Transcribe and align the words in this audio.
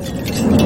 Thank 0.00 0.60
you. 0.60 0.63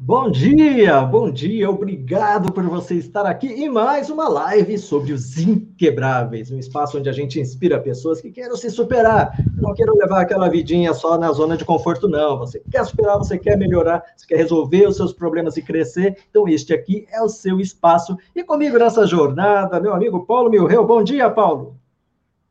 Bom 0.00 0.30
dia, 0.30 1.02
bom 1.02 1.28
dia, 1.28 1.68
obrigado 1.68 2.52
por 2.52 2.62
você 2.62 2.94
estar 2.94 3.26
aqui 3.26 3.48
em 3.48 3.68
mais 3.68 4.08
uma 4.08 4.28
live 4.28 4.78
sobre 4.78 5.12
os 5.12 5.36
inquebráveis, 5.36 6.52
um 6.52 6.58
espaço 6.58 6.98
onde 6.98 7.08
a 7.08 7.12
gente 7.12 7.40
inspira 7.40 7.80
pessoas 7.80 8.20
que 8.20 8.30
querem 8.30 8.56
se 8.56 8.70
superar, 8.70 9.36
não 9.56 9.74
queiram 9.74 9.96
levar 9.96 10.20
aquela 10.20 10.48
vidinha 10.48 10.94
só 10.94 11.18
na 11.18 11.32
zona 11.32 11.56
de 11.56 11.64
conforto, 11.64 12.08
não. 12.08 12.38
Você 12.38 12.62
quer 12.70 12.84
superar, 12.84 13.18
você 13.18 13.36
quer 13.36 13.58
melhorar, 13.58 14.04
você 14.16 14.24
quer 14.24 14.36
resolver 14.36 14.86
os 14.86 14.96
seus 14.96 15.12
problemas 15.12 15.56
e 15.56 15.62
crescer, 15.62 16.16
então 16.30 16.46
este 16.46 16.72
aqui 16.72 17.04
é 17.12 17.20
o 17.20 17.28
seu 17.28 17.58
espaço. 17.58 18.16
E 18.36 18.44
comigo 18.44 18.78
nessa 18.78 19.04
jornada, 19.04 19.80
meu 19.80 19.92
amigo 19.92 20.24
Paulo 20.24 20.48
Milreu. 20.48 20.86
Bom 20.86 21.02
dia, 21.02 21.28
Paulo. 21.28 21.74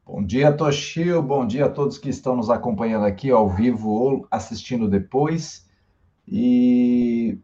Bom 0.05 0.21
dia, 0.21 0.51
Toshio, 0.51 1.21
bom 1.21 1.47
dia 1.47 1.67
a 1.67 1.69
todos 1.69 1.97
que 1.97 2.09
estão 2.09 2.35
nos 2.35 2.49
acompanhando 2.49 3.05
aqui 3.05 3.31
ao 3.31 3.47
vivo 3.47 3.89
ou 3.89 4.27
assistindo 4.29 4.85
depois. 4.85 5.65
E 6.27 7.37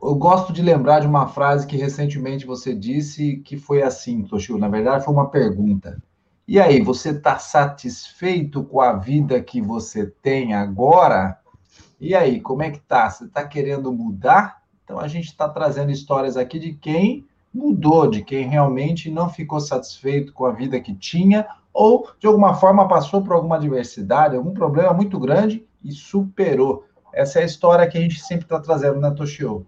eu 0.00 0.14
gosto 0.14 0.52
de 0.52 0.62
lembrar 0.62 1.00
de 1.00 1.06
uma 1.06 1.26
frase 1.28 1.66
que 1.66 1.76
recentemente 1.76 2.46
você 2.46 2.74
disse 2.74 3.38
que 3.38 3.56
foi 3.56 3.82
assim, 3.82 4.22
Toshio. 4.22 4.58
Na 4.58 4.68
verdade, 4.68 5.04
foi 5.04 5.14
uma 5.14 5.28
pergunta. 5.28 6.00
E 6.46 6.60
aí, 6.60 6.80
você 6.80 7.10
está 7.10 7.38
satisfeito 7.38 8.64
com 8.64 8.80
a 8.80 8.94
vida 8.94 9.40
que 9.40 9.60
você 9.60 10.06
tem 10.06 10.54
agora? 10.54 11.38
E 12.00 12.14
aí, 12.14 12.40
como 12.40 12.62
é 12.62 12.70
que 12.70 12.80
tá? 12.80 13.08
Você 13.08 13.24
está 13.24 13.46
querendo 13.46 13.92
mudar? 13.92 14.62
Então 14.84 14.98
a 14.98 15.08
gente 15.08 15.26
está 15.26 15.48
trazendo 15.48 15.90
histórias 15.90 16.36
aqui 16.36 16.58
de 16.58 16.74
quem 16.74 17.24
mudou, 17.54 18.10
de 18.10 18.22
quem 18.22 18.48
realmente 18.48 19.10
não 19.10 19.28
ficou 19.28 19.60
satisfeito 19.60 20.32
com 20.32 20.44
a 20.44 20.52
vida 20.52 20.80
que 20.80 20.94
tinha, 20.94 21.46
ou 21.72 22.08
de 22.18 22.26
alguma 22.26 22.54
forma 22.54 22.88
passou 22.88 23.22
por 23.22 23.32
alguma 23.32 23.56
adversidade, 23.56 24.36
algum 24.36 24.52
problema 24.52 24.92
muito 24.92 25.18
grande 25.18 25.66
e 25.82 25.92
superou. 25.92 26.84
Essa 27.12 27.40
é 27.40 27.42
a 27.42 27.46
história 27.46 27.86
que 27.86 27.98
a 27.98 28.00
gente 28.00 28.20
sempre 28.20 28.44
está 28.44 28.58
trazendo 28.58 28.98
na 28.98 29.10
Toshio. 29.10 29.66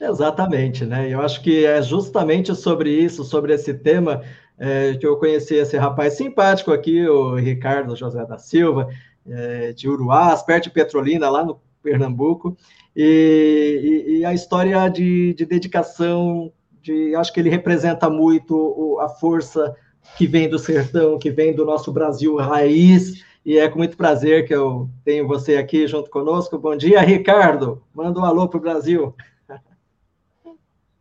Exatamente, 0.00 0.84
né? 0.86 1.08
Eu 1.08 1.20
acho 1.20 1.42
que 1.42 1.64
é 1.66 1.82
justamente 1.82 2.54
sobre 2.54 2.90
isso, 2.90 3.22
sobre 3.22 3.52
esse 3.52 3.74
tema, 3.74 4.22
é, 4.58 4.94
que 4.94 5.06
eu 5.06 5.16
conheci 5.18 5.54
esse 5.54 5.76
rapaz 5.76 6.14
simpático 6.14 6.72
aqui, 6.72 7.06
o 7.06 7.34
Ricardo 7.34 7.94
José 7.94 8.24
da 8.24 8.38
Silva, 8.38 8.88
é, 9.28 9.72
de 9.72 9.88
Uruás, 9.88 10.42
perto 10.42 10.64
de 10.64 10.70
Petrolina, 10.70 11.28
lá 11.28 11.44
no 11.44 11.60
Pernambuco, 11.82 12.56
e, 12.96 14.06
e, 14.06 14.18
e 14.18 14.24
a 14.24 14.32
história 14.32 14.88
de, 14.88 15.34
de, 15.34 15.44
dedicação, 15.44 16.50
de, 16.82 17.14
acho 17.14 17.32
que 17.32 17.40
ele 17.40 17.50
representa 17.50 18.08
muito 18.08 18.98
a 19.00 19.08
força 19.08 19.74
que 20.16 20.26
vem 20.26 20.48
do 20.48 20.58
sertão, 20.58 21.18
que 21.18 21.30
vem 21.30 21.54
do 21.54 21.64
nosso 21.64 21.92
Brasil 21.92 22.36
raiz, 22.36 23.22
e 23.44 23.58
é 23.58 23.68
com 23.68 23.78
muito 23.78 23.96
prazer 23.96 24.46
que 24.46 24.54
eu 24.54 24.88
tenho 25.04 25.26
você 25.26 25.56
aqui 25.56 25.86
junto 25.86 26.10
conosco. 26.10 26.58
Bom 26.58 26.76
dia, 26.76 27.00
Ricardo. 27.00 27.82
Manda 27.94 28.20
um 28.20 28.24
alô 28.24 28.48
para 28.48 28.58
o 28.58 28.60
Brasil. 28.60 29.14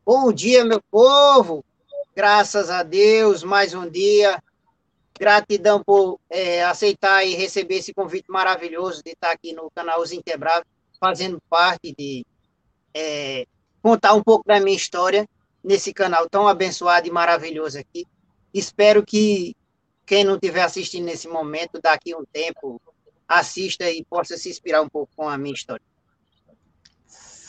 Bom 0.05 0.31
dia, 0.31 0.63
meu 0.63 0.81
povo. 0.89 1.63
Graças 2.15 2.69
a 2.69 2.81
Deus, 2.81 3.43
mais 3.43 3.73
um 3.73 3.89
dia. 3.89 4.41
Gratidão 5.19 5.83
por 5.83 6.19
é, 6.29 6.63
aceitar 6.63 7.25
e 7.25 7.35
receber 7.35 7.75
esse 7.75 7.93
convite 7.93 8.25
maravilhoso 8.29 9.03
de 9.03 9.11
estar 9.11 9.31
aqui 9.31 9.53
no 9.53 9.69
canal 9.69 10.01
Os 10.01 10.13
Inquebráveis, 10.13 10.65
fazendo 10.99 11.41
parte 11.49 11.93
de 11.97 12.25
é, 12.93 13.45
contar 13.81 14.13
um 14.13 14.23
pouco 14.23 14.45
da 14.47 14.59
minha 14.59 14.75
história 14.75 15.27
nesse 15.61 15.93
canal 15.93 16.29
tão 16.29 16.47
abençoado 16.47 17.05
e 17.05 17.11
maravilhoso 17.11 17.77
aqui. 17.77 18.07
Espero 18.53 19.05
que 19.05 19.55
quem 20.09 20.23
não 20.23 20.33
estiver 20.33 20.63
assistindo 20.63 21.05
nesse 21.05 21.27
momento, 21.27 21.79
daqui 21.79 22.13
a 22.13 22.17
um 22.17 22.25
tempo, 22.25 22.81
assista 23.27 23.87
e 23.91 24.03
possa 24.03 24.35
se 24.37 24.49
inspirar 24.49 24.81
um 24.81 24.89
pouco 24.89 25.11
com 25.15 25.29
a 25.29 25.37
minha 25.37 25.53
história. 25.53 25.85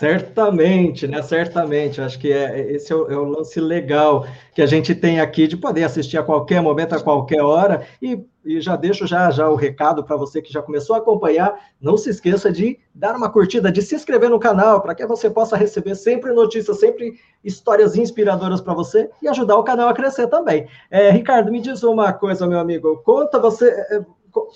Certamente, 0.00 1.06
né? 1.06 1.20
Certamente. 1.20 2.00
Acho 2.00 2.18
que 2.18 2.32
é, 2.32 2.72
esse 2.72 2.90
é 2.90 2.96
o, 2.96 3.12
é 3.12 3.16
o, 3.18 3.24
lance 3.24 3.60
legal 3.60 4.26
que 4.54 4.62
a 4.62 4.66
gente 4.66 4.94
tem 4.94 5.20
aqui 5.20 5.46
de 5.46 5.58
poder 5.58 5.84
assistir 5.84 6.16
a 6.16 6.22
qualquer 6.22 6.62
momento, 6.62 6.94
a 6.94 7.02
qualquer 7.02 7.42
hora. 7.42 7.86
E, 8.00 8.18
e 8.42 8.62
já 8.62 8.76
deixo 8.76 9.06
já, 9.06 9.30
já 9.30 9.46
o 9.50 9.56
recado 9.56 10.02
para 10.02 10.16
você 10.16 10.40
que 10.40 10.50
já 10.50 10.62
começou 10.62 10.96
a 10.96 11.00
acompanhar. 11.00 11.54
Não 11.78 11.98
se 11.98 12.08
esqueça 12.08 12.50
de 12.50 12.78
dar 12.94 13.14
uma 13.14 13.28
curtida, 13.28 13.70
de 13.70 13.82
se 13.82 13.94
inscrever 13.94 14.30
no 14.30 14.40
canal, 14.40 14.80
para 14.80 14.94
que 14.94 15.04
você 15.04 15.28
possa 15.28 15.54
receber 15.54 15.94
sempre 15.94 16.32
notícias, 16.32 16.80
sempre 16.80 17.20
histórias 17.44 17.94
inspiradoras 17.94 18.62
para 18.62 18.72
você 18.72 19.10
e 19.20 19.28
ajudar 19.28 19.58
o 19.58 19.64
canal 19.64 19.90
a 19.90 19.94
crescer 19.94 20.28
também. 20.28 20.66
É, 20.90 21.10
Ricardo, 21.10 21.52
me 21.52 21.60
diz 21.60 21.82
uma 21.82 22.10
coisa, 22.10 22.46
meu 22.46 22.58
amigo. 22.58 23.02
Conta, 23.04 23.38
você, 23.38 23.68
é, 23.68 24.00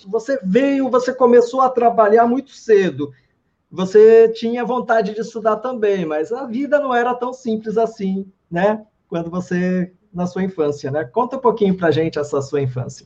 você 0.07 0.39
veio, 0.43 0.89
você 0.89 1.13
começou 1.13 1.61
a 1.61 1.69
trabalhar 1.69 2.25
muito 2.25 2.49
cedo. 2.49 3.11
Você 3.75 4.29
tinha 4.29 4.63
vontade 4.63 5.13
de 5.13 5.19
estudar 5.19 5.57
também, 5.57 6.05
mas 6.05 6.31
a 6.31 6.45
vida 6.45 6.79
não 6.79 6.95
era 6.95 7.13
tão 7.13 7.33
simples 7.33 7.77
assim, 7.77 8.25
né? 8.49 8.85
Quando 9.09 9.29
você 9.29 9.91
na 10.13 10.25
sua 10.25 10.45
infância, 10.45 10.89
né? 10.89 11.03
Conta 11.03 11.35
um 11.35 11.41
pouquinho 11.41 11.75
para 11.75 11.91
gente 11.91 12.17
essa 12.17 12.41
sua 12.41 12.61
infância. 12.61 13.05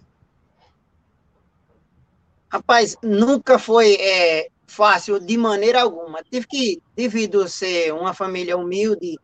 Rapaz, 2.52 2.96
nunca 3.02 3.58
foi 3.58 3.96
é, 3.96 4.50
fácil 4.68 5.20
de 5.20 5.38
maneira 5.38 5.82
alguma. 5.82 6.22
Tive 6.22 6.46
que, 6.46 6.82
devido 6.96 7.42
a 7.42 7.48
ser 7.48 7.92
uma 7.92 8.14
família 8.14 8.56
humilde, 8.56 9.18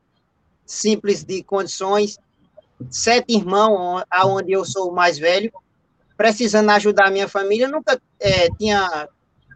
simples 0.66 1.24
de 1.24 1.44
condições, 1.44 2.18
sete 2.90 3.36
irmãos, 3.36 4.04
aonde 4.10 4.52
eu 4.52 4.66
sou 4.66 4.90
o 4.90 4.96
mais 4.96 5.20
velho, 5.20 5.54
precisando 6.18 6.72
ajudar 6.72 7.10
a 7.10 7.12
minha 7.12 7.28
família, 7.28 7.68
nunca 7.68 8.02
é, 8.20 8.50
tinha 8.58 9.08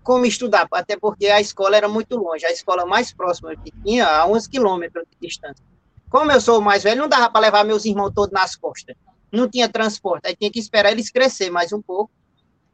como 0.09 0.25
estudar, 0.25 0.68
até 0.72 0.97
porque 0.97 1.28
a 1.28 1.40
escola 1.40 1.78
era 1.78 1.88
muito 1.88 2.18
longe, 2.18 2.44
a 2.44 2.52
escola 2.52 2.84
mais 2.84 3.14
próxima 3.14 3.56
que 3.56 3.72
tinha, 3.84 4.08
a 4.08 4.25
11 4.25 4.50
quilômetros 4.50 5.06
de 5.08 5.28
distância. 5.28 5.64
Como 6.09 6.31
eu 6.31 6.42
sou 6.42 6.58
o 6.58 6.62
mais 6.64 6.81
velho, 6.81 7.00
não 7.00 7.08
dava 7.08 7.30
para 7.30 7.42
levar 7.42 7.64
meus 7.64 7.86
irmãos 7.86 8.09
todos 8.16 8.34
nas 8.34 8.56
costas. 8.56 8.96
Não 9.31 9.48
tinha 9.48 9.69
transporte, 9.69 10.25
aí 10.25 10.36
tinha 10.36 10.52
que 10.52 10.58
esperar 10.58 10.92
eles 10.92 11.12
crescer 11.12 11.52
mais 11.52 11.72
um 11.72 11.80
pouco 11.80 12.12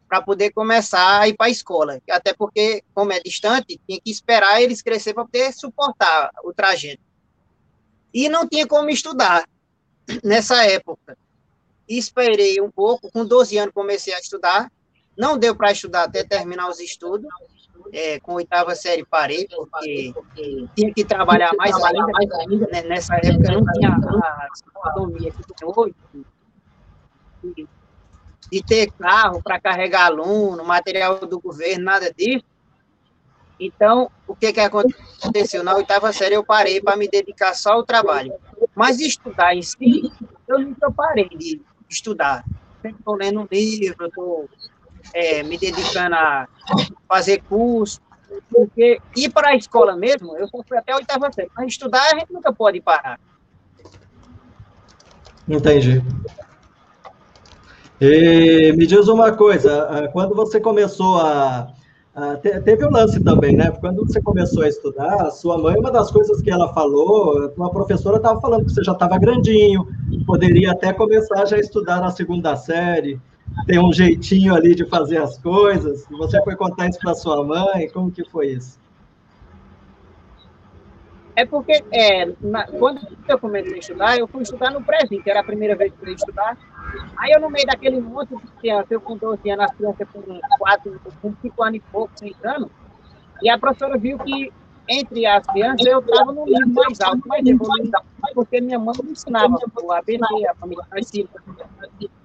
para 0.07 0.21
poder 0.21 0.51
começar 0.51 1.19
a 1.19 1.27
ir 1.27 1.33
para 1.33 1.47
a 1.47 1.49
escola. 1.49 1.99
Até 2.09 2.33
porque, 2.33 2.81
como 2.93 3.11
é 3.11 3.19
distante, 3.19 3.81
tinha 3.85 3.99
que 3.99 4.09
esperar 4.09 4.61
eles 4.61 4.81
crescer 4.81 5.13
para 5.13 5.25
poder 5.25 5.51
suportar 5.51 6.31
o 6.41 6.53
trajeto. 6.53 7.03
E 8.13 8.29
não 8.29 8.47
tinha 8.47 8.65
como 8.65 8.89
estudar 8.89 9.45
nessa 10.23 10.63
época. 10.63 11.17
Esperei 11.85 12.61
um 12.61 12.71
pouco, 12.71 13.11
com 13.11 13.25
12 13.25 13.57
anos 13.57 13.73
comecei 13.73 14.13
a 14.13 14.19
estudar, 14.19 14.71
não 15.17 15.37
deu 15.37 15.55
para 15.55 15.71
estudar 15.71 16.03
até 16.03 16.23
terminar 16.23 16.69
os 16.69 16.79
estudos. 16.79 17.29
É, 17.93 18.19
com 18.19 18.33
oitava 18.33 18.73
série 18.73 19.05
parei, 19.05 19.47
porque 19.47 20.13
tinha 20.75 20.93
que 20.93 21.05
trabalhar 21.05 21.51
mais 21.55 21.75
ainda. 21.75 22.07
Mais 22.07 22.31
ainda 22.31 22.67
né? 22.71 22.81
Nessa 22.83 23.15
época 23.15 23.51
não 23.51 23.63
tinha 23.73 23.89
a 23.89 24.47
economia 24.89 25.31
que 25.31 25.53
tem 25.53 25.69
hoje. 25.75 25.95
De, 27.43 27.67
de 28.51 28.63
ter 28.63 28.91
carro 28.91 29.41
para 29.41 29.59
carregar 29.59 30.07
aluno, 30.07 30.65
material 30.65 31.19
do 31.19 31.39
governo, 31.39 31.85
nada 31.85 32.11
disso. 32.11 32.43
Então, 33.59 34.09
o 34.27 34.35
que, 34.35 34.51
que 34.51 34.59
aconteceu? 34.59 35.63
Na 35.63 35.75
oitava 35.75 36.11
série 36.11 36.35
eu 36.35 36.43
parei 36.43 36.81
para 36.81 36.97
me 36.97 37.07
dedicar 37.07 37.53
só 37.53 37.73
ao 37.73 37.83
trabalho. 37.83 38.33
Mas 38.73 38.99
estudar 38.99 39.55
em 39.55 39.61
si, 39.61 40.11
eu 40.47 40.59
nunca 40.59 40.91
parei 40.91 41.29
de 41.29 41.61
estudar. 41.89 42.43
Sempre 42.81 42.99
estou 42.99 43.15
lendo 43.15 43.41
um 43.41 43.47
livro, 43.49 44.07
estou 44.07 44.49
é, 45.13 45.43
me 45.43 45.57
dedicando 45.57 46.15
a 46.15 46.47
fazer 47.07 47.41
curso, 47.43 48.01
porque 48.49 48.99
ir 49.15 49.29
para 49.29 49.49
a 49.49 49.55
escola 49.55 49.95
mesmo, 49.95 50.35
eu 50.37 50.47
fui 50.47 50.77
até 50.77 50.93
a 50.93 50.97
oitava 50.97 51.31
série, 51.31 51.49
mas 51.55 51.67
estudar 51.67 52.03
a 52.13 52.19
gente 52.19 52.31
nunca 52.31 52.51
pode 52.53 52.81
parar. 52.81 53.19
Entendi. 55.47 56.03
E 58.01 58.73
me 58.75 58.85
diz 58.85 59.07
uma 59.07 59.31
coisa, 59.31 60.09
quando 60.11 60.35
você 60.35 60.59
começou 60.59 61.17
a, 61.17 61.71
a 62.13 62.35
teve 62.37 62.85
um 62.85 62.91
lance 62.91 63.23
também, 63.23 63.55
né? 63.55 63.71
Quando 63.79 64.05
você 64.05 64.21
começou 64.21 64.63
a 64.63 64.67
estudar, 64.67 65.29
sua 65.31 65.57
mãe, 65.57 65.77
uma 65.77 65.91
das 65.91 66.11
coisas 66.11 66.41
que 66.41 66.51
ela 66.51 66.73
falou, 66.73 67.53
uma 67.55 67.71
professora 67.71 68.17
estava 68.17 68.41
falando 68.41 68.65
que 68.65 68.73
você 68.73 68.83
já 68.83 68.91
estava 68.91 69.17
grandinho, 69.17 69.87
poderia 70.25 70.71
até 70.71 70.91
começar 70.91 71.45
já 71.45 71.55
a 71.55 71.59
estudar 71.59 72.01
na 72.01 72.11
segunda 72.11 72.55
série 72.55 73.19
tem 73.65 73.79
um 73.79 73.91
jeitinho 73.91 74.53
ali 74.53 74.75
de 74.75 74.85
fazer 74.85 75.17
as 75.17 75.37
coisas. 75.37 76.05
Você 76.09 76.41
foi 76.43 76.55
contar 76.55 76.89
isso 76.89 76.99
para 76.99 77.13
sua 77.13 77.43
mãe? 77.43 77.89
Como 77.89 78.11
que 78.11 78.23
foi 78.29 78.47
isso? 78.51 78.77
É 81.35 81.45
porque 81.45 81.83
é, 81.91 82.31
na, 82.39 82.65
quando 82.67 83.05
eu 83.27 83.37
comecei 83.37 83.73
a 83.73 83.77
estudar, 83.77 84.17
eu 84.17 84.27
fui 84.27 84.43
estudar 84.43 84.71
no 84.71 84.81
que 84.81 85.29
era 85.29 85.41
a 85.41 85.43
primeira 85.43 85.75
vez 85.75 85.91
que 85.93 86.03
eu 86.03 86.09
ia 86.09 86.15
estudar. 86.15 86.57
Aí 87.17 87.31
eu, 87.31 87.41
no 87.41 87.49
meio 87.49 87.65
daquele 87.65 87.99
monte 87.99 88.29
de 88.29 88.47
criança, 88.59 88.87
eu 88.89 89.01
com 89.01 89.17
12 89.17 89.49
anos, 89.49 89.65
as 89.65 89.75
crianças 89.75 90.07
com 90.13 90.21
4, 90.57 91.01
com 91.21 91.35
5 91.41 91.63
anos 91.63 91.75
e 91.75 91.83
pouco, 91.91 92.11
6 92.15 92.35
anos, 92.45 92.69
e 93.41 93.49
a 93.49 93.57
professora 93.57 93.97
viu 93.97 94.17
que 94.19 94.51
entre 94.87 95.25
as 95.25 95.45
crianças 95.47 95.85
eu 95.85 95.99
estava 95.99 96.31
no 96.31 96.45
nível 96.45 96.67
mais 96.67 97.01
alto, 97.01 97.27
mais 97.27 97.45
evoluído, 97.45 97.91
porque 98.33 98.61
minha 98.61 98.79
mãe 98.79 98.95
me 99.03 99.11
ensinava 99.11 99.57
o 99.81 99.91
ABC, 99.91 100.47
a 100.47 100.55
família 100.55 100.85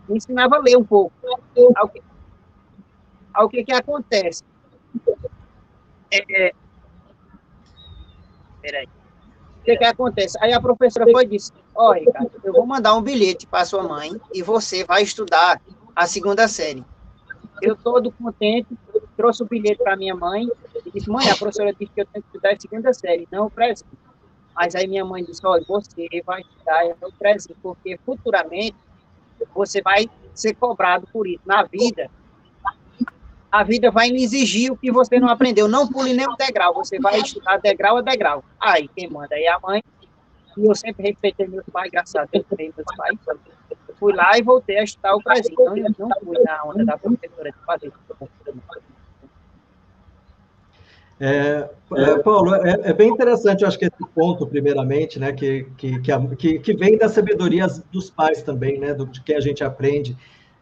me 0.09 0.17
ensinava 0.17 0.57
a 0.57 0.59
ler 0.59 0.77
um 0.77 0.85
pouco. 0.85 1.13
Ao 1.77 1.89
que, 1.89 2.03
ao 3.33 3.49
que, 3.49 3.65
que 3.65 3.73
acontece? 3.73 4.43
É, 6.11 6.47
é, 6.47 6.53
peraí. 8.61 8.87
O 9.61 9.63
que, 9.63 9.77
que 9.77 9.85
acontece? 9.85 10.39
Aí 10.41 10.53
a 10.53 10.61
professora 10.61 11.07
foi 11.11 11.25
e 11.25 11.29
disse: 11.29 11.53
Ó, 11.75 11.91
oh, 11.91 11.93
Ricardo, 11.93 12.31
eu 12.43 12.53
vou 12.53 12.67
mandar 12.67 12.95
um 12.95 13.03
bilhete 13.03 13.47
para 13.47 13.65
sua 13.65 13.83
mãe 13.83 14.11
e 14.33 14.43
você 14.43 14.85
vai 14.85 15.03
estudar 15.03 15.61
a 15.95 16.07
segunda 16.07 16.49
série. 16.49 16.85
Eu 17.63 17.77
todo 17.77 18.11
contente, 18.13 18.69
trouxe 19.21 19.43
o 19.43 19.47
bilhete 19.47 19.83
para 19.83 19.97
minha 19.97 20.17
mãe 20.17 20.49
e 20.87 20.91
disse: 20.91 21.11
Mãe, 21.11 21.29
a 21.29 21.37
professora 21.37 21.75
disse 21.79 21.93
que 21.93 22.01
eu 22.01 22.07
tenho 22.07 22.23
que 22.23 22.29
estudar 22.29 22.53
a 22.53 22.59
segunda 22.59 22.93
série, 22.95 23.29
não 23.31 23.47
o 23.47 23.51
presente. 23.51 23.85
Mas 24.57 24.75
aí 24.75 24.87
minha 24.87 25.05
mãe 25.05 25.23
disse: 25.23 25.47
Olha, 25.47 25.63
você 25.69 26.09
vai 26.25 26.41
estudar 26.41 26.87
o 27.03 27.13
presente, 27.13 27.55
porque 27.63 27.99
futuramente 27.99 28.77
você 29.55 29.83
vai 29.83 30.09
ser 30.35 30.55
cobrado 30.55 31.07
por 31.13 31.27
isso. 31.27 31.43
Na 31.45 31.63
vida, 31.65 32.11
a 33.53 33.63
vida 33.63 33.91
vai 33.91 34.09
exigir 34.09 34.73
o 34.73 34.77
que 34.77 34.91
você 34.91 35.21
não 35.21 35.29
aprendeu. 35.29 35.69
Não 35.69 35.87
pule 35.87 36.13
o 36.13 36.37
degrau, 36.37 36.73
você 36.73 36.99
vai 36.99 37.21
estudar 37.21 37.59
degrau 37.59 37.99
a 37.99 38.01
degrau. 38.01 38.43
Aí, 38.59 38.89
quem 38.89 39.11
manda 39.11 39.39
é 39.39 39.49
a 39.49 39.61
mãe. 39.61 39.83
E 40.57 40.65
eu 40.65 40.75
sempre 40.75 41.09
respeitei 41.09 41.47
meus 41.47 41.65
pais, 41.71 41.91
graças 41.91 42.17
a 42.17 42.25
Deus, 42.25 42.45
meus 42.49 42.97
pais. 42.97 43.19
Fui 43.99 44.15
lá 44.15 44.39
e 44.39 44.43
voltei 44.43 44.79
a 44.79 44.85
estudar 44.85 45.15
o 45.15 45.21
Brasil. 45.21 45.53
Então, 45.53 45.77
eu 45.77 45.95
não 45.99 46.09
fui 46.25 46.39
na 46.43 46.65
onda 46.65 46.85
da 46.87 46.97
professora 46.97 47.51
de 47.53 47.59
fazer 47.67 47.93
é, 51.21 51.69
é, 51.97 52.19
Paulo, 52.21 52.55
é, 52.55 52.81
é, 52.83 52.93
bem 52.95 53.11
interessante, 53.11 53.61
eu 53.61 53.69
acho 53.69 53.79
que 53.79 53.85
esse 53.85 54.07
ponto, 54.15 54.47
primeiramente, 54.47 55.19
né, 55.19 55.33
que, 55.33 55.67
que, 55.77 56.01
que, 56.39 56.59
que, 56.59 56.75
vem 56.75 56.97
da 56.97 57.11
sabedoria 57.11 57.67
dos 57.93 58.09
pais 58.09 58.43
também, 58.43 58.79
né, 58.81 58.95
do 58.95 59.07
de 59.07 59.21
que 59.23 59.35
a 59.35 59.41
gente 59.41 59.63
aprende, 59.63 60.17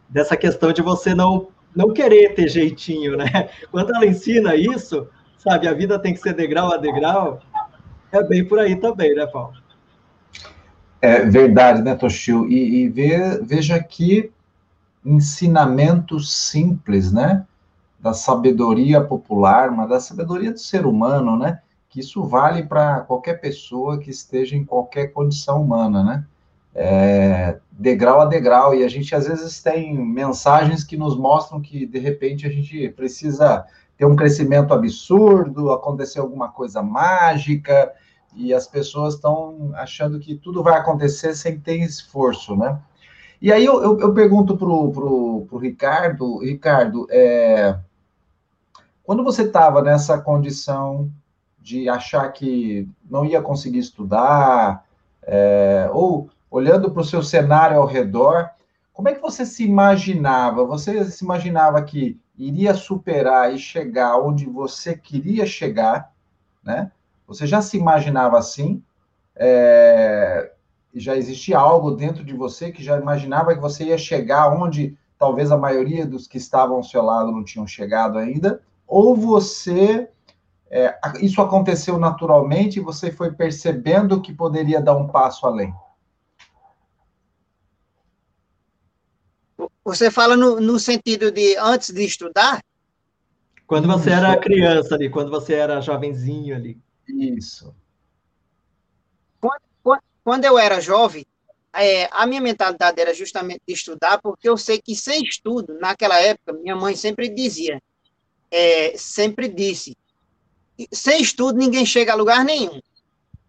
dessa 0.09 0.35
questão 0.35 0.73
de 0.73 0.81
você 0.81 1.15
não 1.15 1.47
não 1.75 1.93
querer 1.93 2.33
ter 2.33 2.49
jeitinho, 2.49 3.15
né? 3.15 3.47
Quando 3.71 3.93
ela 3.95 4.05
ensina 4.05 4.55
isso, 4.55 5.07
sabe, 5.37 5.67
a 5.67 5.73
vida 5.73 5.99
tem 5.99 6.13
que 6.13 6.19
ser 6.19 6.33
degrau 6.33 6.73
a 6.73 6.77
degrau, 6.77 7.39
é 8.11 8.23
bem 8.23 8.43
por 8.43 8.57
aí 8.57 8.75
também, 8.75 9.13
né, 9.13 9.27
Paulo? 9.27 9.53
É 10.99 11.23
verdade, 11.25 11.83
né, 11.83 11.95
Toshio? 11.95 12.49
E, 12.49 12.81
e 12.81 12.89
ve, 12.89 13.39
veja 13.43 13.75
aqui 13.75 14.31
ensinamentos 15.05 16.35
simples, 16.35 17.11
né? 17.11 17.45
Da 17.99 18.13
sabedoria 18.13 19.01
popular, 19.03 19.71
mas 19.71 19.89
da 19.89 19.99
sabedoria 19.99 20.51
do 20.51 20.59
ser 20.59 20.85
humano, 20.85 21.37
né? 21.37 21.61
Que 21.89 21.99
isso 21.99 22.23
vale 22.23 22.63
para 22.63 23.01
qualquer 23.01 23.41
pessoa 23.41 23.97
que 23.97 24.09
esteja 24.09 24.55
em 24.55 24.63
qualquer 24.63 25.07
condição 25.07 25.61
humana, 25.61 26.03
né? 26.03 26.25
é, 26.73 27.57
degrau 27.71 28.21
a 28.21 28.25
degrau, 28.25 28.75
e 28.75 28.83
a 28.83 28.87
gente 28.87 29.13
às 29.15 29.27
vezes 29.27 29.61
tem 29.61 29.93
mensagens 29.93 30.83
que 30.83 30.97
nos 30.97 31.17
mostram 31.17 31.59
que 31.61 31.85
de 31.85 31.99
repente 31.99 32.45
a 32.45 32.49
gente 32.49 32.89
precisa 32.89 33.65
ter 33.97 34.05
um 34.05 34.15
crescimento 34.15 34.73
absurdo, 34.73 35.71
acontecer 35.71 36.19
alguma 36.19 36.49
coisa 36.49 36.81
mágica, 36.81 37.91
e 38.35 38.53
as 38.53 38.67
pessoas 38.67 39.15
estão 39.15 39.71
achando 39.73 40.19
que 40.19 40.35
tudo 40.35 40.63
vai 40.63 40.77
acontecer 40.77 41.35
sem 41.35 41.59
ter 41.59 41.77
esforço, 41.77 42.55
né? 42.55 42.79
E 43.41 43.51
aí 43.51 43.65
eu, 43.65 43.81
eu, 43.81 43.99
eu 43.99 44.13
pergunto 44.13 44.55
para 44.57 44.67
o 44.67 45.57
Ricardo, 45.57 46.39
Ricardo, 46.39 47.07
é, 47.09 47.77
quando 49.09 49.23
você 49.23 49.41
estava 49.41 49.81
nessa 49.81 50.21
condição 50.21 51.11
de 51.57 51.89
achar 51.89 52.31
que 52.31 52.87
não 53.09 53.25
ia 53.25 53.41
conseguir 53.41 53.79
estudar, 53.79 54.85
é, 55.23 55.89
ou 55.91 56.29
olhando 56.47 56.91
para 56.91 57.01
o 57.01 57.03
seu 57.03 57.23
cenário 57.23 57.79
ao 57.79 57.87
redor, 57.87 58.51
como 58.93 59.09
é 59.09 59.15
que 59.15 59.19
você 59.19 59.47
se 59.47 59.63
imaginava? 59.63 60.63
Você 60.63 61.03
se 61.05 61.23
imaginava 61.23 61.81
que 61.81 62.19
iria 62.37 62.75
superar 62.75 63.51
e 63.51 63.57
chegar 63.57 64.15
onde 64.19 64.45
você 64.45 64.95
queria 64.95 65.43
chegar, 65.43 66.13
né? 66.63 66.91
Você 67.25 67.47
já 67.47 67.63
se 67.63 67.77
imaginava 67.77 68.37
assim? 68.37 68.79
É... 69.35 70.51
Já 70.93 71.15
existia 71.15 71.57
algo 71.57 71.95
dentro 71.95 72.23
de 72.23 72.35
você 72.35 72.71
que 72.71 72.83
já 72.83 72.95
imaginava 72.95 73.55
que 73.55 73.59
você 73.59 73.85
ia 73.85 73.97
chegar 73.97 74.49
onde 74.49 74.95
talvez 75.17 75.51
a 75.51 75.57
maioria 75.57 76.05
dos 76.05 76.27
que 76.27 76.37
estavam 76.37 76.75
ao 76.75 76.83
seu 76.83 77.01
lado 77.01 77.31
não 77.31 77.43
tinham 77.43 77.65
chegado 77.65 78.19
ainda? 78.19 78.61
Ou 78.89 79.15
você 79.15 80.09
é... 80.71 80.99
isso 81.21 81.39
aconteceu 81.41 81.99
naturalmente 81.99 82.79
e 82.79 82.83
você 82.83 83.11
foi 83.11 83.31
percebendo 83.31 84.19
que 84.19 84.33
poderia 84.33 84.81
dar 84.81 84.97
um 84.97 85.07
passo 85.07 85.45
além? 85.45 85.71
Você 89.85 90.09
fala 90.09 90.35
no, 90.35 90.59
no 90.59 90.79
sentido 90.79 91.31
de 91.31 91.55
antes 91.57 91.91
de 91.93 92.03
estudar? 92.03 92.63
Quando 93.67 93.87
você 93.87 94.09
era 94.09 94.35
criança 94.37 94.95
ali, 94.95 95.09
quando 95.09 95.29
você 95.29 95.53
era 95.53 95.81
jovenzinho 95.81 96.55
ali. 96.55 96.81
Isso. 97.07 97.75
Quando, 99.39 100.01
quando 100.23 100.45
eu 100.45 100.57
era 100.57 100.81
jovem, 100.81 101.25
é, 101.73 102.09
a 102.11 102.25
minha 102.25 102.41
mentalidade 102.41 102.99
era 102.99 103.13
justamente 103.13 103.61
de 103.67 103.73
estudar, 103.73 104.19
porque 104.21 104.49
eu 104.49 104.57
sei 104.57 104.81
que 104.81 104.95
sem 104.95 105.23
estudo, 105.23 105.77
naquela 105.79 106.19
época, 106.19 106.53
minha 106.53 106.75
mãe 106.75 106.95
sempre 106.95 107.29
dizia, 107.29 107.79
é, 108.51 108.97
sempre 108.97 109.47
disse, 109.47 109.95
sem 110.91 111.21
estudo 111.21 111.57
ninguém 111.57 111.85
chega 111.85 112.13
a 112.13 112.15
lugar 112.15 112.43
nenhum. 112.43 112.79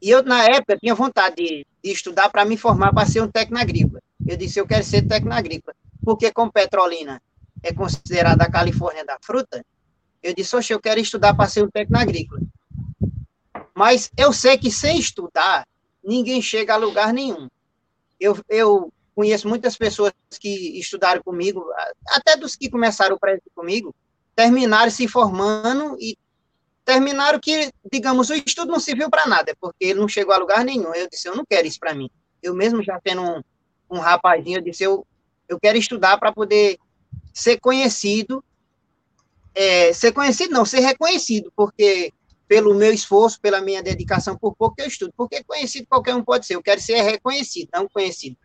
E 0.03 0.11
eu, 0.11 0.23
na 0.23 0.45
época, 0.45 0.79
tinha 0.79 0.95
vontade 0.95 1.37
de, 1.37 1.67
de 1.83 1.91
estudar 1.91 2.31
para 2.31 2.45
me 2.45 2.57
formar 2.57 2.93
para 2.93 3.07
ser 3.07 3.23
um 3.23 3.29
técnico 3.29 3.63
agrícola. 3.63 4.01
Eu 4.27 4.37
disse, 4.37 4.59
eu 4.59 4.67
quero 4.67 4.85
ser 4.85 5.07
técnico 5.07 5.35
agrícola 5.37 5.75
porque 6.05 6.33
como 6.33 6.53
Petrolina 6.53 7.23
é 7.63 7.73
considerada 7.73 8.45
a 8.45 8.51
Califórnia 8.51 9.05
da 9.05 9.19
fruta, 9.23 9.65
eu 10.23 10.35
disse, 10.35 10.57
oxe, 10.57 10.73
eu 10.73 10.81
quero 10.81 11.01
estudar 11.01 11.35
para 11.35 11.49
ser 11.49 11.63
um 11.63 11.71
técnico 11.71 12.01
agrícola. 12.01 12.41
Mas 13.75 14.11
eu 14.17 14.33
sei 14.33 14.59
que 14.59 14.71
sem 14.71 14.99
estudar, 14.99 15.67
ninguém 16.03 16.43
chega 16.43 16.75
a 16.75 16.77
lugar 16.77 17.13
nenhum. 17.13 17.49
Eu, 18.19 18.39
eu 18.49 18.93
conheço 19.15 19.49
muitas 19.49 19.77
pessoas 19.77 20.13
que 20.39 20.79
estudaram 20.79 21.23
comigo, 21.23 21.65
até 22.09 22.37
dos 22.37 22.57
que 22.57 22.71
começaram 22.71 23.17
o 23.17 23.21
prédio 23.21 23.43
comigo, 23.55 23.95
terminaram 24.41 24.91
se 24.91 25.07
formando 25.07 25.99
e 26.01 26.17
terminaram 26.83 27.39
que, 27.39 27.71
digamos, 27.93 28.31
o 28.31 28.35
estudo 28.35 28.73
não 28.73 28.81
serviu 28.81 29.11
para 29.11 29.27
nada, 29.27 29.55
porque 29.61 29.85
ele 29.85 30.01
não 30.01 30.09
chegou 30.09 30.35
a 30.35 30.39
lugar 30.39 30.65
nenhum. 30.65 30.95
Eu 30.95 31.07
disse, 31.11 31.29
eu 31.29 31.37
não 31.37 31.45
quero 31.45 31.67
isso 31.67 31.79
para 31.79 31.95
mim. 31.95 32.09
Eu 32.43 32.55
mesmo 32.55 32.83
já 32.83 32.99
tendo 33.05 33.21
um, 33.21 33.43
um 33.91 33.99
rapazinho, 33.99 34.57
eu 34.57 34.63
disse, 34.63 34.83
eu, 34.83 35.07
eu 35.47 35.61
quero 35.61 35.77
estudar 35.77 36.17
para 36.17 36.33
poder 36.33 36.79
ser 37.35 37.61
conhecido, 37.61 38.43
é, 39.55 39.93
ser 39.93 40.11
conhecido 40.11 40.55
não, 40.55 40.65
ser 40.65 40.81
reconhecido, 40.81 41.53
porque 41.55 42.11
pelo 42.49 42.75
meu 42.75 42.95
esforço, 42.95 43.39
pela 43.43 43.61
minha 43.61 43.83
dedicação, 43.83 44.39
por 44.39 44.57
pouco 44.57 44.75
que 44.75 44.83
eu 44.83 44.87
estudo, 44.87 45.13
porque 45.15 45.45
conhecido 45.45 45.87
qualquer 45.87 46.15
um 46.15 46.25
pode 46.25 46.47
ser, 46.47 46.55
eu 46.55 46.63
quero 46.63 46.81
ser 46.81 47.03
reconhecido, 47.03 47.69
não 47.75 47.87
conhecido. 47.87 48.39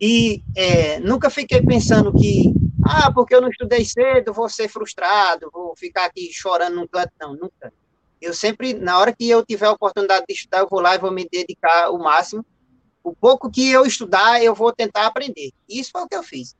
E 0.00 0.40
é, 0.54 1.00
nunca 1.00 1.28
fiquei 1.28 1.60
pensando 1.60 2.12
que, 2.12 2.54
ah, 2.82 3.10
porque 3.12 3.34
eu 3.34 3.40
não 3.40 3.48
estudei 3.48 3.84
cedo, 3.84 4.32
vou 4.32 4.48
ser 4.48 4.68
frustrado, 4.68 5.50
vou 5.52 5.74
ficar 5.76 6.06
aqui 6.06 6.30
chorando 6.32 6.76
num 6.76 6.86
canto, 6.86 7.12
não, 7.20 7.34
nunca. 7.34 7.72
Eu 8.20 8.34
sempre, 8.34 8.74
na 8.74 8.98
hora 8.98 9.14
que 9.14 9.28
eu 9.28 9.44
tiver 9.44 9.66
a 9.66 9.72
oportunidade 9.72 10.26
de 10.28 10.34
estudar, 10.34 10.58
eu 10.58 10.68
vou 10.68 10.80
lá 10.80 10.94
e 10.94 10.98
vou 10.98 11.10
me 11.10 11.26
dedicar 11.30 11.90
o 11.90 11.98
máximo, 11.98 12.44
o 13.02 13.14
pouco 13.14 13.50
que 13.50 13.70
eu 13.70 13.86
estudar, 13.86 14.42
eu 14.42 14.54
vou 14.54 14.72
tentar 14.72 15.06
aprender. 15.06 15.50
Isso 15.68 15.90
foi 15.90 16.02
o 16.02 16.08
que 16.08 16.16
eu 16.16 16.22
fiz. 16.22 16.54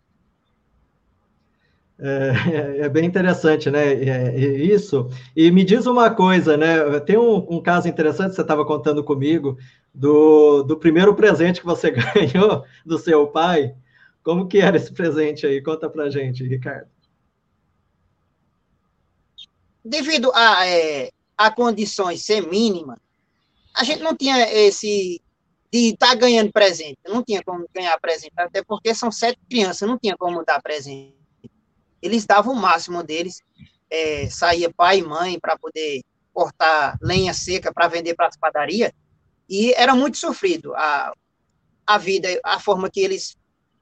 É, 1.98 2.84
é 2.84 2.88
bem 2.88 3.04
interessante, 3.04 3.70
né? 3.70 3.92
É, 3.92 4.34
é 4.34 4.48
isso. 4.56 5.08
E 5.36 5.50
me 5.50 5.62
diz 5.62 5.84
uma 5.84 6.10
coisa, 6.10 6.56
né? 6.56 6.98
Tem 7.00 7.18
um, 7.18 7.46
um 7.50 7.62
caso 7.62 7.88
interessante 7.88 8.30
que 8.30 8.36
você 8.36 8.40
estava 8.40 8.64
contando 8.64 9.04
comigo 9.04 9.58
do, 9.94 10.62
do 10.62 10.78
primeiro 10.78 11.14
presente 11.14 11.60
que 11.60 11.66
você 11.66 11.90
ganhou 11.92 12.64
do 12.86 12.98
seu 12.98 13.26
pai. 13.26 13.74
Como 14.22 14.46
que 14.46 14.58
era 14.58 14.76
esse 14.76 14.92
presente 14.92 15.46
aí? 15.46 15.62
Conta 15.62 15.88
pra 15.88 16.10
gente, 16.10 16.44
Ricardo. 16.44 16.88
Devido 19.84 20.30
a, 20.34 20.66
é, 20.66 21.10
a 21.36 21.50
condições 21.50 22.24
ser 22.24 22.46
mínima, 22.46 22.98
a 23.74 23.82
gente 23.82 24.02
não 24.02 24.14
tinha 24.14 24.38
esse 24.52 25.20
de 25.72 25.90
estar 25.90 26.08
tá 26.08 26.14
ganhando 26.14 26.52
presente. 26.52 26.98
Não 27.06 27.22
tinha 27.22 27.42
como 27.42 27.66
ganhar 27.72 27.98
presente, 28.00 28.32
até 28.36 28.62
porque 28.62 28.94
são 28.94 29.10
sete 29.10 29.38
crianças, 29.48 29.88
não 29.88 29.98
tinha 29.98 30.16
como 30.16 30.44
dar 30.44 30.60
presente. 30.60 31.16
Eles 32.02 32.26
davam 32.26 32.54
o 32.54 32.56
máximo 32.56 33.02
deles, 33.02 33.40
é, 33.88 34.28
saía 34.28 34.72
pai 34.72 34.98
e 34.98 35.02
mãe 35.02 35.38
para 35.38 35.56
poder 35.56 36.02
cortar 36.32 36.98
lenha 37.00 37.32
seca 37.34 37.72
para 37.72 37.88
vender 37.88 38.14
para 38.14 38.26
as 38.26 38.36
padarias, 38.36 38.92
e 39.48 39.72
era 39.74 39.94
muito 39.94 40.16
sofrido 40.16 40.74
a, 40.74 41.12
a 41.86 41.98
vida, 41.98 42.28
a 42.44 42.58
forma 42.58 42.88
que 42.88 43.00
eles 43.00 43.36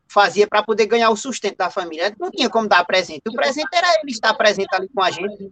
faziam 0.08 0.48
para 0.48 0.62
poder 0.62 0.86
ganhar 0.86 1.10
o 1.10 1.16
sustento 1.16 1.58
da 1.58 1.70
família. 1.70 2.14
Não 2.18 2.30
tinha 2.30 2.48
como 2.48 2.66
dar 2.66 2.84
presente. 2.84 3.22
O 3.28 3.34
presente 3.34 3.68
era 3.72 3.86
ele 4.02 4.10
estar 4.10 4.34
presente 4.34 4.74
ali 4.74 4.88
com 4.88 5.02
a 5.02 5.10
gente, 5.10 5.50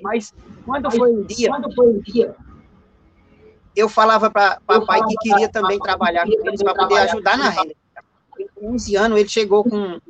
mas 0.00 0.32
quando 0.64 0.90
foi 0.90 1.12
um 1.12 1.24
dia, 1.24 1.48
quando 1.50 1.74
foi 1.74 1.86
um 1.88 2.00
dia 2.00 2.34
eu 3.76 3.90
falava 3.90 4.30
para 4.30 4.58
papai 4.66 5.00
que 5.06 5.14
queria 5.18 5.48
também 5.50 5.78
trabalhar 5.78 6.24
com 6.24 6.48
eles 6.48 6.62
para 6.62 6.74
poder 6.74 6.98
ajudar 7.00 7.36
na 7.36 7.50
renda. 7.50 7.74
Com 8.54 8.74
11 8.74 8.96
anos, 8.96 9.18
ele 9.20 9.28
chegou 9.28 9.62
com. 9.62 10.00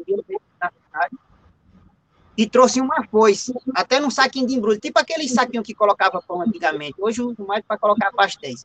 e 2.37 2.49
trouxe 2.49 2.81
uma 2.81 3.05
foice, 3.09 3.53
até 3.75 3.99
num 3.99 4.11
saquinho 4.11 4.47
de 4.47 4.55
embrulho, 4.55 4.79
tipo 4.79 4.99
aquele 5.01 5.29
saquinho 5.29 5.65
que 5.65 5.75
colocava 5.75 6.23
pão 6.23 6.41
antigamente. 6.41 6.95
Hoje 6.99 7.23
uso 7.23 7.45
mais 7.45 7.65
para 7.67 7.77
colocar 7.77 8.13
pastéis. 8.13 8.65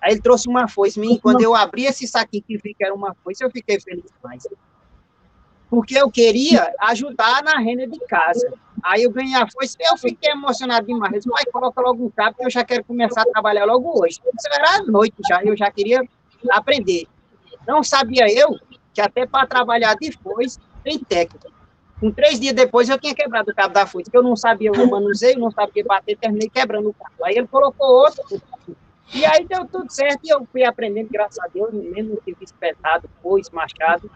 Aí 0.00 0.12
ele 0.12 0.20
trouxe 0.20 0.48
uma 0.48 0.68
foice, 0.68 1.00
e 1.00 1.18
quando 1.18 1.42
eu 1.42 1.54
abri 1.54 1.84
esse 1.84 2.06
saquinho 2.06 2.42
que 2.46 2.56
vi 2.56 2.74
que 2.74 2.84
era 2.84 2.94
uma 2.94 3.14
foice, 3.22 3.44
eu 3.44 3.50
fiquei 3.50 3.80
feliz 3.80 4.04
demais. 4.22 4.46
Porque 5.68 5.98
eu 5.98 6.10
queria 6.10 6.72
ajudar 6.80 7.42
na 7.42 7.58
renda 7.58 7.86
de 7.86 7.98
casa. 8.06 8.52
Aí 8.82 9.02
eu 9.02 9.10
ganhei 9.10 9.34
a 9.34 9.46
foice, 9.50 9.76
eu 9.80 9.96
fiquei 9.98 10.30
emocionado 10.30 10.86
demais. 10.86 11.12
Eu 11.12 11.18
disse, 11.18 11.30
pai, 11.30 11.44
coloca 11.52 11.80
logo 11.80 12.04
um 12.04 12.10
cabo, 12.10 12.36
que 12.36 12.44
eu 12.44 12.50
já 12.50 12.64
quero 12.64 12.84
começar 12.84 13.22
a 13.22 13.26
trabalhar 13.26 13.64
logo 13.64 14.00
hoje. 14.00 14.20
Isso 14.20 14.48
era 14.52 14.76
à 14.76 14.82
noite 14.84 15.16
já, 15.28 15.42
eu 15.42 15.56
já 15.56 15.70
queria 15.70 16.00
aprender. 16.50 17.06
Não 17.66 17.82
sabia 17.82 18.32
eu 18.32 18.56
que 18.94 19.00
até 19.00 19.26
para 19.26 19.46
trabalhar 19.46 19.94
de 19.94 20.12
foice 20.12 20.58
tem 20.82 20.98
técnica. 20.98 21.50
Com 22.00 22.12
três 22.12 22.38
dias 22.38 22.54
depois, 22.54 22.88
eu 22.88 22.98
tinha 22.98 23.14
quebrado 23.14 23.50
o 23.50 23.54
cabo 23.54 23.74
da 23.74 23.84
foice, 23.84 24.10
que 24.10 24.16
eu 24.16 24.22
não 24.22 24.36
sabia 24.36 24.70
o 24.70 24.90
manuseio, 24.90 25.38
não 25.38 25.50
sabia 25.50 25.84
bater, 25.84 26.16
terminei 26.16 26.48
quebrando 26.48 26.90
o 26.90 26.94
cabo. 26.94 27.24
Aí 27.24 27.36
ele 27.36 27.48
colocou 27.48 27.86
outro, 27.86 28.40
e 29.14 29.24
aí 29.24 29.46
deu 29.46 29.66
tudo 29.66 29.90
certo, 29.90 30.20
e 30.24 30.30
eu 30.30 30.46
fui 30.50 30.64
aprendendo, 30.64 31.08
graças 31.10 31.38
a 31.38 31.48
Deus, 31.48 31.72
mesmo 31.72 32.20
que 32.22 32.34
fiz 32.34 32.52
pesado, 32.52 33.08
foice, 33.22 33.54
machado, 33.54 34.10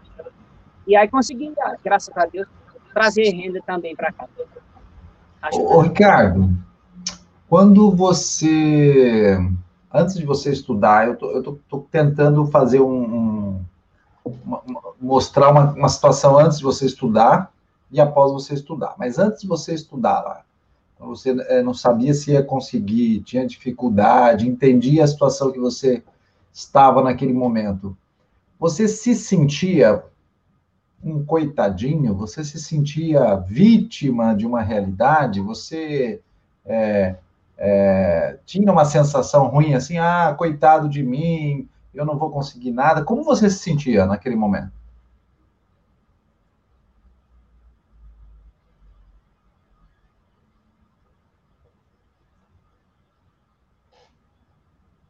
e 0.87 0.97
aí 0.97 1.09
consegui, 1.09 1.53
graças 1.85 2.17
a 2.17 2.27
Deus, 2.27 2.47
trazer 2.93 3.31
renda 3.31 3.61
também 3.65 3.97
para 3.97 4.13
cá. 4.13 4.29
Ô, 5.55 5.81
Ricardo, 5.81 6.51
quando 7.49 7.91
você, 7.91 9.39
antes 9.93 10.17
de 10.17 10.25
você 10.25 10.53
estudar, 10.53 11.09
eu 11.09 11.17
tô, 11.17 11.31
eu 11.31 11.43
tô, 11.43 11.59
tô 11.69 11.79
tentando 11.91 12.47
fazer 12.47 12.81
um, 12.81 13.03
um 13.03 13.65
uma, 14.25 14.63
mostrar 15.01 15.51
uma, 15.51 15.73
uma 15.73 15.89
situação 15.89 16.39
antes 16.39 16.59
de 16.59 16.65
você 16.65 16.87
estudar 16.87 17.53
e 17.91 18.01
após 18.01 18.33
você 18.33 18.55
estudar. 18.55 18.95
Mas 18.99 19.19
antes 19.19 19.43
de 19.43 19.49
você 19.49 19.75
estudar 19.75 20.21
lá, 20.21 20.43
você 21.06 21.30
é, 21.49 21.62
não 21.62 21.75
sabia 21.75 22.14
se 22.14 22.32
ia 22.32 22.42
conseguir, 22.42 23.21
tinha 23.23 23.47
dificuldade, 23.47 24.49
entendia 24.49 25.04
a 25.04 25.06
situação 25.06 25.52
que 25.52 25.59
você 25.59 26.02
estava 26.52 27.02
naquele 27.02 27.32
momento. 27.32 27.97
Você 28.59 28.87
se 28.87 29.14
sentia 29.14 30.04
um 31.02 31.25
coitadinho? 31.25 32.14
Você 32.14 32.44
se 32.44 32.61
sentia 32.61 33.37
vítima 33.37 34.35
de 34.35 34.47
uma 34.47 34.62
realidade? 34.62 35.40
Você 35.40 36.21
é, 36.64 37.16
é, 37.59 38.38
tinha 38.47 38.71
uma 38.71 38.85
sensação 38.85 39.49
ruim 39.49 39.75
assim, 39.75 39.99
ah, 39.99 40.35
coitado 40.37 40.88
de 40.88 41.02
mim, 41.02 41.68
eu 41.92 42.04
não 42.04 42.16
vou 42.16 42.30
conseguir 42.30 42.71
nada. 42.71 43.04
Como 43.04 43.25
você 43.25 43.50
se 43.50 43.59
sentia 43.59 44.06
naquele 44.06 44.37
momento? 44.37 44.82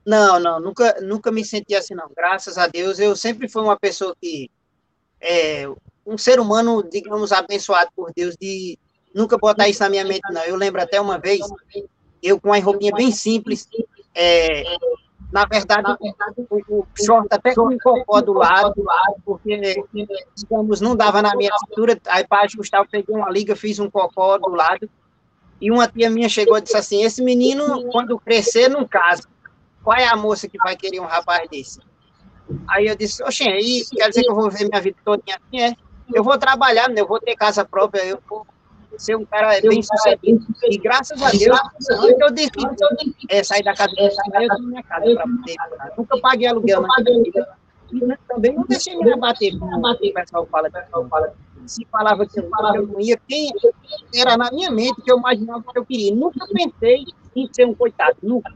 Não, 0.04 0.40
não, 0.40 0.60
nunca, 0.60 1.00
nunca 1.00 1.30
me 1.30 1.44
senti 1.44 1.74
assim, 1.74 1.94
não. 1.94 2.10
Graças 2.16 2.58
a 2.58 2.66
Deus, 2.66 2.98
eu 2.98 3.14
sempre 3.14 3.48
fui 3.48 3.62
uma 3.62 3.78
pessoa 3.78 4.14
que. 4.20 4.50
É, 5.20 5.68
um 6.04 6.18
ser 6.18 6.40
humano, 6.40 6.82
digamos, 6.82 7.30
abençoado 7.30 7.90
por 7.94 8.12
Deus, 8.14 8.36
de 8.40 8.76
nunca 9.14 9.38
botar 9.38 9.68
isso 9.68 9.82
na 9.82 9.88
minha 9.88 10.04
mente, 10.04 10.22
não. 10.32 10.42
Eu 10.42 10.56
lembro 10.56 10.82
até 10.82 11.00
uma 11.00 11.18
vez, 11.18 11.40
eu 12.20 12.40
com 12.40 12.48
uma 12.48 12.58
roupinha 12.58 12.92
bem 12.92 13.12
simples, 13.12 13.68
é, 14.14 14.64
na 15.32 15.46
verdade, 15.46 15.96
o 16.68 16.84
short 16.94 17.26
até 17.30 17.54
com 17.54 17.72
um 17.72 17.78
cocó 17.78 18.20
do 18.20 18.34
lado, 18.34 18.84
porque, 19.24 19.82
digamos, 20.36 20.80
não 20.80 20.94
dava 20.94 21.22
na 21.22 21.34
minha 21.34 21.50
cintura, 21.58 21.98
aí 22.06 22.26
para 22.26 22.42
ajustar 22.42 22.82
eu 22.82 22.88
peguei 22.88 23.14
uma 23.14 23.30
liga, 23.30 23.56
fiz 23.56 23.78
um 23.78 23.90
cocó 23.90 24.36
do 24.36 24.50
lado, 24.50 24.90
e 25.60 25.70
uma 25.70 25.88
tia 25.88 26.10
minha 26.10 26.28
chegou 26.28 26.58
e 26.58 26.60
disse 26.60 26.76
assim, 26.76 27.02
esse 27.02 27.22
menino, 27.22 27.88
quando 27.90 28.18
crescer, 28.18 28.68
não 28.68 28.86
casa. 28.86 29.22
Qual 29.82 29.96
é 29.96 30.06
a 30.06 30.16
moça 30.16 30.48
que 30.48 30.58
vai 30.58 30.76
querer 30.76 31.00
um 31.00 31.06
rapaz 31.06 31.48
desse? 31.48 31.80
Aí 32.68 32.86
eu 32.86 32.96
disse, 32.96 33.22
oxe, 33.22 33.44
aí 33.44 33.82
quer 33.92 34.08
dizer 34.08 34.22
que 34.22 34.30
eu 34.30 34.34
vou 34.34 34.50
ver 34.50 34.68
minha 34.68 34.80
vida 34.80 34.96
toda 35.04 35.22
assim, 35.28 35.60
é? 35.60 35.74
Eu 36.12 36.22
vou 36.22 36.38
trabalhar, 36.38 36.88
né? 36.88 37.00
eu 37.00 37.06
vou 37.06 37.20
ter 37.20 37.34
casa 37.34 37.64
própria, 37.64 38.04
eu 38.04 38.20
vou 38.28 38.46
ser 38.98 39.16
um 39.16 39.24
cara 39.24 39.60
bem 39.60 39.82
sucedido. 39.82 40.46
E 40.64 40.78
graças 40.78 41.20
a 41.22 41.30
Deus, 41.30 41.58
eu 42.20 42.30
decidi 42.30 42.66
é, 43.28 43.42
sair 43.42 43.62
da 43.62 43.74
casa 43.74 43.92
do 43.94 44.02
eu 44.02 44.48
tenho 44.48 44.68
minha 44.68 44.82
casa 44.82 45.14
para 45.14 45.22
poder. 45.22 45.56
Nunca 45.96 46.20
paguei 46.20 46.48
aluguel 46.48 46.82
na 46.82 46.96
vida. 46.96 47.56
E 47.92 48.00
também 48.26 48.54
não 48.54 48.64
deixei 48.64 48.96
me 48.96 49.12
abater, 49.12 49.52
abater, 49.54 50.10
o 50.10 50.14
pessoal 50.14 50.46
fala, 50.46 50.68
o 50.68 50.72
pessoal 50.72 51.08
fala. 51.08 51.34
Se 51.66 51.86
falava 51.92 52.26
que 52.26 52.40
eu, 52.40 52.48
falava, 52.48 52.76
eu 52.76 52.86
não 52.86 53.00
ia, 53.00 53.16
quem 53.28 53.52
era 54.16 54.36
na 54.36 54.50
minha 54.50 54.70
mente 54.70 55.00
que 55.00 55.12
eu 55.12 55.18
imaginava 55.18 55.62
que 55.62 55.78
eu 55.78 55.84
queria. 55.84 56.14
Nunca 56.14 56.44
pensei 56.46 57.04
em 57.36 57.48
ser 57.52 57.66
um 57.66 57.74
coitado, 57.74 58.16
nunca. 58.22 58.52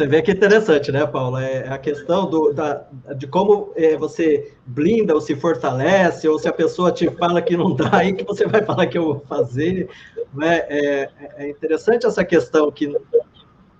Você 0.00 0.06
vê 0.06 0.22
que 0.22 0.30
interessante, 0.30 0.90
né, 0.90 1.06
Paula? 1.06 1.44
É 1.44 1.68
a 1.68 1.76
questão 1.76 2.24
do, 2.24 2.54
da, 2.54 2.86
de 3.18 3.26
como 3.26 3.70
é, 3.76 3.98
você 3.98 4.54
blinda 4.64 5.14
ou 5.14 5.20
se 5.20 5.36
fortalece, 5.36 6.26
ou 6.26 6.38
se 6.38 6.48
a 6.48 6.52
pessoa 6.54 6.90
te 6.90 7.10
fala 7.10 7.42
que 7.42 7.54
não 7.54 7.74
dá, 7.76 7.98
aí 7.98 8.14
que 8.14 8.24
você 8.24 8.46
vai 8.46 8.64
falar 8.64 8.86
que 8.86 8.96
eu 8.96 9.04
vou 9.04 9.20
fazer. 9.28 9.90
Né? 10.32 10.56
É, 10.70 11.10
é 11.36 11.50
interessante 11.50 12.06
essa 12.06 12.24
questão 12.24 12.72
que, 12.72 12.98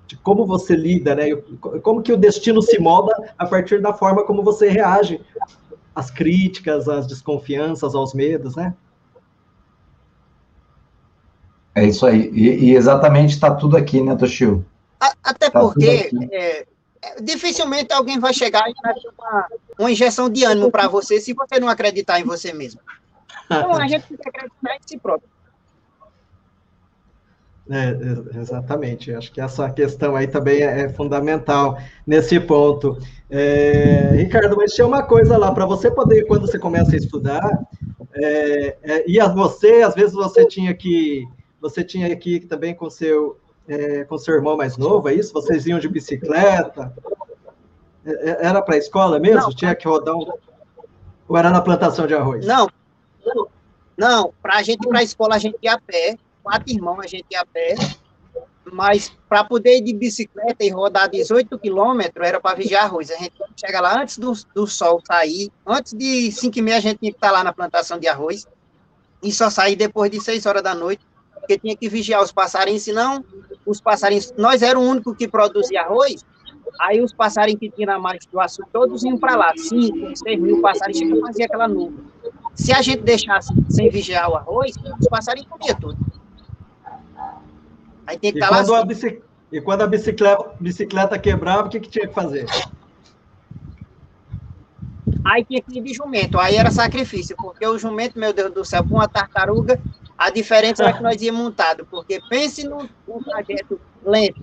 de 0.07 0.15
como 0.19 0.45
você 0.45 0.77
lida, 0.77 1.15
né? 1.15 1.35
Como 1.83 2.03
que 2.03 2.13
o 2.13 2.19
destino 2.19 2.61
se 2.61 2.79
molda 2.79 3.15
a 3.39 3.47
partir 3.47 3.81
da 3.81 3.95
forma 3.95 4.23
como 4.23 4.43
você 4.43 4.69
reage 4.69 5.23
às 5.95 6.11
críticas, 6.11 6.87
às 6.87 7.07
desconfianças, 7.07 7.95
aos 7.95 8.13
medos, 8.13 8.57
né? 8.57 8.75
É 11.75 11.87
isso 11.87 12.05
aí. 12.05 12.31
E, 12.35 12.67
e 12.67 12.77
exatamente 12.77 13.31
está 13.31 13.55
tudo 13.55 13.75
aqui, 13.75 14.03
né, 14.03 14.15
Toshio? 14.15 14.67
Até 15.01 15.49
tá 15.49 15.59
porque 15.59 16.11
é, 16.31 16.67
é, 17.03 17.21
dificilmente 17.23 17.93
alguém 17.93 18.19
vai 18.19 18.35
chegar 18.35 18.69
e 18.69 18.75
dar 18.83 18.95
uma, 19.19 19.49
uma 19.79 19.91
injeção 19.91 20.29
de 20.29 20.45
ânimo 20.45 20.71
para 20.71 20.89
você 20.89 21.19
se 21.19 21.33
você 21.33 21.59
não 21.59 21.69
acreditar 21.69 22.21
em 22.21 22.25
você 22.25 22.53
mesmo. 22.53 22.81
Então 23.47 23.75
a 23.75 23.89
gente 23.89 24.07
tem 24.07 24.17
que 24.19 24.29
acreditar 24.29 24.77
em 24.77 24.81
si 24.87 24.99
próprio. 24.99 25.29
É, 27.73 27.97
exatamente, 28.41 29.15
acho 29.15 29.31
que 29.31 29.41
essa 29.41 29.71
questão 29.71 30.17
aí 30.17 30.27
também 30.27 30.61
é, 30.61 30.83
é 30.83 30.89
fundamental 30.89 31.79
nesse 32.05 32.41
ponto. 32.41 32.99
É, 33.31 34.11
Ricardo, 34.17 34.57
mas 34.57 34.73
tinha 34.73 34.87
uma 34.87 35.05
coisa 35.05 35.37
lá, 35.37 35.53
para 35.53 35.65
você 35.67 35.89
poder, 35.89 36.27
quando 36.27 36.49
você 36.49 36.59
começa 36.59 36.93
a 36.93 36.99
estudar, 36.99 37.49
é, 38.13 38.77
é, 38.83 39.05
e 39.09 39.21
você, 39.29 39.83
às 39.83 39.95
vezes 39.95 40.15
você 40.15 40.45
tinha 40.45 40.75
que, 40.75 41.25
você 41.61 41.85
tinha 41.85 42.15
que 42.17 42.41
também 42.41 42.75
com 42.75 42.91
seu 42.91 43.39
é, 43.71 44.05
com 44.05 44.19
seu 44.19 44.35
irmão 44.35 44.57
mais 44.57 44.77
novo, 44.77 45.09
é 45.09 45.15
isso? 45.15 45.33
Vocês 45.33 45.65
iam 45.65 45.79
de 45.79 45.89
bicicleta? 45.89 46.93
É, 48.05 48.11
é, 48.11 48.47
era 48.47 48.61
para 48.61 48.75
a 48.75 48.79
escola 48.79 49.21
mesmo? 49.21 49.43
Não, 49.43 49.51
Tinha 49.51 49.77
que 49.77 49.87
rodar 49.87 50.17
um... 50.17 50.27
Ou 51.29 51.37
era 51.37 51.51
na 51.51 51.61
plantação 51.61 52.05
de 52.05 52.15
arroz? 52.15 52.45
Não, 52.45 52.69
não. 53.97 54.35
Para 54.43 54.57
a 54.57 54.63
gente 54.65 54.85
ir 54.85 54.89
para 54.89 54.99
a 54.99 55.03
escola, 55.05 55.37
a 55.37 55.39
gente 55.39 55.57
ia 55.63 55.75
a 55.75 55.81
pé. 55.81 56.19
Quatro 56.43 56.73
irmãos, 56.73 56.99
a 56.99 57.07
gente 57.07 57.27
ia 57.31 57.43
a 57.43 57.47
pé. 57.47 57.77
Mas 58.73 59.13
para 59.29 59.45
poder 59.45 59.77
ir 59.77 59.83
de 59.83 59.93
bicicleta 59.93 60.65
e 60.65 60.71
rodar 60.71 61.09
18 61.09 61.57
quilômetros, 61.57 62.27
era 62.27 62.41
para 62.41 62.57
vigiar 62.57 62.87
arroz. 62.87 63.13
A 63.13 63.17
gente 63.17 63.35
chega 63.57 63.81
lá 63.81 64.03
antes 64.03 64.19
do, 64.19 64.33
do 64.53 64.67
sol 64.67 65.01
sair. 65.07 65.53
Antes 65.65 65.93
de 65.93 66.33
5 66.33 66.59
e 66.59 66.63
meia, 66.63 66.79
a 66.79 66.81
gente 66.81 66.99
tinha 66.99 67.13
que 67.13 67.19
estar 67.19 67.31
lá 67.31 67.45
na 67.45 67.53
plantação 67.53 68.01
de 68.01 68.09
arroz. 68.09 68.49
E 69.23 69.31
só 69.31 69.49
sair 69.49 69.77
depois 69.77 70.11
de 70.11 70.21
6 70.21 70.47
horas 70.47 70.63
da 70.63 70.75
noite 70.75 71.05
porque 71.51 71.59
tinha 71.59 71.77
que 71.77 71.89
vigiar 71.89 72.23
os 72.23 72.31
passarinhos, 72.31 72.83
senão 72.83 73.25
os 73.67 73.81
passarinhos, 73.81 74.33
nós 74.37 74.63
era 74.63 74.79
o 74.79 74.83
único 74.83 75.15
que 75.15 75.27
produzia 75.27 75.83
arroz, 75.83 76.25
aí 76.81 77.01
os 77.01 77.13
passarinhos 77.13 77.59
que 77.59 77.71
tinham 77.71 77.93
na 77.93 77.99
margem 77.99 78.29
do 78.31 78.39
açúcar, 78.39 78.69
todos 78.73 79.03
iam 79.03 79.19
para 79.19 79.35
lá, 79.35 79.53
cinco, 79.57 80.17
seis 80.17 80.39
mil 80.39 80.61
passarinhos, 80.61 80.99
chegam 80.99 81.25
a 81.25 81.27
fazer 81.27 81.45
aquela 81.45 81.67
nuvem. 81.67 81.99
Se 82.55 82.73
a 82.73 82.81
gente 82.81 83.03
deixasse 83.03 83.53
sem 83.69 83.91
vigiar 83.91 84.31
o 84.31 84.37
arroz, 84.37 84.75
os 85.01 85.09
passarinhos 85.09 85.49
comiam 85.49 85.77
tudo. 85.81 85.99
Aí 88.07 88.19
tem 88.19 88.33
que 88.33 88.39
estar 88.39 88.49
tá 88.49 88.63
lá. 88.71 88.85
Assim. 88.85 89.19
E 89.51 89.61
quando 89.61 89.83
a 89.83 89.87
bicicleta, 89.87 90.51
bicicleta 90.61 91.19
quebrava, 91.19 91.67
o 91.67 91.71
que, 91.71 91.81
que 91.81 91.89
tinha 91.89 92.07
que 92.07 92.15
fazer? 92.15 92.47
Aí 95.25 95.45
tinha 95.45 95.61
que 95.61 95.79
ir 95.79 95.83
de 95.83 95.95
jumento, 95.95 96.39
aí 96.39 96.57
era 96.57 96.71
sacrifício, 96.71 97.37
porque 97.37 97.67
o 97.67 97.79
jumento, 97.79 98.19
meu 98.19 98.33
Deus 98.33 98.53
do 98.53 98.65
céu, 98.65 98.83
com 98.83 98.95
uma 98.95 99.09
tartaruga, 99.09 99.79
a 100.17 100.31
diferença 100.31 100.85
é 100.85 100.93
que 100.93 101.03
nós 101.03 101.21
íamos 101.21 101.43
montado, 101.43 101.87
porque 101.91 102.21
pense 102.29 102.67
num, 102.67 102.89
num 103.07 103.23
trajeto 103.23 103.81
lento. 104.05 104.43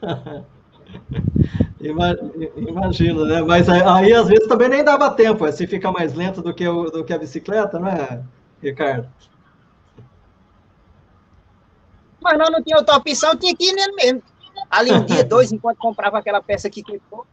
Imagino, 1.80 3.24
né? 3.24 3.42
Mas 3.42 3.68
aí, 3.68 4.12
às 4.12 4.26
vezes 4.26 4.48
também 4.48 4.68
nem 4.68 4.82
dava 4.82 5.10
tempo, 5.10 5.50
se 5.52 5.66
fica 5.66 5.92
mais 5.92 6.14
lento 6.14 6.42
do 6.42 6.52
que, 6.54 6.66
o, 6.66 6.90
do 6.90 7.04
que 7.04 7.12
a 7.12 7.18
bicicleta, 7.18 7.78
não 7.78 7.88
é, 7.88 8.22
Ricardo? 8.62 9.08
Mas 12.20 12.38
nós 12.38 12.50
não 12.50 12.62
tinha 12.62 12.76
outra 12.76 12.96
opção, 12.96 13.36
tinha 13.36 13.54
que 13.54 13.70
ir 13.70 13.72
nele 13.72 13.92
mesmo. 13.92 14.22
Ali 14.70 14.92
um 14.92 15.04
dia, 15.04 15.22
dois, 15.24 15.52
enquanto 15.52 15.78
comprava 15.78 16.18
aquela 16.18 16.42
peça 16.42 16.68
que 16.68 16.82
quebrou, 16.82 17.26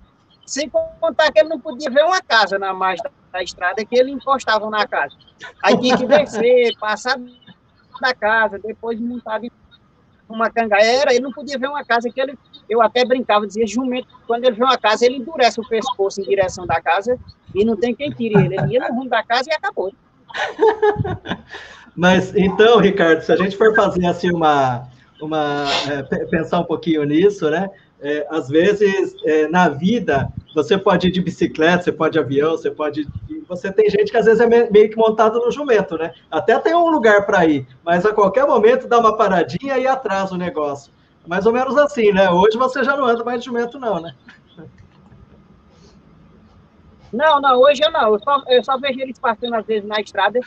sem 0.45 0.69
contar 0.69 1.31
que 1.31 1.39
ele 1.39 1.49
não 1.49 1.59
podia 1.59 1.89
ver 1.89 2.03
uma 2.03 2.21
casa 2.21 2.59
na 2.59 2.73
margem 2.73 3.05
da 3.31 3.43
estrada 3.43 3.83
que 3.83 3.97
eles 3.97 4.13
encostavam 4.13 4.69
na 4.69 4.87
casa. 4.87 5.15
Aí 5.63 5.77
tinha 5.79 5.97
que 5.97 6.05
descer, 6.05 6.75
passar 6.79 7.19
da 7.99 8.13
casa, 8.13 8.59
depois 8.59 8.99
montar 8.99 9.41
uma 10.27 10.49
cangaera, 10.49 11.11
ele 11.11 11.23
não 11.23 11.31
podia 11.31 11.57
ver 11.57 11.67
uma 11.67 11.83
casa 11.83 12.09
que 12.09 12.19
ele, 12.19 12.37
eu 12.69 12.81
até 12.81 13.05
brincava, 13.05 13.45
dizia 13.45 13.65
jumento, 13.67 14.07
quando 14.25 14.45
ele 14.45 14.55
vê 14.55 14.63
uma 14.63 14.77
casa, 14.77 15.05
ele 15.05 15.17
endurece 15.17 15.59
o 15.59 15.67
pescoço 15.67 16.21
em 16.21 16.23
direção 16.23 16.65
da 16.65 16.81
casa 16.81 17.17
e 17.53 17.63
não 17.63 17.75
tem 17.75 17.95
quem 17.95 18.11
tire 18.11 18.35
ele, 18.35 18.57
ele 18.57 18.73
ia 18.73 18.87
no 18.87 18.95
rumo 18.95 19.09
da 19.09 19.23
casa 19.23 19.49
e 19.49 19.53
acabou. 19.53 19.93
Mas, 21.95 22.35
então, 22.35 22.79
Ricardo, 22.79 23.21
se 23.21 23.31
a 23.31 23.37
gente 23.37 23.55
for 23.55 23.73
fazer 23.73 24.05
assim 24.05 24.29
uma, 24.31 24.87
uma 25.21 25.65
é, 25.89 26.03
pensar 26.25 26.59
um 26.59 26.65
pouquinho 26.65 27.03
nisso, 27.05 27.49
né, 27.49 27.69
é, 28.05 28.27
às 28.29 28.47
vezes, 28.47 29.15
é, 29.25 29.47
na 29.47 29.67
vida, 29.67 30.31
você 30.53 30.77
pode 30.77 31.07
ir 31.07 31.11
de 31.11 31.19
bicicleta, 31.19 31.85
você 31.85 31.91
pode 31.91 32.13
de 32.13 32.19
avião, 32.19 32.51
você 32.51 32.69
pode. 32.69 33.07
Você 33.47 33.71
tem 33.71 33.89
gente 33.89 34.11
que 34.11 34.17
às 34.17 34.25
vezes 34.25 34.39
é 34.39 34.47
meio 34.47 34.89
que 34.91 34.95
montado 34.95 35.39
no 35.39 35.51
jumento, 35.51 35.97
né? 35.97 36.13
Até 36.29 36.59
tem 36.59 36.75
um 36.75 36.87
lugar 36.87 37.25
para 37.25 37.43
ir, 37.47 37.67
mas 37.83 38.05
a 38.05 38.13
qualquer 38.13 38.45
momento 38.45 38.87
dá 38.87 38.99
uma 38.99 39.17
paradinha 39.17 39.79
e 39.79 39.87
atrasa 39.87 40.35
o 40.35 40.37
negócio. 40.37 40.93
Mais 41.25 41.47
ou 41.47 41.51
menos 41.51 41.75
assim, 41.79 42.11
né? 42.11 42.29
Hoje 42.29 42.59
você 42.59 42.83
já 42.83 42.95
não 42.95 43.05
anda 43.05 43.23
mais 43.23 43.39
de 43.39 43.47
jumento, 43.47 43.79
não, 43.79 43.99
né? 43.99 44.13
Não, 47.11 47.41
não, 47.41 47.59
hoje 47.59 47.81
eu 47.83 47.91
não. 47.91 48.13
Eu 48.13 48.19
só, 48.19 48.43
eu 48.47 48.63
só 48.63 48.77
vejo 48.77 48.99
eles 48.99 49.17
passando 49.17 49.55
às 49.55 49.65
vezes 49.65 49.87
na 49.87 49.99
estrada 49.99 50.39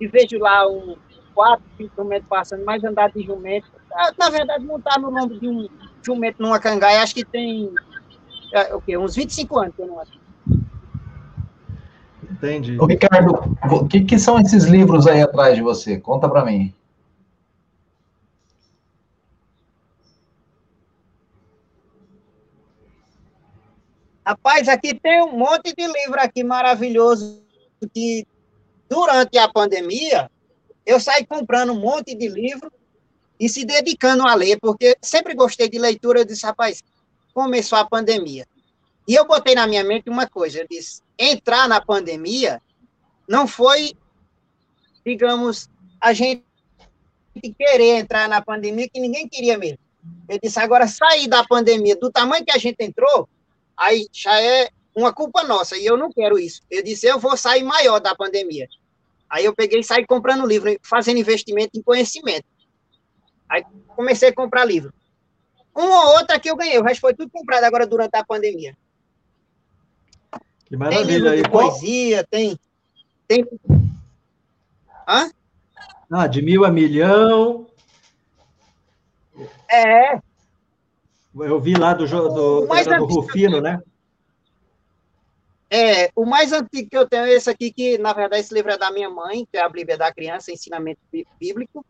e 0.00 0.08
vejo 0.08 0.38
lá 0.40 0.66
um 0.66 0.96
quatro, 1.32 1.64
cinco 1.76 1.94
jumentos 1.96 2.28
passando, 2.28 2.64
mais 2.64 2.82
andar 2.82 3.12
de 3.12 3.22
jumento. 3.22 3.75
Ah, 3.96 4.12
na 4.18 4.28
verdade, 4.28 4.64
montar 4.64 5.00
no 5.00 5.08
lombo 5.08 5.40
de 5.40 5.48
um 5.48 5.66
jumento 6.04 6.42
numa 6.42 6.60
cangaia, 6.60 7.02
acho 7.02 7.14
que 7.14 7.24
tem 7.24 7.72
é, 8.52 8.74
o 8.74 8.80
quê? 8.80 8.96
uns 8.98 9.16
25 9.16 9.58
anos 9.58 9.74
que 9.74 9.80
eu 9.80 9.86
não 9.86 9.98
acho. 9.98 10.12
Entendi. 12.30 12.78
Ô, 12.78 12.84
Ricardo, 12.84 13.56
o 13.70 13.88
que, 13.88 14.04
que 14.04 14.18
são 14.18 14.38
esses 14.38 14.64
livros 14.64 15.06
aí 15.06 15.22
atrás 15.22 15.56
de 15.56 15.62
você? 15.62 15.98
Conta 15.98 16.28
para 16.28 16.44
mim. 16.44 16.74
Rapaz, 24.26 24.68
aqui 24.68 24.92
tem 24.92 25.22
um 25.22 25.38
monte 25.38 25.72
de 25.72 25.86
livro 25.86 26.20
aqui 26.20 26.44
maravilhoso 26.44 27.42
que 27.94 28.26
durante 28.90 29.38
a 29.38 29.48
pandemia 29.48 30.30
eu 30.84 31.00
saí 31.00 31.24
comprando 31.24 31.72
um 31.72 31.80
monte 31.80 32.14
de 32.14 32.28
livro 32.28 32.70
e 33.38 33.48
se 33.48 33.64
dedicando 33.64 34.26
a 34.26 34.34
ler, 34.34 34.58
porque 34.60 34.96
sempre 35.02 35.34
gostei 35.34 35.68
de 35.68 35.78
leitura, 35.78 36.20
eu 36.20 36.24
disse, 36.24 36.44
rapaz, 36.44 36.82
começou 37.34 37.78
a 37.78 37.84
pandemia. 37.84 38.46
E 39.06 39.14
eu 39.14 39.26
botei 39.26 39.54
na 39.54 39.66
minha 39.66 39.84
mente 39.84 40.08
uma 40.08 40.26
coisa, 40.26 40.60
eu 40.60 40.66
disse, 40.68 41.02
entrar 41.18 41.68
na 41.68 41.80
pandemia 41.80 42.60
não 43.28 43.46
foi, 43.46 43.92
digamos, 45.04 45.68
a 46.00 46.12
gente 46.12 46.44
querer 47.58 47.98
entrar 47.98 48.28
na 48.28 48.40
pandemia, 48.40 48.88
que 48.88 49.00
ninguém 49.00 49.28
queria 49.28 49.58
mesmo. 49.58 49.78
Eu 50.28 50.38
disse, 50.42 50.58
agora 50.58 50.86
sair 50.86 51.28
da 51.28 51.44
pandemia 51.44 51.96
do 51.96 52.10
tamanho 52.10 52.44
que 52.44 52.52
a 52.52 52.58
gente 52.58 52.76
entrou, 52.80 53.28
aí 53.76 54.06
já 54.12 54.40
é 54.40 54.70
uma 54.94 55.12
culpa 55.12 55.42
nossa, 55.42 55.76
e 55.76 55.84
eu 55.84 55.96
não 55.96 56.10
quero 56.10 56.38
isso. 56.38 56.62
Eu 56.70 56.82
disse, 56.82 57.06
eu 57.06 57.18
vou 57.18 57.36
sair 57.36 57.62
maior 57.62 58.00
da 58.00 58.14
pandemia. 58.14 58.68
Aí 59.28 59.44
eu 59.44 59.54
peguei 59.54 59.80
e 59.80 59.84
saí 59.84 60.06
comprando 60.06 60.46
livro, 60.46 60.74
fazendo 60.82 61.18
investimento 61.18 61.78
em 61.78 61.82
conhecimento. 61.82 62.46
Aí 63.48 63.64
comecei 63.88 64.28
a 64.28 64.34
comprar 64.34 64.64
livro. 64.64 64.92
Um 65.74 65.84
ou 65.84 66.16
outro 66.16 66.40
que 66.40 66.50
eu 66.50 66.56
ganhei, 66.56 66.78
o 66.78 66.82
resto 66.82 67.00
foi 67.00 67.14
tudo 67.14 67.30
comprado 67.30 67.64
agora 67.64 67.86
durante 67.86 68.14
a 68.16 68.24
pandemia. 68.24 68.76
Que 70.64 70.76
maravilha. 70.76 71.06
Tem 71.06 71.16
livro 71.16 71.42
de 71.42 71.50
poesia, 71.50 72.24
tem. 72.24 72.58
tem... 73.28 73.46
Hã? 75.06 75.30
Ah, 76.10 76.26
de 76.26 76.40
mil 76.42 76.64
a 76.64 76.70
milhão. 76.70 77.66
É. 79.70 80.18
Eu 81.34 81.60
vi 81.60 81.74
lá 81.74 81.92
do, 81.92 82.06
do, 82.06 82.28
do, 82.28 82.66
do 82.66 83.04
Rufino, 83.04 83.60
né? 83.60 83.80
É, 85.68 86.10
o 86.14 86.24
mais 86.24 86.52
antigo 86.52 86.88
que 86.88 86.96
eu 86.96 87.08
tenho 87.08 87.24
é 87.24 87.32
esse 87.32 87.50
aqui, 87.50 87.72
que 87.72 87.98
na 87.98 88.12
verdade 88.12 88.40
esse 88.40 88.54
livro 88.54 88.70
é 88.70 88.78
da 88.78 88.90
minha 88.90 89.10
mãe, 89.10 89.46
que 89.50 89.58
é 89.58 89.62
a 89.62 89.68
Bíblia 89.68 89.98
da 89.98 90.12
Criança, 90.12 90.52
Ensinamento 90.52 91.00
Bíblico, 91.38 91.84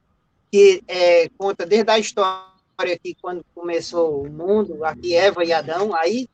que 0.57 0.83
é, 0.89 1.29
conta 1.37 1.67
desde 1.67 1.91
a 1.91 1.99
história 1.99 2.95
aqui, 2.95 3.15
quando 3.21 3.45
começou 3.55 4.23
o 4.23 4.31
mundo, 4.31 4.83
aqui 4.87 5.15
Eva 5.15 5.45
e 5.45 5.53
Adão, 5.53 5.95
aí 5.95 6.27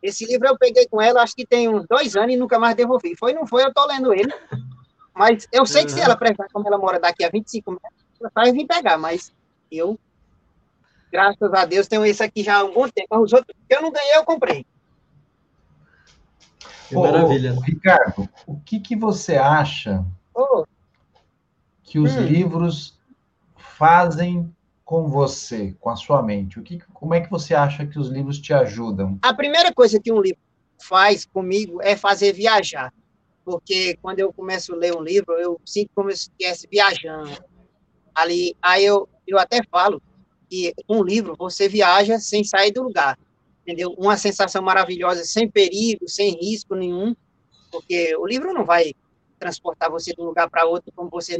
esse 0.00 0.24
livro 0.24 0.46
eu 0.46 0.56
peguei 0.56 0.86
com 0.86 1.02
ela, 1.02 1.22
acho 1.22 1.34
que 1.34 1.44
tem 1.44 1.68
uns 1.68 1.84
dois 1.88 2.14
anos 2.14 2.34
e 2.34 2.36
nunca 2.36 2.56
mais 2.56 2.76
devolvi. 2.76 3.16
Foi, 3.16 3.32
não 3.32 3.48
foi, 3.48 3.64
eu 3.64 3.74
tô 3.74 3.84
lendo 3.86 4.14
ele. 4.14 4.32
Mas 5.12 5.48
eu 5.50 5.66
sei 5.66 5.84
que 5.84 5.90
se 5.90 6.00
ela 6.00 6.16
prestar, 6.16 6.46
como 6.52 6.68
ela 6.68 6.78
mora 6.78 7.00
daqui 7.00 7.24
a 7.24 7.30
25 7.30 7.72
metros, 7.72 8.04
ela 8.20 8.30
vai 8.32 8.52
vir 8.52 8.64
pegar, 8.64 8.96
mas 8.96 9.32
eu, 9.72 9.98
graças 11.10 11.52
a 11.52 11.64
Deus, 11.64 11.88
tenho 11.88 12.06
esse 12.06 12.22
aqui 12.22 12.44
já 12.44 12.56
há 12.56 12.60
algum 12.60 12.88
tempo. 12.88 13.18
Os 13.18 13.32
outros 13.32 13.56
que 13.68 13.74
eu 13.74 13.82
não 13.82 13.90
ganhei, 13.90 14.16
eu 14.16 14.24
comprei. 14.24 14.64
Que 16.88 16.94
maravilha. 16.94 17.54
Ô, 17.54 17.60
Ricardo, 17.60 18.28
o 18.46 18.60
que, 18.60 18.78
que 18.78 18.94
você 18.94 19.36
acha 19.36 20.04
oh. 20.32 20.64
que 21.82 21.98
os 21.98 22.14
hum. 22.14 22.20
livros 22.20 22.94
fazem 23.76 24.54
com 24.84 25.08
você, 25.08 25.74
com 25.80 25.90
a 25.90 25.96
sua 25.96 26.22
mente? 26.22 26.58
O 26.58 26.62
que, 26.62 26.78
como 26.92 27.14
é 27.14 27.20
que 27.20 27.30
você 27.30 27.54
acha 27.54 27.86
que 27.86 27.98
os 27.98 28.08
livros 28.08 28.38
te 28.38 28.52
ajudam? 28.52 29.18
A 29.22 29.32
primeira 29.32 29.72
coisa 29.72 29.98
que 29.98 30.12
um 30.12 30.20
livro 30.20 30.40
faz 30.80 31.24
comigo 31.24 31.80
é 31.82 31.96
fazer 31.96 32.32
viajar. 32.32 32.92
Porque 33.44 33.98
quando 34.00 34.20
eu 34.20 34.32
começo 34.32 34.72
a 34.74 34.76
ler 34.76 34.94
um 34.96 35.02
livro, 35.02 35.34
eu 35.34 35.60
sinto 35.64 35.90
como 35.94 36.10
se 36.10 36.30
estivesse 36.30 36.68
viajando. 36.70 37.30
Ali, 38.14 38.56
aí 38.62 38.84
eu, 38.84 39.08
eu 39.26 39.38
até 39.38 39.62
falo 39.70 40.00
que 40.48 40.72
um 40.88 41.02
livro 41.02 41.34
você 41.38 41.68
viaja 41.68 42.18
sem 42.18 42.44
sair 42.44 42.72
do 42.72 42.82
lugar. 42.82 43.18
Entendeu? 43.62 43.94
Uma 43.98 44.16
sensação 44.16 44.62
maravilhosa, 44.62 45.24
sem 45.24 45.50
perigo, 45.50 46.08
sem 46.08 46.38
risco 46.40 46.74
nenhum. 46.74 47.14
Porque 47.70 48.14
o 48.16 48.26
livro 48.26 48.52
não 48.52 48.64
vai 48.64 48.94
transportar 49.44 49.90
você 49.90 50.14
de 50.14 50.22
um 50.22 50.24
lugar 50.24 50.48
para 50.48 50.64
outro 50.64 50.90
como 50.96 51.10
você 51.10 51.38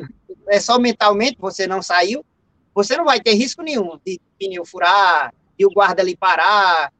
é 0.49 0.61
só 0.61 0.79
mentalmente 0.79 1.38
você 1.38 1.67
não 1.67 1.81
saiu 1.81 2.23
você 2.75 2.97
não 2.97 3.05
vai 3.05 3.21
ter 3.21 3.35
risco 3.35 3.62
nenhum 3.62 3.99
de 4.05 4.21
pneu 4.38 4.64
furar, 4.67 5.33
de 5.57 5.64
o 5.64 5.71
guarda 5.71 6.03
ali 6.03 6.17
parar, 6.17 6.93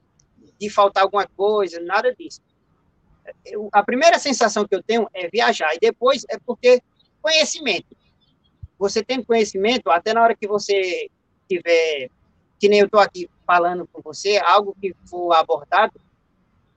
de 0.59 0.71
faltar 0.71 1.03
alguma 1.03 1.27
coisa, 1.27 1.81
nada 1.81 2.15
disso. 2.15 2.41
Eu, 3.45 3.69
a 3.73 3.83
primeira 3.83 4.19
sensação 4.19 4.67
que 4.67 4.75
eu 4.75 4.83
tenho 4.83 5.09
é 5.13 5.29
viajar, 5.29 5.75
e 5.75 5.81
depois 5.81 6.25
é 6.31 6.39
porque 6.39 6.81
conhecimento. 7.21 7.97
Você 8.79 9.03
tem 9.03 9.23
conhecimento, 9.23 9.91
até 9.91 10.15
na 10.15 10.23
hora 10.23 10.37
que 10.37 10.47
você 10.47 11.11
tiver, 11.49 12.09
que 12.59 12.69
nem 12.69 12.81
eu 12.81 12.87
estou 12.87 13.01
aqui 13.01 13.29
falando 13.45 13.89
com 13.93 14.01
você, 14.01 14.39
algo 14.39 14.77
que 14.81 14.95
for 15.07 15.33
abordado, 15.33 16.01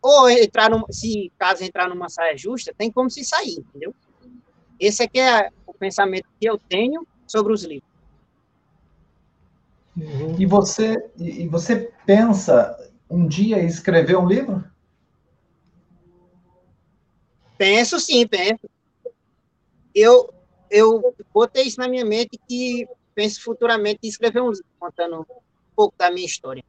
ou 0.02 0.30
entrar 0.30 0.70
num, 0.70 0.84
se 0.90 1.32
caso 1.38 1.63
entrar 1.63 1.88
numa 1.88 2.10
saia 2.10 2.38
justa, 2.38 2.74
tem 2.76 2.92
como 2.92 3.10
se 3.10 3.24
sair, 3.24 3.60
entendeu? 3.60 3.94
Esse 4.80 5.04
é 5.04 5.08
que 5.08 5.20
é 5.20 5.50
o 5.66 5.74
pensamento 5.74 6.28
que 6.40 6.48
eu 6.48 6.58
tenho 6.58 7.06
sobre 7.26 7.54
os 7.54 7.63
livros. 7.63 7.90
Uhum. 9.96 10.36
E 10.40 10.46
você 10.46 10.96
e 11.18 11.48
você 11.48 11.92
pensa 12.06 12.78
um 13.10 13.28
dia 13.28 13.60
escrever 13.63 14.16
um 14.18 14.28
livro? 14.28 14.63
Penso 17.58 18.00
sim, 18.00 18.28
penso. 18.28 18.70
Eu 19.94 20.32
eu 20.70 21.16
botei 21.34 21.63
isso 21.63 21.80
na 21.80 21.88
minha 21.88 22.06
mente 22.06 22.40
que 22.48 22.88
penso 23.16 23.42
futuramente 23.42 24.00
em 24.04 24.08
escrever 24.08 24.42
um 24.42 24.52
livro 24.52 24.66
contando 24.80 25.22
um 25.22 25.26
pouco 25.76 25.96
da 25.98 26.12
minha 26.12 26.26
história. 26.26 26.63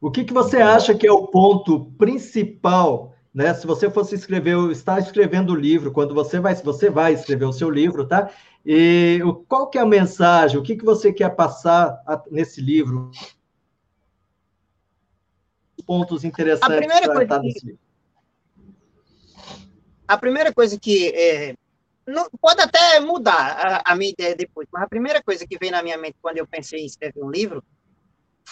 O 0.00 0.10
que, 0.10 0.24
que 0.24 0.32
você 0.32 0.58
acha 0.58 0.94
que 0.94 1.06
é 1.06 1.12
o 1.12 1.26
ponto 1.26 1.86
principal, 1.98 3.14
né? 3.32 3.54
Se 3.54 3.66
você 3.66 3.90
fosse 3.90 4.14
escrever, 4.14 4.56
está 4.70 4.98
escrevendo 4.98 5.52
o 5.52 5.56
livro, 5.56 5.92
quando 5.92 6.14
você 6.14 6.40
vai, 6.40 6.54
você 6.54 6.90
vai 6.90 7.14
escrever 7.14 7.44
o 7.44 7.52
seu 7.52 7.70
livro, 7.70 8.06
tá? 8.06 8.30
E 8.64 9.20
qual 9.48 9.68
que 9.68 9.78
é 9.78 9.80
a 9.80 9.86
mensagem? 9.86 10.58
O 10.58 10.62
que, 10.62 10.76
que 10.76 10.84
você 10.84 11.12
quer 11.12 11.30
passar 11.30 12.02
nesse 12.30 12.60
livro? 12.60 13.10
Pontos 15.86 16.24
interessantes 16.24 16.76
a 16.76 16.78
primeira 16.78 17.14
coisa 17.14 17.40
que. 17.40 17.78
A 20.06 20.18
primeira 20.18 20.52
coisa 20.52 20.78
que 20.78 21.08
é, 21.08 21.54
não, 22.06 22.28
pode 22.40 22.60
até 22.60 22.98
mudar 23.00 23.82
a, 23.86 23.92
a, 23.92 23.96
minha 23.96 24.10
ideia 24.10 24.34
depois, 24.34 24.68
mas 24.72 24.82
a 24.82 24.88
primeira 24.88 25.22
coisa 25.22 25.46
que 25.46 25.56
veio 25.56 25.72
na 25.72 25.82
minha 25.82 25.96
mente 25.96 26.16
quando 26.20 26.38
eu 26.38 26.46
pensei 26.46 26.80
em 26.80 26.86
escrever 26.86 27.22
um 27.22 27.30
livro 27.30 27.64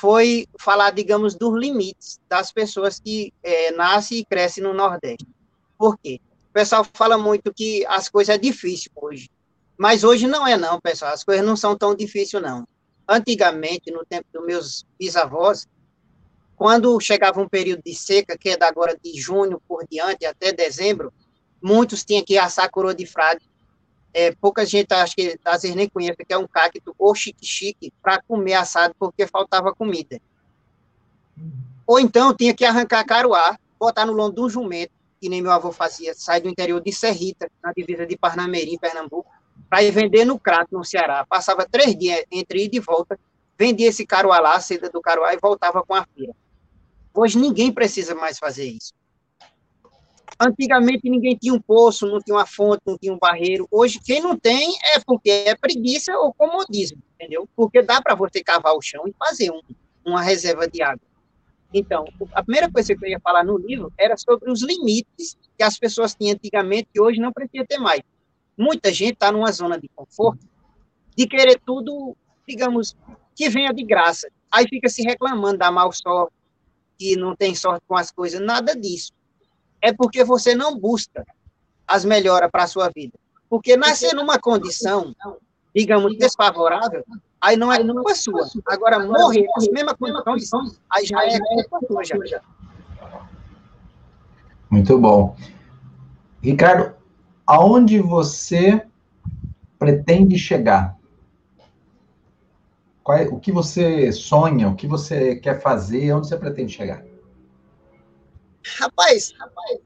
foi 0.00 0.46
falar, 0.60 0.92
digamos, 0.92 1.34
dos 1.34 1.58
limites 1.58 2.20
das 2.28 2.52
pessoas 2.52 3.00
que 3.00 3.34
é, 3.42 3.72
nascem 3.72 4.18
e 4.18 4.24
crescem 4.24 4.62
no 4.62 4.72
Nordeste. 4.72 5.26
Por 5.76 5.98
quê? 5.98 6.20
O 6.50 6.52
pessoal 6.52 6.86
fala 6.94 7.18
muito 7.18 7.52
que 7.52 7.84
as 7.86 8.08
coisas 8.08 8.32
é 8.32 8.38
difícil 8.38 8.92
hoje. 8.94 9.28
Mas 9.76 10.04
hoje 10.04 10.28
não 10.28 10.46
é 10.46 10.56
não, 10.56 10.80
pessoal. 10.80 11.12
As 11.12 11.24
coisas 11.24 11.44
não 11.44 11.56
são 11.56 11.76
tão 11.76 11.96
difíceis, 11.96 12.40
não. 12.40 12.64
Antigamente, 13.08 13.90
no 13.90 14.04
tempo 14.04 14.26
dos 14.32 14.46
meus 14.46 14.86
bisavós, 14.96 15.66
quando 16.54 17.00
chegava 17.00 17.40
um 17.40 17.48
período 17.48 17.82
de 17.84 17.94
seca, 17.94 18.38
que 18.38 18.50
é 18.50 18.56
da 18.56 18.68
agora 18.68 18.96
de 19.02 19.20
junho 19.20 19.60
por 19.66 19.84
diante 19.90 20.24
até 20.24 20.52
dezembro, 20.52 21.12
muitos 21.60 22.04
tinham 22.04 22.24
que 22.24 22.38
assar 22.38 22.70
coroa 22.70 22.94
de 22.94 23.04
frade. 23.04 23.47
É, 24.20 24.34
pouca 24.40 24.66
gente, 24.66 24.92
acho 24.92 25.14
que 25.14 25.38
às 25.44 25.62
vezes 25.62 25.76
nem 25.76 25.88
conhece, 25.88 26.16
que 26.26 26.32
é 26.32 26.36
um 26.36 26.48
cacto 26.48 26.92
ou 26.98 27.14
chique-chique 27.14 27.92
para 28.02 28.20
comer 28.20 28.54
assado, 28.54 28.92
porque 28.98 29.28
faltava 29.28 29.72
comida. 29.72 30.20
Ou 31.86 32.00
então 32.00 32.34
tinha 32.34 32.52
que 32.52 32.64
arrancar 32.64 33.04
caruá, 33.04 33.56
botar 33.78 34.04
no 34.04 34.12
lombo 34.12 34.34
de 34.34 34.40
um 34.40 34.50
jumento, 34.50 34.90
que 35.20 35.28
nem 35.28 35.40
meu 35.40 35.52
avô 35.52 35.70
fazia, 35.70 36.14
sai 36.14 36.40
do 36.40 36.48
interior 36.48 36.80
de 36.80 36.92
Serrita, 36.92 37.48
na 37.62 37.72
divisa 37.72 38.04
de 38.04 38.16
Parnamirim, 38.16 38.76
Pernambuco, 38.76 39.30
para 39.70 39.84
ir 39.84 39.92
vender 39.92 40.24
no 40.24 40.36
Crato, 40.36 40.76
no 40.76 40.84
Ceará. 40.84 41.24
Passava 41.24 41.64
três 41.64 41.96
dias 41.96 42.24
entre 42.28 42.64
ida 42.64 42.74
e 42.74 42.80
volta, 42.80 43.16
vendia 43.56 43.86
esse 43.86 44.04
caruá 44.04 44.40
lá, 44.40 44.56
a 44.56 44.60
seda 44.60 44.90
do 44.90 45.00
caruá, 45.00 45.32
e 45.32 45.38
voltava 45.40 45.84
com 45.84 45.94
a 45.94 46.04
feira. 46.04 46.34
Hoje 47.14 47.38
ninguém 47.38 47.70
precisa 47.70 48.16
mais 48.16 48.36
fazer 48.36 48.64
isso. 48.64 48.92
Antigamente 50.40 51.10
ninguém 51.10 51.36
tinha 51.36 51.52
um 51.52 51.60
poço, 51.60 52.06
não 52.06 52.20
tinha 52.20 52.36
uma 52.36 52.46
fonte, 52.46 52.82
não 52.86 52.96
tinha 52.96 53.12
um 53.12 53.18
barreiro. 53.18 53.66
Hoje 53.70 53.98
quem 54.04 54.20
não 54.20 54.38
tem 54.38 54.76
é 54.94 55.00
porque 55.04 55.30
é 55.30 55.56
preguiça 55.56 56.16
ou 56.16 56.32
comodismo, 56.32 57.02
entendeu? 57.14 57.48
Porque 57.56 57.82
dá 57.82 58.00
para 58.00 58.14
você 58.14 58.42
cavar 58.42 58.74
o 58.74 58.80
chão 58.80 59.02
e 59.06 59.14
fazer 59.18 59.50
um, 59.50 59.60
uma 60.04 60.22
reserva 60.22 60.68
de 60.68 60.80
água. 60.80 61.06
Então, 61.74 62.04
a 62.32 62.42
primeira 62.42 62.70
coisa 62.70 62.94
que 62.94 63.04
eu 63.04 63.10
ia 63.10 63.20
falar 63.20 63.44
no 63.44 63.58
livro 63.58 63.92
era 63.98 64.16
sobre 64.16 64.50
os 64.50 64.62
limites 64.62 65.36
que 65.56 65.62
as 65.62 65.78
pessoas 65.78 66.14
tinham 66.14 66.34
antigamente 66.34 66.88
e 66.94 67.00
hoje 67.00 67.20
não 67.20 67.32
precisa 67.32 67.66
ter 67.66 67.78
mais. 67.78 68.00
Muita 68.56 68.92
gente 68.92 69.14
está 69.14 69.30
numa 69.32 69.52
zona 69.52 69.78
de 69.78 69.88
conforto 69.88 70.46
de 71.18 71.26
querer 71.26 71.60
tudo, 71.66 72.16
digamos, 72.46 72.96
que 73.34 73.48
venha 73.48 73.72
de 73.72 73.82
graça. 73.82 74.30
Aí 74.52 74.68
fica 74.68 74.88
se 74.88 75.02
reclamando 75.02 75.58
da 75.58 75.68
mal 75.68 75.90
sorte, 75.92 76.32
que 76.96 77.16
não 77.16 77.34
tem 77.34 77.56
sorte 77.56 77.82
com 77.88 77.96
as 77.96 78.12
coisas, 78.12 78.40
nada 78.40 78.76
disso. 78.76 79.12
É 79.80 79.92
porque 79.92 80.24
você 80.24 80.54
não 80.54 80.78
busca 80.78 81.24
as 81.86 82.04
melhoras 82.04 82.50
para 82.50 82.64
a 82.64 82.66
sua 82.66 82.90
vida. 82.94 83.18
Porque 83.48 83.76
nascer 83.76 84.14
numa 84.14 84.38
condição, 84.38 85.14
digamos, 85.74 86.16
desfavorável, 86.18 87.04
aí 87.40 87.56
não 87.56 87.72
é 87.72 87.82
culpa 87.82 88.14
sua. 88.14 88.46
Agora, 88.66 88.98
morrer 88.98 89.44
com 89.46 89.60
as 89.60 89.68
mesmas 89.68 89.94
condições, 90.24 90.80
aí 90.90 91.06
já 91.06 91.24
é 91.24 91.38
culpa 91.64 92.04
sua. 92.04 92.26
Já. 92.26 92.40
Muito 94.70 94.98
bom. 94.98 95.34
Ricardo, 96.42 96.94
aonde 97.46 98.00
você 98.00 98.86
pretende 99.78 100.38
chegar? 100.38 100.98
Qual 103.02 103.16
é, 103.16 103.26
o 103.26 103.40
que 103.40 103.50
você 103.50 104.12
sonha, 104.12 104.68
o 104.68 104.74
que 104.74 104.86
você 104.86 105.36
quer 105.36 105.62
fazer, 105.62 106.12
onde 106.12 106.28
você 106.28 106.36
pretende 106.36 106.74
chegar? 106.74 107.02
Rapaz, 108.76 109.32
rapaz. 109.38 109.80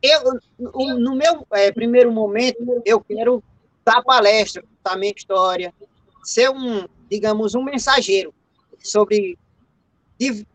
Eu, 0.00 0.40
no 0.58 1.16
meu 1.16 1.46
é, 1.50 1.72
primeiro 1.72 2.12
momento, 2.12 2.82
eu 2.84 3.00
quero 3.00 3.42
dar 3.84 4.02
palestra, 4.02 4.62
contar 4.62 4.96
minha 4.96 5.12
história, 5.14 5.74
ser 6.22 6.50
um, 6.50 6.86
digamos, 7.10 7.54
um 7.54 7.62
mensageiro 7.62 8.32
sobre, 8.78 9.36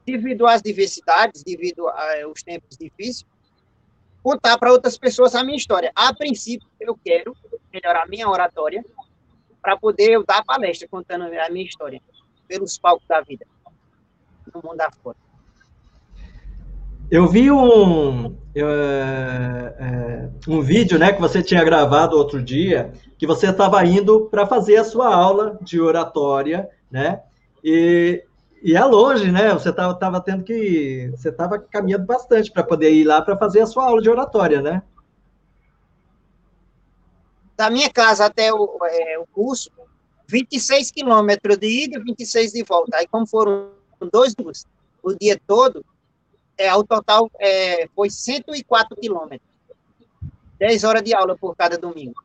devido 0.05 0.47
às 0.47 0.61
diversidades, 0.61 1.43
devido 1.43 1.87
aos 1.89 2.41
tempos 2.41 2.77
difíceis, 2.77 3.25
contar 4.23 4.57
para 4.57 4.71
outras 4.71 4.97
pessoas 4.97 5.35
a 5.35 5.43
minha 5.43 5.57
história. 5.57 5.91
A 5.93 6.13
princípio, 6.13 6.67
eu 6.79 6.97
quero 7.03 7.35
melhorar 7.71 8.07
minha 8.07 8.29
oratória 8.29 8.83
para 9.63 9.77
poder 9.77 10.21
dar 10.25 10.43
palestra 10.43 10.87
contando 10.87 11.23
a 11.23 11.49
minha 11.49 11.65
história 11.65 12.01
pelos 12.47 12.77
palcos 12.77 13.07
da 13.07 13.21
vida, 13.21 13.45
no 14.53 14.61
mundo 14.61 14.81
afora. 14.81 15.17
Eu 17.09 17.27
vi 17.27 17.49
um, 17.49 18.37
eu, 18.53 18.67
é, 18.69 19.75
é, 19.79 20.29
um 20.47 20.61
vídeo 20.61 20.99
né, 20.99 21.13
que 21.13 21.21
você 21.21 21.41
tinha 21.41 21.63
gravado 21.63 22.17
outro 22.17 22.41
dia, 22.41 22.91
que 23.17 23.25
você 23.25 23.49
estava 23.49 23.83
indo 23.85 24.27
para 24.29 24.45
fazer 24.45 24.77
a 24.77 24.83
sua 24.83 25.13
aula 25.13 25.57
de 25.61 25.79
oratória, 25.79 26.69
né? 26.91 27.21
E 27.63 28.23
e 28.63 28.77
é 28.77 28.85
longe, 28.85 29.29
né? 29.29 29.51
Você 29.51 29.69
estava 29.69 29.93
tava 29.93 30.21
tendo 30.21 30.41
que. 30.41 31.11
Você 31.11 31.27
estava 31.27 31.59
caminhando 31.59 32.05
bastante 32.05 32.49
para 32.49 32.63
poder 32.63 32.91
ir 32.91 33.03
lá 33.03 33.21
para 33.21 33.37
fazer 33.37 33.59
a 33.59 33.65
sua 33.65 33.83
aula 33.83 34.01
de 34.01 34.09
oratória, 34.09 34.61
né? 34.61 34.81
Da 37.55 37.69
minha 37.69 37.89
casa 37.89 38.25
até 38.25 38.53
o, 38.53 38.79
é, 38.83 39.19
o 39.19 39.27
curso, 39.27 39.71
26 40.27 40.91
quilômetros 40.91 41.57
de 41.57 41.67
ida 41.67 41.99
e 41.99 42.03
26 42.03 42.51
de 42.53 42.63
volta. 42.63 42.97
Aí, 42.97 43.07
como 43.07 43.27
foram 43.27 43.71
dois 44.11 44.33
dias, 44.33 44.65
o 45.01 45.13
dia 45.13 45.39
todo, 45.45 45.85
é, 46.57 46.69
ao 46.69 46.83
total 46.83 47.29
é, 47.39 47.87
foi 47.95 48.09
104 48.09 48.97
quilômetros. 48.97 49.47
10 50.57 50.83
horas 50.83 51.03
de 51.03 51.13
aula 51.13 51.37
por 51.37 51.55
cada 51.55 51.77
domingo. 51.77 52.23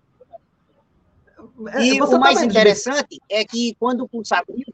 É, 1.73 1.83
e 1.83 1.99
Você 1.99 2.15
o 2.15 2.21
mais 2.21 2.43
interessante 2.43 3.21
é 3.29 3.45
que 3.45 3.75
quando 3.79 4.05
o 4.05 4.09
curso 4.09 4.35
abriu, 4.35 4.65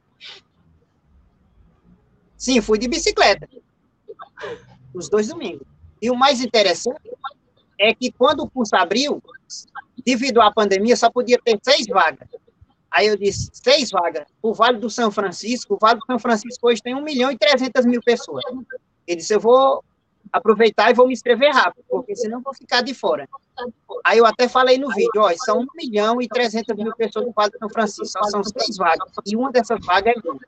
Sim, 2.44 2.60
fui 2.60 2.78
de 2.78 2.86
bicicleta. 2.86 3.48
Os 4.92 5.08
dois 5.08 5.28
domingos. 5.28 5.66
E 6.02 6.10
o 6.10 6.14
mais 6.14 6.42
interessante 6.42 7.00
é 7.80 7.94
que 7.94 8.12
quando 8.12 8.40
o 8.40 8.50
curso 8.50 8.76
abriu, 8.76 9.22
devido 10.04 10.40
à 10.40 10.52
pandemia, 10.52 10.96
só 10.96 11.10
podia 11.10 11.38
ter 11.44 11.58
seis 11.62 11.86
vagas. 11.86 12.28
Aí 12.90 13.08
eu 13.08 13.16
disse, 13.16 13.50
seis 13.52 13.90
vagas. 13.90 14.24
O 14.40 14.54
Vale 14.54 14.78
do 14.78 14.88
São 14.88 15.10
Francisco, 15.10 15.74
o 15.74 15.78
Vale 15.80 15.98
do 15.98 16.06
São 16.06 16.18
Francisco 16.18 16.68
hoje 16.68 16.80
tem 16.80 16.94
1 16.94 17.02
milhão 17.02 17.30
e 17.30 17.36
300 17.36 17.84
mil 17.84 18.00
pessoas. 18.00 18.44
Ele 19.06 19.16
disse, 19.16 19.34
eu 19.34 19.40
vou 19.40 19.84
aproveitar 20.32 20.90
e 20.90 20.94
vou 20.94 21.06
me 21.06 21.12
inscrever 21.12 21.52
rápido, 21.52 21.84
porque 21.88 22.14
senão 22.16 22.40
vou 22.40 22.54
ficar 22.54 22.82
de 22.82 22.94
fora. 22.94 23.28
Aí 24.04 24.18
eu 24.18 24.26
até 24.26 24.48
falei 24.48 24.78
no 24.78 24.88
vídeo, 24.88 25.22
ó, 25.22 25.32
são 25.36 25.60
1 25.60 25.66
milhão 25.74 26.22
e 26.22 26.28
300 26.28 26.76
mil 26.76 26.94
pessoas 26.96 27.24
do 27.26 27.32
Vale 27.32 27.50
do 27.50 27.58
São 27.58 27.68
Francisco, 27.68 28.06
só 28.06 28.22
são 28.24 28.42
seis 28.44 28.76
vagas, 28.76 29.10
e 29.26 29.36
uma 29.36 29.50
dessas 29.50 29.78
vagas 29.84 30.14
é 30.16 30.20
minha. 30.22 30.40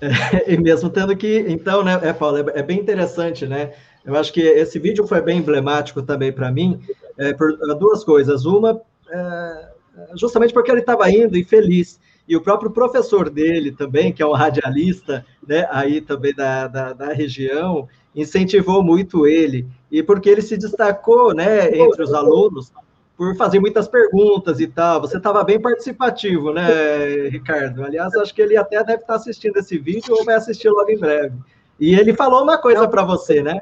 e 0.46 0.56
mesmo 0.56 0.88
tendo 0.88 1.16
que, 1.16 1.44
então, 1.48 1.84
né, 1.84 2.00
é, 2.02 2.12
Paulo, 2.12 2.38
é, 2.38 2.60
é, 2.60 2.62
bem 2.62 2.78
interessante, 2.78 3.46
né? 3.46 3.74
Eu 4.04 4.16
acho 4.16 4.32
que 4.32 4.40
esse 4.40 4.78
vídeo 4.78 5.06
foi 5.06 5.20
bem 5.20 5.38
emblemático 5.38 6.02
também 6.02 6.32
para 6.32 6.50
mim, 6.50 6.80
é, 7.18 7.32
por 7.32 7.56
duas 7.78 8.02
coisas. 8.02 8.44
Uma, 8.44 8.80
é, 9.08 9.68
justamente 10.14 10.52
porque 10.52 10.70
ele 10.70 10.80
estava 10.80 11.10
indo 11.10 11.36
e 11.36 11.44
feliz. 11.44 12.00
E 12.26 12.36
o 12.36 12.40
próprio 12.40 12.70
professor 12.70 13.28
dele 13.28 13.72
também, 13.72 14.12
que 14.12 14.22
é 14.22 14.26
um 14.26 14.32
radialista, 14.32 15.24
né, 15.46 15.66
aí 15.70 16.00
também 16.00 16.32
da, 16.32 16.68
da, 16.68 16.92
da 16.92 17.12
região, 17.12 17.88
incentivou 18.14 18.82
muito 18.82 19.26
ele. 19.26 19.66
E 19.90 20.02
porque 20.02 20.28
ele 20.28 20.42
se 20.42 20.56
destacou, 20.56 21.34
né, 21.34 21.76
entre 21.76 22.02
os 22.02 22.14
alunos, 22.14 22.72
por 23.16 23.36
fazer 23.36 23.58
muitas 23.58 23.88
perguntas 23.88 24.60
e 24.60 24.66
tal. 24.66 25.00
Você 25.00 25.16
estava 25.16 25.42
bem 25.42 25.60
participativo, 25.60 26.52
né, 26.52 27.28
Ricardo? 27.28 27.84
Aliás, 27.84 28.14
acho 28.14 28.34
que 28.34 28.40
ele 28.40 28.56
até 28.56 28.82
deve 28.82 29.02
estar 29.02 29.16
assistindo 29.16 29.56
esse 29.58 29.76
vídeo 29.78 30.14
ou 30.14 30.24
vai 30.24 30.36
assistir 30.36 30.70
logo 30.70 30.90
em 30.90 30.98
breve. 30.98 31.36
E 31.78 31.94
ele 31.94 32.14
falou 32.14 32.42
uma 32.42 32.58
coisa 32.58 32.86
para 32.86 33.02
você, 33.02 33.42
né? 33.42 33.60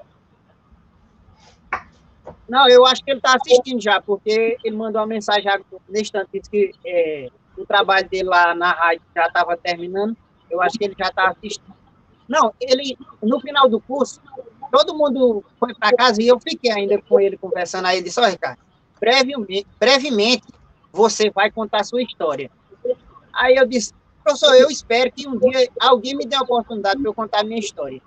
Não, 2.48 2.68
eu 2.68 2.86
acho 2.86 3.04
que 3.04 3.10
ele 3.10 3.18
está 3.18 3.36
assistindo 3.36 3.80
já, 3.80 4.00
porque 4.00 4.56
ele 4.64 4.76
mandou 4.76 5.00
uma 5.00 5.06
mensagem 5.06 5.50
nesse 5.88 6.04
instante, 6.04 6.40
que 6.50 6.72
é, 6.84 7.28
o 7.56 7.66
trabalho 7.66 8.08
dele 8.08 8.28
lá 8.28 8.54
na 8.54 8.72
rádio 8.72 9.02
já 9.14 9.26
estava 9.26 9.56
terminando. 9.56 10.16
Eu 10.50 10.62
acho 10.62 10.78
que 10.78 10.84
ele 10.84 10.94
já 10.98 11.08
está 11.08 11.28
assistindo. 11.28 11.76
Não, 12.26 12.54
ele, 12.60 12.96
no 13.22 13.38
final 13.40 13.68
do 13.68 13.80
curso, 13.80 14.20
todo 14.70 14.96
mundo 14.96 15.44
foi 15.58 15.74
para 15.74 15.94
casa 15.94 16.22
e 16.22 16.28
eu 16.28 16.38
fiquei 16.40 16.70
ainda 16.70 17.00
com 17.02 17.20
ele 17.20 17.36
conversando. 17.36 17.86
Aí 17.86 17.98
ele 17.98 18.04
disse: 18.04 18.20
Ó, 18.20 18.24
Ricardo, 18.24 18.60
brevemente, 18.98 19.66
brevemente 19.78 20.46
você 20.92 21.30
vai 21.30 21.50
contar 21.50 21.84
sua 21.84 22.02
história. 22.02 22.50
Aí 23.32 23.56
eu 23.56 23.66
disse, 23.66 23.92
professor, 24.24 24.54
eu 24.54 24.68
espero 24.68 25.12
que 25.12 25.28
um 25.28 25.38
dia 25.38 25.68
alguém 25.80 26.16
me 26.16 26.26
dê 26.26 26.34
a 26.34 26.42
oportunidade 26.42 27.00
para 27.00 27.08
eu 27.08 27.14
contar 27.14 27.44
minha 27.44 27.60
história. 27.60 28.00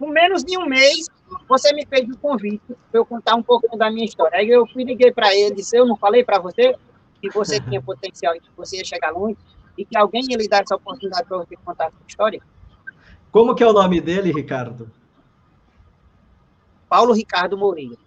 Com 0.00 0.08
menos 0.08 0.42
de 0.42 0.56
um 0.56 0.64
mês, 0.64 1.08
você 1.46 1.74
me 1.74 1.84
fez 1.84 2.08
o 2.08 2.12
um 2.12 2.16
convite 2.16 2.62
para 2.90 3.00
eu 3.00 3.04
contar 3.04 3.34
um 3.34 3.42
pouquinho 3.42 3.76
da 3.76 3.90
minha 3.90 4.06
história. 4.06 4.38
Aí 4.38 4.48
eu 4.48 4.66
fui, 4.66 4.82
liguei 4.82 5.12
para 5.12 5.36
ele, 5.36 5.56
disse, 5.56 5.76
eu 5.76 5.84
não 5.84 5.94
falei 5.94 6.24
para 6.24 6.40
você 6.40 6.74
que 7.20 7.28
você 7.28 7.60
tinha 7.60 7.82
potencial 7.82 8.34
e 8.34 8.40
que 8.40 8.48
você 8.56 8.78
ia 8.78 8.84
chegar 8.84 9.10
longe 9.10 9.36
e 9.76 9.84
que 9.84 9.98
alguém 9.98 10.22
ia 10.30 10.38
lhe 10.38 10.48
dar 10.48 10.62
essa 10.62 10.74
oportunidade 10.74 11.28
para 11.28 11.36
você 11.36 11.54
contar 11.62 11.88
a 11.88 11.90
sua 11.90 12.06
história? 12.08 12.40
Como 13.30 13.54
que 13.54 13.62
é 13.62 13.66
o 13.66 13.74
nome 13.74 14.00
dele, 14.00 14.32
Ricardo? 14.32 14.90
Paulo 16.88 17.12
Ricardo 17.12 17.58
Moreira. 17.58 17.98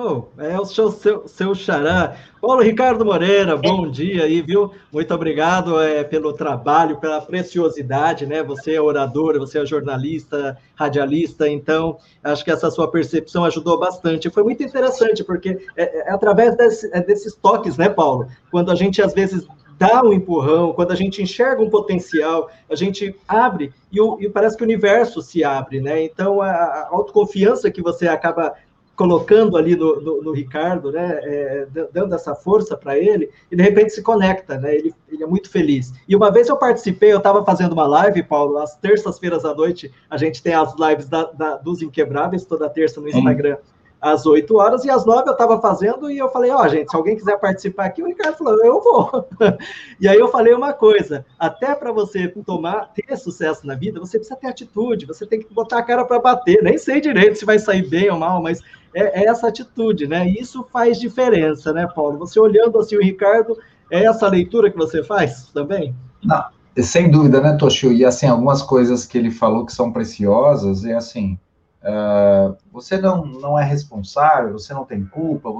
Oh, 0.00 0.26
é 0.38 0.56
o 0.56 0.64
seu, 0.64 0.92
seu, 0.92 1.26
seu 1.26 1.54
xará. 1.56 2.14
Paulo 2.40 2.62
Ricardo 2.62 3.04
Moreira, 3.04 3.56
bom 3.56 3.90
dia 3.90 4.22
aí, 4.22 4.40
viu? 4.40 4.70
Muito 4.92 5.12
obrigado 5.12 5.82
é, 5.82 6.04
pelo 6.04 6.32
trabalho, 6.32 6.98
pela 6.98 7.20
preciosidade, 7.20 8.24
né? 8.24 8.40
Você 8.44 8.74
é 8.74 8.80
oradora, 8.80 9.40
você 9.40 9.58
é 9.58 9.66
jornalista, 9.66 10.56
radialista, 10.76 11.48
então 11.48 11.98
acho 12.22 12.44
que 12.44 12.50
essa 12.52 12.70
sua 12.70 12.88
percepção 12.88 13.44
ajudou 13.44 13.76
bastante. 13.76 14.30
Foi 14.30 14.44
muito 14.44 14.62
interessante, 14.62 15.24
porque 15.24 15.66
é, 15.76 16.08
é 16.08 16.12
através 16.12 16.56
desse, 16.56 16.88
é 16.94 17.00
desses 17.00 17.34
toques, 17.34 17.76
né, 17.76 17.88
Paulo? 17.88 18.28
Quando 18.52 18.70
a 18.70 18.76
gente 18.76 19.02
às 19.02 19.12
vezes 19.12 19.48
dá 19.76 20.00
um 20.02 20.12
empurrão, 20.12 20.72
quando 20.72 20.92
a 20.92 20.96
gente 20.96 21.20
enxerga 21.20 21.60
um 21.60 21.70
potencial, 21.70 22.48
a 22.70 22.76
gente 22.76 23.16
abre 23.26 23.72
e, 23.90 24.00
o, 24.00 24.16
e 24.20 24.28
parece 24.28 24.56
que 24.56 24.62
o 24.62 24.66
universo 24.66 25.22
se 25.22 25.42
abre, 25.42 25.80
né? 25.80 26.04
Então 26.04 26.40
a, 26.40 26.50
a 26.50 26.88
autoconfiança 26.90 27.68
que 27.68 27.82
você 27.82 28.06
acaba 28.06 28.54
colocando 28.98 29.56
ali 29.56 29.76
no, 29.76 30.00
no, 30.00 30.22
no 30.22 30.32
Ricardo, 30.32 30.90
né, 30.90 31.20
é, 31.22 31.68
dando 31.92 32.16
essa 32.16 32.34
força 32.34 32.76
para 32.76 32.98
ele, 32.98 33.30
e 33.48 33.54
de 33.54 33.62
repente 33.62 33.90
se 33.90 34.02
conecta, 34.02 34.58
né, 34.58 34.74
ele, 34.74 34.92
ele 35.08 35.22
é 35.22 35.26
muito 35.26 35.48
feliz. 35.48 35.94
E 36.08 36.16
uma 36.16 36.32
vez 36.32 36.48
eu 36.48 36.56
participei, 36.56 37.12
eu 37.12 37.18
estava 37.18 37.44
fazendo 37.44 37.74
uma 37.74 37.86
live, 37.86 38.24
Paulo, 38.24 38.58
às 38.58 38.74
terças-feiras 38.74 39.44
à 39.44 39.54
noite, 39.54 39.92
a 40.10 40.16
gente 40.16 40.42
tem 40.42 40.52
as 40.52 40.74
lives 40.76 41.08
da, 41.08 41.22
da, 41.30 41.56
dos 41.58 41.80
Inquebráveis, 41.80 42.44
toda 42.44 42.68
terça 42.68 43.00
no 43.00 43.08
Instagram, 43.08 43.58
às 44.00 44.26
8 44.26 44.56
horas, 44.56 44.84
e 44.84 44.90
às 44.90 45.04
9 45.04 45.28
eu 45.28 45.32
estava 45.32 45.60
fazendo, 45.60 46.10
e 46.10 46.18
eu 46.18 46.28
falei, 46.30 46.50
ó, 46.50 46.62
oh, 46.62 46.68
gente, 46.68 46.90
se 46.90 46.96
alguém 46.96 47.16
quiser 47.16 47.38
participar 47.38 47.86
aqui, 47.86 48.02
o 48.02 48.06
Ricardo 48.06 48.36
falou, 48.36 48.64
eu 48.64 48.80
vou. 48.80 49.28
e 50.00 50.08
aí 50.08 50.18
eu 50.18 50.28
falei 50.28 50.54
uma 50.54 50.72
coisa, 50.72 51.26
até 51.38 51.74
para 51.74 51.90
você 51.92 52.28
tomar, 52.46 52.92
ter 52.94 53.16
sucesso 53.16 53.66
na 53.66 53.74
vida, 53.74 53.98
você 53.98 54.18
precisa 54.18 54.38
ter 54.38 54.48
atitude, 54.48 55.06
você 55.06 55.26
tem 55.26 55.40
que 55.40 55.52
botar 55.52 55.78
a 55.78 55.82
cara 55.82 56.04
para 56.04 56.20
bater, 56.20 56.62
nem 56.62 56.78
sei 56.78 57.00
direito 57.00 57.38
se 57.38 57.44
vai 57.44 57.58
sair 57.58 57.88
bem 57.88 58.10
ou 58.10 58.18
mal, 58.18 58.42
mas 58.42 58.60
é, 58.94 59.22
é, 59.22 59.24
essa 59.26 59.48
atitude, 59.48 60.06
né? 60.06 60.26
E 60.28 60.40
isso 60.40 60.66
faz 60.72 60.98
diferença, 60.98 61.72
né, 61.72 61.86
Paulo? 61.86 62.18
Você 62.18 62.38
olhando 62.38 62.78
assim 62.78 62.96
o 62.96 63.02
Ricardo, 63.02 63.56
é 63.90 64.04
essa 64.04 64.28
leitura 64.28 64.70
que 64.70 64.76
você 64.76 65.02
faz 65.02 65.48
também? 65.48 65.94
Não, 66.22 66.44
sem 66.82 67.10
dúvida, 67.10 67.40
né, 67.40 67.56
Toshio? 67.56 67.92
E 67.92 68.04
assim, 68.04 68.26
algumas 68.26 68.62
coisas 68.62 69.04
que 69.06 69.18
ele 69.18 69.30
falou 69.30 69.66
que 69.66 69.72
são 69.72 69.92
preciosas, 69.92 70.84
é 70.84 70.94
assim, 70.94 71.38
uh, 71.82 72.56
você 72.70 72.98
não, 72.98 73.24
não 73.24 73.58
é 73.58 73.64
responsável, 73.64 74.52
você 74.52 74.72
não 74.72 74.84
tem 74.84 75.04
culpa 75.04 75.50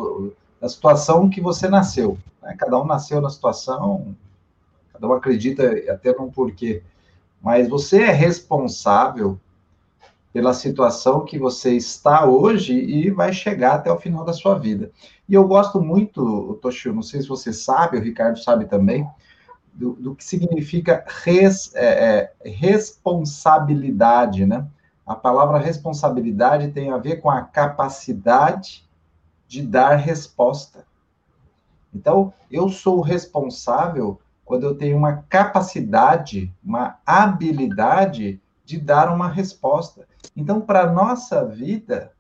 da 0.61 0.69
situação 0.69 1.29
que 1.29 1.41
você 1.41 1.69
nasceu. 1.69 2.19
Né? 2.43 2.55
Cada 2.59 2.81
um 2.81 2.87
nasceu 2.87 3.21
na 3.21 3.31
situação, 3.31 4.15
cada 4.93 5.07
um 5.07 5.13
acredita 5.13 5.65
até 5.91 6.15
num 6.15 6.31
porquê. 6.31 6.83
Mas 7.41 7.69
você 7.69 8.03
é 8.03 8.13
responsável 8.13 9.39
pela 10.33 10.53
situação 10.53 11.25
que 11.25 11.39
você 11.39 11.75
está 11.75 12.25
hoje 12.27 12.75
e 12.75 13.11
vai 13.11 13.33
chegar 13.33 13.75
até 13.75 13.91
o 13.91 13.99
final 13.99 14.25
da 14.25 14.33
sua 14.33 14.59
vida. 14.59 14.91
E 15.29 15.35
eu 15.35 15.47
gosto 15.47 15.81
muito, 15.81 16.59
Toshio, 16.63 16.95
não 16.95 17.03
sei 17.03 17.23
se 17.23 17.29
você 17.29 17.53
sabe, 17.53 17.97
o 17.97 18.03
Ricardo 18.03 18.39
sabe 18.39 18.67
também, 18.67 19.09
do, 19.73 19.93
do 19.93 20.15
que 20.15 20.25
significa 20.25 21.05
res, 21.25 21.75
é, 21.75 22.31
é, 22.45 22.51
responsabilidade, 22.51 24.45
né? 24.45 24.67
A 25.09 25.17
palavra 25.17 25.59
responsabilidade 25.59 26.71
tem 26.71 26.91
a 26.91 26.99
ver 26.99 27.17
com 27.23 27.31
a 27.31 27.41
capacidade 27.41 28.87
de 29.47 29.63
dar 29.63 29.97
resposta. 29.97 30.85
Então, 31.95 32.31
eu 32.51 32.69
sou 32.69 33.01
responsável 33.01 34.21
quando 34.45 34.65
eu 34.65 34.75
tenho 34.75 34.99
uma 34.99 35.25
capacidade, 35.27 36.55
uma 36.63 36.99
habilidade 37.07 38.39
de 38.67 38.79
dar 38.79 39.11
uma 39.11 39.29
resposta. 39.29 40.07
Então, 40.37 40.61
para 40.61 40.83
a 40.83 40.93
nossa 40.93 41.43
vida, 41.43 42.13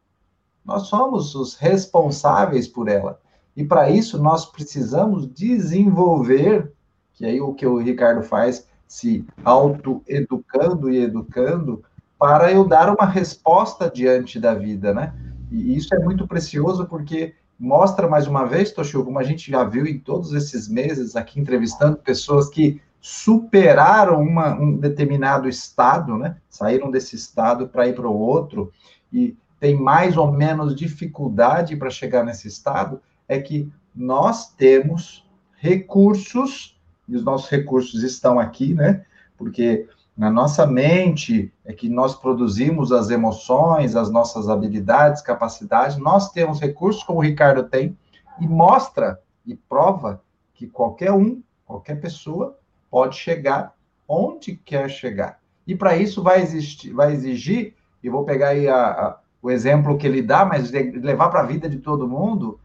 nós 0.64 0.87
somos 0.87 1.35
os 1.35 1.57
responsáveis 1.57 2.66
por 2.66 2.88
ela. 2.88 3.20
E 3.55 3.66
para 3.66 3.90
isso, 3.90 4.16
nós 4.22 4.46
precisamos 4.46 5.27
desenvolver, 5.27 6.72
que 7.12 7.27
aí 7.27 7.38
o 7.38 7.53
que 7.53 7.66
o 7.66 7.77
Ricardo 7.77 8.22
faz, 8.22 8.66
se 8.87 9.27
auto-educando 9.44 10.90
e 10.90 10.96
educando, 11.05 11.85
para 12.18 12.50
eu 12.52 12.66
dar 12.66 12.92
uma 12.92 13.07
resposta 13.07 13.90
diante 13.90 14.40
da 14.40 14.54
vida, 14.54 14.92
né? 14.92 15.14
E 15.50 15.76
isso 15.76 15.94
é 15.94 15.98
muito 15.98 16.26
precioso 16.26 16.87
porque 16.87 17.35
mostra 17.59 18.09
mais 18.09 18.26
uma 18.26 18.44
vez, 18.44 18.72
Toshio, 18.72 19.04
como 19.04 19.18
a 19.18 19.22
gente 19.22 19.50
já 19.50 19.64
viu 19.64 19.87
em 19.87 19.98
todos 19.98 20.33
esses 20.33 20.68
meses 20.68 21.16
aqui 21.16 21.40
entrevistando 21.40 21.96
pessoas 21.96 22.48
que 22.48 22.81
superaram 23.00 24.20
uma, 24.20 24.54
um 24.54 24.76
determinado 24.76 25.48
estado, 25.48 26.18
né? 26.18 26.37
Saíram 26.48 26.90
desse 26.90 27.16
estado 27.16 27.68
para 27.68 27.87
ir 27.87 27.94
para 27.94 28.09
o 28.09 28.18
outro 28.18 28.72
e 29.12 29.37
tem 29.61 29.76
mais 29.76 30.16
ou 30.16 30.31
menos 30.31 30.74
dificuldade 30.74 31.76
para 31.76 31.90
chegar 31.90 32.24
nesse 32.24 32.46
estado, 32.48 33.00
é 33.28 33.40
que 33.40 33.70
nós 33.94 34.54
temos 34.54 35.28
recursos, 35.57 36.78
e 37.09 37.16
os 37.16 37.24
nossos 37.24 37.48
recursos 37.48 38.02
estão 38.02 38.38
aqui, 38.38 38.74
né? 38.74 39.04
Porque 39.37 39.88
na 40.18 40.33
nossa 40.33 40.66
mente 40.66 41.54
é 41.64 41.72
que 41.72 41.88
nós 41.88 42.16
produzimos 42.16 42.90
as 42.90 43.09
emoções, 43.09 43.94
as 43.94 44.11
nossas 44.11 44.48
habilidades, 44.48 45.22
capacidades, 45.22 45.96
nós 45.96 46.33
temos 46.33 46.61
recursos 46.61 47.04
como 47.04 47.20
o 47.20 47.22
Ricardo 47.22 47.62
tem, 47.62 47.96
e 48.40 48.48
mostra 48.48 49.20
e 49.46 49.54
prova 49.54 50.20
que 50.54 50.66
qualquer 50.66 51.12
um, 51.12 51.40
qualquer 51.64 52.00
pessoa 52.00 52.59
pode 52.90 53.14
chegar 53.14 53.72
onde 54.09 54.57
quer 54.57 54.90
chegar. 54.90 55.38
E 55.64 55.76
para 55.76 55.96
isso 55.96 56.20
vai, 56.20 56.42
existir, 56.42 56.92
vai 56.92 57.12
exigir, 57.12 57.76
e 58.02 58.11
vou 58.11 58.24
pegar 58.24 58.48
aí 58.48 58.66
a, 58.66 58.90
a, 58.90 59.18
o 59.40 59.48
exemplo 59.48 59.96
que 59.96 60.07
ele 60.07 60.20
dá, 60.20 60.44
mas 60.44 60.72
levar 60.72 61.28
para 61.28 61.40
a 61.40 61.46
vida 61.46 61.68
de 61.68 61.78
todo 61.78 62.09
mundo, 62.09 62.59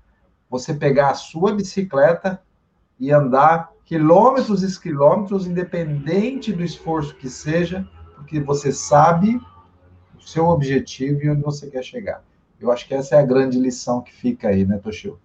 você 0.49 0.73
pegar 0.73 1.11
a 1.11 1.15
sua 1.15 1.53
bicicleta 1.53 2.41
e 2.99 3.11
andar 3.11 3.72
quilômetros 3.85 4.63
e 4.63 4.79
quilômetros, 4.79 5.45
independente 5.45 6.51
do 6.51 6.63
esforço 6.63 7.15
que 7.15 7.29
seja, 7.29 7.87
porque 8.15 8.39
você 8.39 8.71
sabe 8.71 9.39
o 10.17 10.21
seu 10.21 10.45
objetivo 10.45 11.21
e 11.23 11.29
onde 11.29 11.41
você 11.41 11.67
quer 11.67 11.83
chegar. 11.83 12.23
Eu 12.59 12.71
acho 12.71 12.87
que 12.87 12.93
essa 12.93 13.15
é 13.15 13.19
a 13.19 13.25
grande 13.25 13.59
lição 13.59 14.01
que 14.01 14.13
fica 14.13 14.47
aí, 14.47 14.65
né, 14.65 14.77
Toshio? 14.77 15.19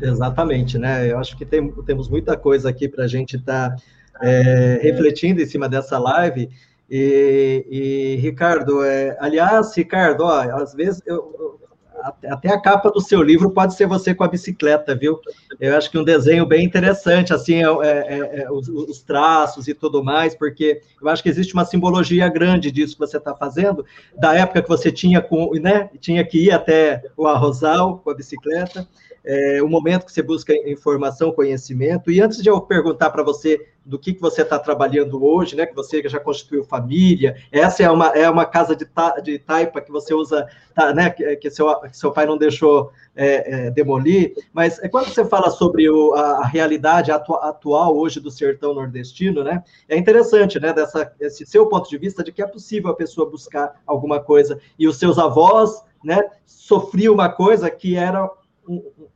Exatamente, 0.00 0.78
né? 0.78 1.10
Eu 1.10 1.18
acho 1.18 1.36
que 1.36 1.44
tem, 1.44 1.70
temos 1.82 2.08
muita 2.08 2.36
coisa 2.36 2.68
aqui 2.68 2.88
para 2.88 3.04
a 3.04 3.08
gente 3.08 3.36
estar 3.36 3.70
tá, 3.70 3.82
é, 4.22 4.78
refletindo 4.82 5.40
em 5.40 5.46
cima 5.46 5.68
dessa 5.68 5.98
live. 5.98 6.48
E, 6.88 7.66
e 7.68 8.16
Ricardo, 8.20 8.84
é, 8.84 9.16
aliás, 9.20 9.76
Ricardo, 9.76 10.22
ó, 10.22 10.40
às 10.62 10.74
vezes 10.74 11.02
eu, 11.06 11.58
até 12.02 12.52
a 12.52 12.60
capa 12.60 12.90
do 12.90 13.00
seu 13.00 13.22
livro 13.22 13.50
pode 13.50 13.74
ser 13.74 13.86
você 13.86 14.14
com 14.14 14.24
a 14.24 14.28
bicicleta, 14.28 14.94
viu? 14.94 15.20
Eu 15.58 15.76
acho 15.76 15.90
que 15.90 15.98
um 15.98 16.04
desenho 16.04 16.46
bem 16.46 16.64
interessante, 16.64 17.32
assim, 17.32 17.62
é, 17.62 17.66
é, 17.82 18.42
é, 18.42 18.50
os, 18.50 18.68
os, 18.68 19.02
traços 19.02 19.68
e 19.68 19.74
tudo 19.74 20.02
mais, 20.02 20.34
porque 20.34 20.80
eu 21.00 21.08
acho 21.08 21.22
que 21.22 21.28
existe 21.28 21.54
uma 21.54 21.64
simbologia 21.64 22.28
grande 22.28 22.70
disso 22.70 22.94
que 22.94 23.00
você 23.00 23.16
está 23.16 23.34
fazendo, 23.34 23.84
da 24.16 24.34
época 24.34 24.62
que 24.62 24.68
você 24.68 24.92
tinha, 24.92 25.20
com, 25.20 25.52
né, 25.54 25.90
tinha 26.00 26.24
que 26.24 26.46
ir 26.46 26.50
até 26.50 27.02
o 27.16 27.26
arrozal 27.26 27.98
com 27.98 28.10
a 28.10 28.14
bicicleta, 28.14 28.86
é, 29.24 29.62
o 29.62 29.68
momento 29.68 30.06
que 30.06 30.12
você 30.12 30.22
busca 30.22 30.52
informação, 30.68 31.32
conhecimento. 31.32 32.10
E 32.10 32.20
antes 32.20 32.42
de 32.42 32.48
eu 32.48 32.60
perguntar 32.60 33.10
para 33.10 33.22
você 33.22 33.66
do 33.88 33.98
que, 33.98 34.12
que 34.12 34.20
você 34.20 34.42
está 34.42 34.58
trabalhando 34.58 35.24
hoje, 35.24 35.56
né? 35.56 35.64
Que 35.64 35.74
você 35.74 36.06
já 36.06 36.20
constituiu 36.20 36.62
família, 36.62 37.36
essa 37.50 37.82
é 37.82 37.90
uma, 37.90 38.08
é 38.08 38.28
uma 38.28 38.44
casa 38.44 38.76
de, 38.76 38.84
ta, 38.84 39.18
de 39.18 39.38
taipa 39.38 39.80
que 39.80 39.90
você 39.90 40.12
usa, 40.12 40.46
tá, 40.74 40.92
né? 40.92 41.08
Que, 41.08 41.36
que, 41.36 41.50
seu, 41.50 41.74
que 41.80 41.96
seu 41.96 42.12
pai 42.12 42.26
não 42.26 42.36
deixou 42.36 42.92
é, 43.16 43.66
é, 43.66 43.70
demolir. 43.70 44.34
Mas 44.52 44.78
é 44.82 44.88
quando 44.88 45.08
você 45.08 45.24
fala 45.24 45.50
sobre 45.50 45.88
o, 45.88 46.12
a, 46.14 46.40
a, 46.40 46.46
realidade 46.46 47.10
atual 47.10 47.96
hoje 47.96 48.20
do 48.20 48.30
sertão 48.30 48.74
nordestino, 48.74 49.42
né? 49.42 49.64
É 49.88 49.96
interessante, 49.96 50.60
né? 50.60 50.70
Dessa, 50.70 51.10
esse 51.18 51.46
seu 51.46 51.66
ponto 51.66 51.88
de 51.88 51.96
vista 51.96 52.22
de 52.22 52.30
que 52.30 52.42
é 52.42 52.46
possível 52.46 52.90
a 52.90 52.94
pessoa 52.94 53.30
buscar 53.30 53.80
alguma 53.86 54.20
coisa. 54.20 54.60
E 54.78 54.86
os 54.86 54.98
seus 54.98 55.18
avós, 55.18 55.82
né? 56.04 56.28
Sofriam 56.44 57.14
uma 57.14 57.30
coisa 57.30 57.70
que 57.70 57.96
era 57.96 58.30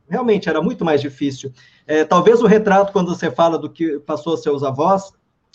realmente 0.07 0.49
era 0.49 0.61
muito 0.61 0.83
mais 0.83 1.01
difícil. 1.01 1.51
É, 1.85 2.03
talvez 2.03 2.41
o 2.41 2.47
retrato, 2.47 2.91
quando 2.91 3.13
você 3.13 3.29
fala 3.29 3.57
do 3.57 3.69
que 3.69 3.99
passou 3.99 4.37
seus 4.37 4.63
avós, 4.63 5.11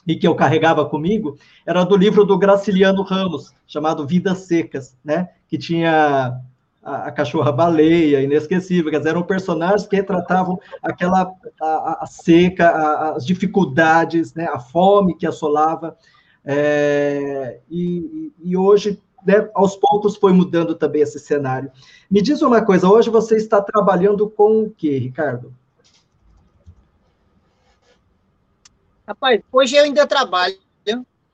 e 0.08 0.16
que 0.16 0.26
eu 0.26 0.34
carregava 0.34 0.86
comigo, 0.86 1.36
era 1.66 1.84
do 1.84 1.94
livro 1.94 2.24
do 2.24 2.38
Graciliano 2.38 3.02
Ramos, 3.02 3.52
chamado 3.66 4.06
Vidas 4.06 4.38
Secas, 4.38 4.96
né? 5.04 5.28
Que 5.46 5.58
tinha 5.58 6.40
a, 6.82 7.08
a 7.08 7.12
cachorra 7.12 7.52
baleia, 7.52 8.22
inesquecível, 8.22 8.90
eram 9.04 9.22
personagens 9.22 9.86
que 9.86 9.96
retratavam 9.96 10.58
aquela 10.82 11.30
a, 11.60 12.04
a 12.04 12.06
seca, 12.06 12.70
a, 12.70 13.16
as 13.16 13.26
dificuldades, 13.26 14.32
né? 14.32 14.46
A 14.46 14.58
fome 14.58 15.14
que 15.14 15.26
assolava. 15.26 15.94
É, 16.42 17.60
e, 17.70 18.32
e 18.42 18.56
hoje 18.56 18.98
né, 19.24 19.48
aos 19.54 19.76
poucos 19.76 20.16
foi 20.16 20.32
mudando 20.32 20.74
também 20.74 21.02
esse 21.02 21.18
cenário. 21.18 21.70
Me 22.10 22.22
diz 22.22 22.42
uma 22.42 22.64
coisa, 22.64 22.88
hoje 22.88 23.10
você 23.10 23.36
está 23.36 23.60
trabalhando 23.60 24.28
com 24.28 24.62
o 24.62 24.70
quê, 24.70 24.98
Ricardo? 24.98 25.54
Rapaz, 29.06 29.40
hoje 29.50 29.76
eu 29.76 29.84
ainda 29.84 30.06
trabalho 30.06 30.58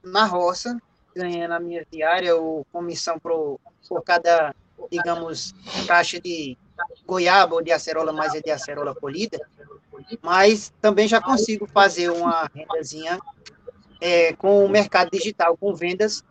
na 0.04 0.26
roça, 0.26 0.76
ganhando 1.14 1.52
a 1.52 1.60
minha 1.60 1.84
diária 1.90 2.36
ou 2.36 2.66
comissão 2.72 3.18
por, 3.18 3.58
por 3.88 4.02
cada, 4.02 4.54
digamos, 4.90 5.54
caixa 5.86 6.20
de 6.20 6.58
goiaba 7.06 7.54
ou 7.54 7.62
de 7.62 7.72
acerola, 7.72 8.12
mas 8.12 8.34
é 8.34 8.40
de 8.40 8.50
acerola 8.50 8.94
polida, 8.94 9.40
mas 10.22 10.72
também 10.80 11.08
já 11.08 11.20
consigo 11.20 11.66
fazer 11.66 12.10
uma 12.10 12.50
rendazinha 12.54 13.18
é, 14.00 14.32
com 14.34 14.64
o 14.64 14.68
mercado 14.68 15.10
digital, 15.10 15.56
com 15.56 15.74
vendas 15.74 16.22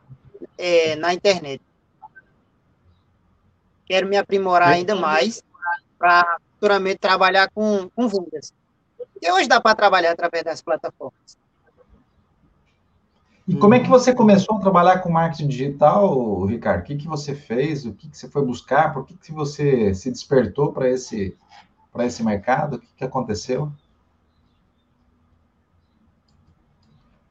é, 0.57 0.95
na 0.95 1.13
internet. 1.13 1.61
Quero 3.85 4.07
me 4.07 4.17
aprimorar 4.17 4.69
ainda 4.69 4.95
mais 4.95 5.43
para 5.97 6.37
futuramente 6.53 6.97
trabalhar 6.97 7.49
com, 7.49 7.89
com 7.89 8.07
vendas. 8.07 8.53
E 9.21 9.31
hoje 9.31 9.47
dá 9.47 9.59
para 9.61 9.75
trabalhar 9.75 10.11
através 10.11 10.43
das 10.43 10.61
plataformas. 10.61 11.37
E 13.45 13.55
como 13.55 13.73
é 13.73 13.79
que 13.79 13.89
você 13.89 14.13
começou 14.13 14.55
a 14.55 14.59
trabalhar 14.59 14.99
com 14.99 15.09
marketing 15.09 15.49
digital, 15.49 16.45
Ricardo? 16.45 16.81
O 16.81 16.83
que, 16.85 16.95
que 16.95 17.07
você 17.07 17.35
fez? 17.35 17.85
O 17.85 17.93
que, 17.93 18.09
que 18.09 18.17
você 18.17 18.29
foi 18.29 18.45
buscar? 18.45 18.93
Por 18.93 19.05
que, 19.05 19.15
que 19.17 19.33
você 19.33 19.93
se 19.93 20.09
despertou 20.09 20.71
para 20.71 20.89
esse, 20.89 21.35
esse 21.99 22.23
mercado? 22.23 22.77
O 22.77 22.79
que, 22.79 22.87
que 22.95 23.03
aconteceu? 23.03 23.69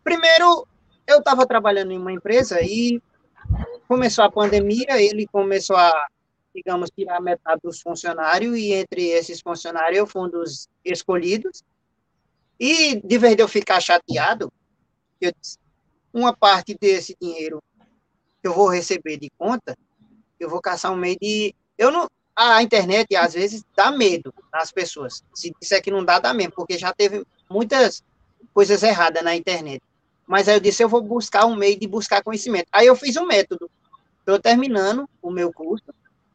Primeiro, 0.05 0.67
eu 1.13 1.19
estava 1.19 1.47
trabalhando 1.47 1.93
em 1.93 1.99
uma 1.99 2.13
empresa 2.13 2.61
e 2.61 3.01
começou 3.87 4.25
a 4.25 4.33
pandemia, 4.33 5.01
ele 5.01 5.27
começou 5.27 5.77
a, 5.77 6.07
digamos, 6.55 6.91
tirar 6.91 7.21
metade 7.21 7.61
dos 7.63 7.81
funcionários, 7.81 8.57
e 8.57 8.73
entre 8.73 9.09
esses 9.09 9.41
funcionários 9.41 9.99
eu 9.99 10.07
fui 10.07 10.23
um 10.23 10.29
dos 10.31 10.69
escolhidos. 10.85 11.63
E, 12.59 12.97
de 12.97 13.19
vez 13.19 13.37
de 13.37 13.43
eu 13.43 13.49
ficar 13.49 13.81
chateado, 13.81 14.53
eu 15.21 15.33
disse, 15.41 15.59
uma 16.13 16.35
parte 16.35 16.77
desse 16.79 17.17
dinheiro 17.21 17.63
eu 18.43 18.53
vou 18.53 18.69
receber 18.69 19.19
de 19.19 19.31
conta, 19.39 19.77
eu 20.39 20.49
vou 20.49 20.61
caçar 20.61 20.93
um 20.93 20.97
meio 20.97 21.17
de... 21.21 21.55
Eu 21.79 21.91
não... 21.91 22.09
A 22.35 22.63
internet, 22.63 23.15
às 23.15 23.35
vezes, 23.35 23.63
dá 23.77 23.91
medo 23.91 24.33
nas 24.51 24.73
pessoas. 24.73 25.23
Se 25.35 25.53
disser 25.61 25.83
que 25.83 25.91
não 25.91 26.03
dá, 26.03 26.19
dá 26.19 26.33
mesmo, 26.33 26.55
porque 26.55 26.79
já 26.79 26.93
teve 26.93 27.25
muitas 27.49 28.03
coisas 28.55 28.83
erradas 28.83 29.23
na 29.23 29.37
internet. 29.37 29.83
Mas 30.27 30.49
aí 30.49 30.57
eu 30.57 30.61
disse, 30.61 30.83
eu 30.83 30.89
vou 30.89 31.03
buscar 31.03 31.47
um 31.47 31.57
meio 31.57 31.79
de 31.79 31.87
buscar 31.87 32.23
conhecimento. 32.23 32.69
Aí 32.73 32.87
eu 32.87 32.97
fiz 32.97 33.17
um 33.17 33.27
método. 33.27 33.71
Estou 34.19 34.39
terminando 34.39 35.09
o 35.21 35.31
meu 35.31 35.53
curso, 35.53 35.93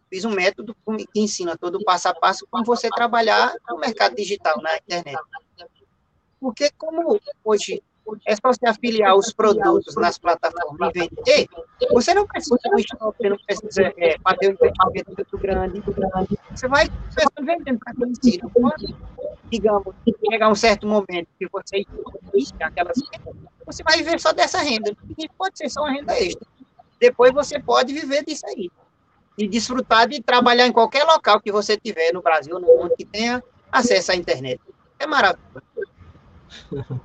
fiz 0.10 0.26
um 0.26 0.32
método 0.32 0.76
que 0.86 1.08
ensina 1.16 1.58
todo 1.58 1.76
o 1.76 1.84
passo 1.84 2.10
a 2.10 2.14
passo 2.14 2.46
como 2.52 2.66
você 2.66 2.90
trabalhar 2.90 3.54
no 3.70 3.78
mercado 3.78 4.16
digital, 4.16 4.62
na 4.62 4.76
internet. 4.76 5.18
Porque 6.40 6.70
como 6.78 7.20
hoje 7.44 7.82
é 8.26 8.36
só 8.36 8.42
você 8.54 8.68
afiliar 8.68 9.16
os 9.16 9.34
produtos 9.34 9.96
nas 9.96 10.18
plataformas 10.18 10.92
e 10.96 11.00
vender, 11.00 11.48
você 11.92 12.14
não 12.14 12.26
precisa 12.26 12.58
de 12.64 12.70
um 12.70 13.12
você 13.12 13.30
não 13.30 13.38
precisa 13.46 13.94
é, 13.98 14.18
fazer 14.24 14.48
um 14.48 14.52
investimento 14.52 15.14
muito 15.16 15.38
grande, 15.38 15.84
Você 16.52 16.68
vai 16.68 16.88
vendendo 17.42 17.80
para 17.80 17.94
digamos, 19.50 19.96
chegar 20.30 20.50
um 20.50 20.56
certo 20.56 20.88
momento 20.88 21.28
que 21.40 21.48
você 21.52 21.86
existe 22.34 22.56
aquelas 22.62 22.98
você 23.68 23.84
vai 23.84 23.98
viver 23.98 24.20
só 24.20 24.32
dessa 24.32 24.60
renda. 24.60 24.96
E 25.18 25.28
pode 25.38 25.58
ser 25.58 25.70
só 25.70 25.82
uma 25.82 25.92
renda 25.92 26.18
extra. 26.18 26.48
Depois 27.00 27.34
você 27.34 27.60
pode 27.60 27.94
viver 27.94 28.24
disso 28.24 28.46
aí. 28.48 28.72
E 29.38 29.48
desfrutar 29.48 30.08
de 30.08 30.22
trabalhar 30.24 30.66
em 30.66 30.72
qualquer 30.72 31.04
local 31.04 31.42
que 31.42 31.52
você 31.52 31.78
tiver 31.78 32.14
no 32.14 32.22
Brasil, 32.22 32.58
no 32.58 32.66
mundo, 32.66 32.96
que 32.98 33.06
tenha 33.06 33.44
acesso 33.72 34.14
à 34.14 34.16
internet. 34.16 34.60
É 34.98 35.06
maravilhoso. 35.06 35.68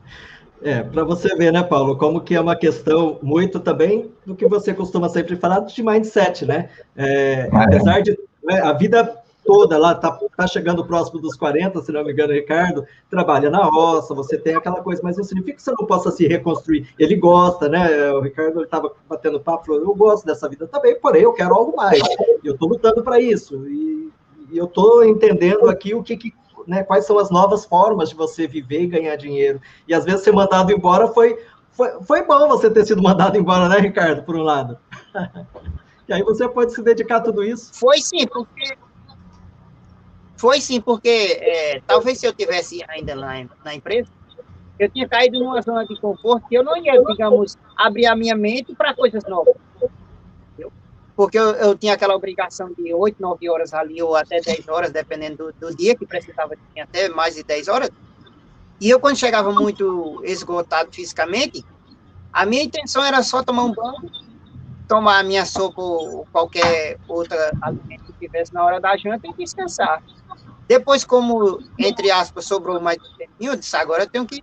É, 0.64 0.82
para 0.82 1.02
você 1.04 1.34
ver, 1.34 1.52
né, 1.52 1.62
Paulo, 1.62 1.96
como 1.96 2.20
que 2.20 2.34
é 2.34 2.40
uma 2.40 2.54
questão 2.54 3.18
muito 3.22 3.58
também 3.58 4.12
do 4.24 4.34
que 4.34 4.46
você 4.46 4.72
costuma 4.72 5.08
sempre 5.08 5.36
falar 5.36 5.60
de 5.60 5.82
mindset, 5.82 6.46
né? 6.46 6.68
É, 6.96 7.48
apesar 7.52 8.00
de 8.00 8.16
né, 8.44 8.60
a 8.60 8.72
vida 8.72 9.22
toda 9.44 9.76
lá, 9.76 9.94
tá, 9.94 10.16
tá 10.36 10.46
chegando 10.46 10.86
próximo 10.86 11.20
dos 11.20 11.36
40, 11.36 11.82
se 11.82 11.90
não 11.90 12.04
me 12.04 12.12
engano, 12.12 12.32
Ricardo, 12.32 12.86
trabalha 13.10 13.50
na 13.50 13.64
roça, 13.64 14.14
você 14.14 14.38
tem 14.38 14.54
aquela 14.54 14.80
coisa, 14.80 15.00
mas 15.02 15.16
não 15.16 15.24
significa 15.24 15.56
que 15.56 15.62
você 15.62 15.72
não 15.72 15.86
possa 15.86 16.10
se 16.12 16.26
reconstruir. 16.28 16.88
Ele 16.96 17.16
gosta, 17.16 17.68
né? 17.68 18.12
O 18.12 18.20
Ricardo 18.20 18.62
estava 18.62 18.92
batendo 19.08 19.40
papo, 19.40 19.66
falou, 19.66 19.82
eu 19.82 19.94
gosto 19.94 20.24
dessa 20.24 20.48
vida 20.48 20.66
também, 20.68 20.98
porém 21.00 21.22
eu 21.22 21.32
quero 21.32 21.54
algo 21.54 21.76
mais. 21.76 22.02
Eu 22.44 22.54
estou 22.54 22.68
lutando 22.68 23.02
para 23.02 23.20
isso. 23.20 23.66
E, 23.66 24.12
e 24.52 24.58
eu 24.58 24.66
estou 24.66 25.04
entendendo 25.04 25.68
aqui 25.68 25.92
o 25.92 26.02
que, 26.02 26.16
que 26.16 26.32
né, 26.66 26.82
quais 26.82 27.06
são 27.06 27.18
as 27.18 27.30
novas 27.30 27.64
formas 27.64 28.08
de 28.08 28.14
você 28.14 28.46
viver 28.46 28.82
e 28.82 28.86
ganhar 28.86 29.16
dinheiro. 29.16 29.60
E 29.86 29.94
às 29.94 30.04
vezes 30.04 30.22
ser 30.22 30.32
mandado 30.32 30.72
embora 30.72 31.08
foi, 31.08 31.38
foi, 31.70 31.90
foi 32.02 32.22
bom 32.24 32.48
você 32.48 32.70
ter 32.70 32.84
sido 32.84 33.02
mandado 33.02 33.36
embora, 33.36 33.68
né, 33.68 33.78
Ricardo, 33.78 34.22
por 34.22 34.36
um 34.36 34.42
lado. 34.42 34.78
e 36.08 36.12
aí 36.12 36.22
você 36.22 36.48
pode 36.48 36.74
se 36.74 36.82
dedicar 36.82 37.16
a 37.16 37.20
tudo 37.20 37.44
isso. 37.44 37.72
Foi 37.74 37.98
sim, 37.98 38.26
porque. 38.26 38.76
Foi 40.36 40.60
sim, 40.60 40.80
porque 40.80 41.38
é, 41.40 41.82
talvez 41.86 42.18
se 42.18 42.26
eu 42.26 42.32
tivesse 42.32 42.84
ainda 42.88 43.14
lá 43.14 43.34
na 43.64 43.74
empresa, 43.74 44.10
eu 44.76 44.90
tinha 44.90 45.08
caído 45.08 45.38
numa 45.38 45.60
zona 45.62 45.86
de 45.86 46.00
conforto 46.00 46.48
que 46.48 46.56
eu 46.56 46.64
não 46.64 46.76
ia, 46.76 47.00
digamos, 47.04 47.56
abrir 47.76 48.06
a 48.06 48.16
minha 48.16 48.34
mente 48.34 48.74
para 48.74 48.92
coisas 48.92 49.22
novas 49.28 49.54
porque 51.22 51.38
eu, 51.38 51.52
eu, 51.52 51.78
tinha 51.78 51.94
aquela 51.94 52.16
obrigação 52.16 52.68
de 52.76 52.92
8, 52.92 53.14
9 53.20 53.48
horas 53.48 53.72
ali, 53.72 54.02
ou 54.02 54.16
até 54.16 54.40
10 54.40 54.66
horas, 54.66 54.90
dependendo 54.90 55.36
do, 55.36 55.68
do, 55.68 55.76
dia, 55.76 55.94
que 55.94 56.04
precisava, 56.04 56.56
tinha 56.72 56.82
até 56.82 57.08
mais 57.08 57.36
de 57.36 57.44
10 57.44 57.68
horas. 57.68 57.90
E 58.80 58.90
eu, 58.90 58.98
quando 58.98 59.14
chegava 59.14 59.52
muito 59.52 60.20
esgotado 60.24 60.90
fisicamente, 60.92 61.64
a 62.32 62.44
minha 62.44 62.64
intenção 62.64 63.04
era 63.04 63.22
só 63.22 63.40
tomar 63.40 63.62
um 63.62 63.72
banho, 63.72 64.10
tomar 64.88 65.20
a 65.20 65.22
minha 65.22 65.46
sopa 65.46 65.80
ou 65.80 66.26
qualquer 66.32 66.98
outro 67.06 67.38
alimento 67.60 68.02
que 68.06 68.26
tivesse 68.26 68.52
na 68.52 68.64
hora 68.64 68.80
da 68.80 68.96
janta 68.96 69.28
e 69.28 69.32
descansar. 69.34 70.02
Depois, 70.66 71.04
como, 71.04 71.60
entre 71.78 72.10
aspas, 72.10 72.46
sobrou 72.46 72.80
mais 72.80 72.98
um 72.98 73.16
tempinho, 73.16 73.52
eu 73.52 73.56
disse, 73.56 73.76
agora 73.76 74.02
eu 74.02 74.10
tenho 74.10 74.26
que 74.26 74.42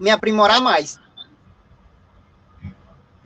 me 0.00 0.10
aprimorar 0.10 0.60
mais. 0.60 0.98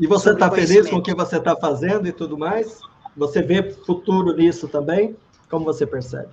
E 0.03 0.07
você 0.09 0.33
está 0.33 0.51
feliz 0.51 0.91
com 0.91 0.97
o 0.97 1.03
que 1.03 1.15
você 1.15 1.39
está 1.39 1.55
fazendo 1.55 2.09
e 2.09 2.13
tudo 2.13 2.37
mais? 2.37 2.81
Você 3.17 3.41
vê 3.41 3.71
futuro 3.71 4.35
nisso 4.35 4.67
também? 4.67 5.17
Como 5.49 5.65
você 5.65 5.87
percebe? 5.87 6.33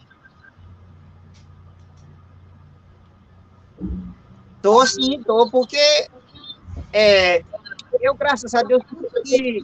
Tô 4.59 4.83
sim, 4.87 5.21
tô, 5.21 5.47
porque 5.51 5.77
é, 6.91 7.43
eu, 8.01 8.15
graças 8.15 8.55
a 8.55 8.63
Deus, 8.63 8.81
tudo 8.89 9.07
que 9.23 9.63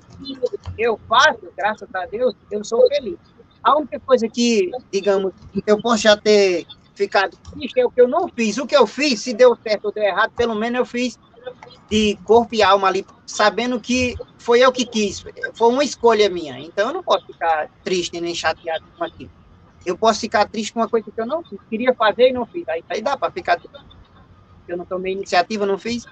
eu 0.77 0.99
faço, 1.09 1.51
graças 1.57 1.89
a 1.91 2.05
Deus, 2.05 2.35
eu 2.51 2.63
sou 2.63 2.87
feliz. 2.87 3.17
A 3.63 3.75
única 3.75 3.99
coisa 4.01 4.29
que, 4.29 4.69
digamos, 4.91 5.33
eu 5.65 5.81
posso 5.81 6.03
já 6.03 6.15
ter 6.15 6.67
ficado 6.93 7.35
triste 7.51 7.79
é 7.79 7.85
o 7.87 7.89
que 7.89 8.01
eu 8.01 8.07
não 8.07 8.27
fiz. 8.27 8.59
O 8.59 8.67
que 8.67 8.77
eu 8.77 8.85
fiz, 8.85 9.21
se 9.21 9.33
deu 9.33 9.57
certo 9.67 9.85
ou 9.85 9.91
deu 9.91 10.03
errado, 10.03 10.31
pelo 10.37 10.53
menos 10.53 10.77
eu 10.77 10.85
fiz 10.85 11.17
de 11.89 12.17
corpo 12.23 12.55
e 12.55 12.63
alma 12.63 12.87
ali, 12.87 13.05
sabendo 13.25 13.79
que 13.79 14.15
foi 14.37 14.59
eu 14.59 14.71
que 14.71 14.85
quis, 14.85 15.23
foi 15.53 15.69
uma 15.69 15.83
escolha 15.83 16.29
minha. 16.29 16.59
Então 16.59 16.87
eu 16.87 16.93
não 16.93 17.03
posso 17.03 17.25
ficar 17.27 17.69
triste 17.83 18.19
nem 18.19 18.33
chateado 18.33 18.85
com 18.97 19.03
aquilo. 19.03 19.31
Eu 19.85 19.97
posso 19.97 20.19
ficar 20.19 20.47
triste 20.47 20.73
com 20.73 20.79
uma 20.79 20.89
coisa 20.89 21.11
que 21.11 21.21
eu 21.21 21.25
não 21.25 21.43
fiz, 21.43 21.59
queria 21.69 21.93
fazer 21.93 22.29
e 22.29 22.33
não 22.33 22.45
fiz. 22.45 22.67
Aí, 22.67 22.83
aí 22.89 23.01
dá 23.01 23.15
para 23.15 23.31
ficar 23.31 23.57
triste. 23.57 23.77
Eu 24.67 24.77
não 24.77 24.85
tomei 24.85 25.13
iniciativa, 25.13 25.65
não 25.65 25.77
fiz. 25.77 26.05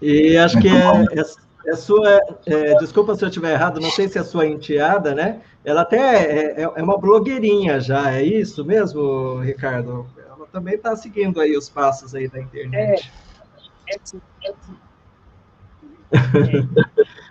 E 0.00 0.36
acho 0.36 0.60
que 0.60 0.68
é, 0.68 1.20
é, 1.20 1.70
é 1.70 1.76
sua, 1.76 2.20
é, 2.46 2.74
desculpa 2.78 3.16
se 3.16 3.24
eu 3.24 3.28
estiver 3.28 3.52
errado, 3.52 3.80
não 3.80 3.90
sei 3.90 4.08
se 4.08 4.16
é 4.16 4.22
sua 4.22 4.46
enteada, 4.46 5.12
né? 5.14 5.40
Ela 5.64 5.82
até 5.82 5.98
é, 5.98 6.62
é, 6.62 6.62
é 6.62 6.82
uma 6.82 6.96
blogueirinha 6.96 7.80
já, 7.80 8.12
é 8.14 8.22
isso 8.22 8.64
mesmo, 8.64 9.40
Ricardo? 9.40 10.06
Ela 10.16 10.46
também 10.52 10.74
está 10.74 10.94
seguindo 10.94 11.40
aí 11.40 11.56
os 11.56 11.68
passos 11.68 12.14
aí 12.14 12.28
da 12.28 12.40
internet. 12.40 13.10
É. 13.24 13.27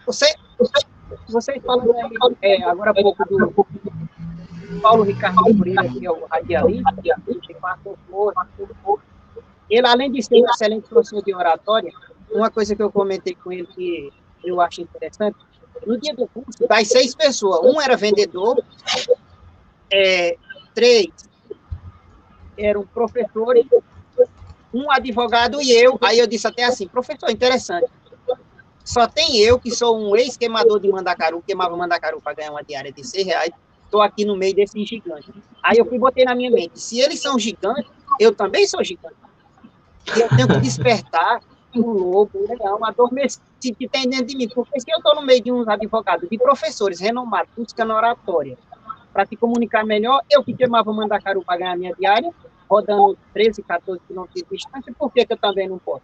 Você, 0.06 0.36
você, 0.58 0.86
vocês 1.28 1.63
falam 1.63 1.88
é, 2.41 2.63
agora 2.63 2.91
há 2.91 2.93
pouco 2.93 3.24
do 3.26 3.65
Paulo 4.82 5.04
Ricardo 5.04 5.54
Moreira, 5.54 5.88
que 5.89 6.06
é 6.06 6.12
o 6.12 6.26
radialista, 6.26 6.96
ele, 9.70 9.88
além 9.88 10.12
de 10.12 10.24
ser 10.24 10.36
um 10.36 10.50
excelente 10.50 10.88
professor 10.88 11.24
de 11.24 11.34
oratória, 11.34 11.91
uma 12.32 12.50
coisa 12.50 12.76
que 12.76 12.82
eu 12.82 12.91
comentei 12.91 13.36
com 13.36 13.52
ele 13.52 13.65
que 13.67 14.12
eu 14.43 14.62
acho 14.62 14.82
interessante, 14.82 15.38
no 15.86 16.00
dia 16.00 16.13
do 16.13 16.28
curso, 16.28 16.67
das 16.67 16.88
seis 16.88 17.13
pessoas, 17.13 17.60
um 17.63 17.82
era 17.82 17.96
vendedor, 17.96 18.64
é, 19.91 20.38
três 20.74 21.08
eram 22.58 22.86
professores 22.88 23.66
um 24.74 24.91
advogado 24.91 25.61
e 25.61 25.72
eu. 25.72 25.97
Aí 26.01 26.20
eu 26.20 26.28
disse 26.28 26.47
até 26.47 26.63
assim, 26.63 26.88
professor, 26.88 27.30
interessante. 27.30 27.88
Só 28.84 29.05
tem 29.05 29.38
eu, 29.38 29.59
que 29.59 29.70
sou 29.72 29.99
um 29.99 30.15
ex-queimador 30.15 30.80
de 30.80 30.89
mandacaru, 30.89 31.43
queimava 31.45 31.76
mandacaru 31.76 32.22
para 32.22 32.34
ganhar 32.34 32.51
uma 32.51 32.63
diária 32.63 32.91
de 32.91 33.05
100 33.05 33.26
reais, 33.26 33.51
estou 33.84 34.01
aqui 34.01 34.24
no 34.24 34.36
meio 34.38 34.55
desses 34.55 34.88
gigantes. 34.88 35.30
Aí 35.61 35.78
eu 35.78 35.86
fui 35.86 35.99
botei 35.99 36.24
na 36.24 36.34
minha 36.34 36.49
mente, 36.49 36.80
se 36.80 36.99
eles 36.99 37.20
são 37.20 37.38
gigantes, 37.38 37.91
eu 38.18 38.34
também 38.34 38.65
sou 38.65 38.82
gigante. 38.84 39.15
E 40.15 40.22
eu 40.22 40.30
tenho 40.30 40.47
que 40.47 40.59
despertar 40.61 41.41
um 41.76 41.82
lobo, 41.82 42.32
um 42.36 42.47
leão, 42.47 42.86
adormecido 42.86 43.43
que 43.59 43.89
tem 43.89 44.07
dentro 44.07 44.28
de 44.28 44.38
mim. 44.38 44.47
Porque 44.47 44.80
se 44.80 44.89
eu 44.89 44.97
estou 44.97 45.15
no 45.15 45.22
meio 45.22 45.43
de 45.43 45.51
uns 45.51 45.68
advogados, 45.68 46.30
de 46.30 46.38
professores 46.38 47.01
renomados, 47.01 47.51
buscando 47.57 47.93
oratória, 47.93 48.57
para 49.18 49.26
te 49.26 49.36
comunicar 49.36 49.84
melhor. 49.84 50.22
Eu 50.30 50.43
que 50.43 50.53
queimava 50.53 50.93
Mandacaru 50.93 51.41
para 51.41 51.57
ganhar 51.57 51.76
minha 51.76 51.91
diária, 51.95 52.32
rodando 52.70 53.18
13, 53.34 53.63
14 53.63 54.01
quilômetros 54.07 54.43
de 54.43 54.55
distância, 54.55 54.93
por 54.97 55.11
que, 55.11 55.26
que 55.26 55.34
eu 55.34 55.38
também 55.38 55.68
não 55.68 55.80
posso? 55.80 56.03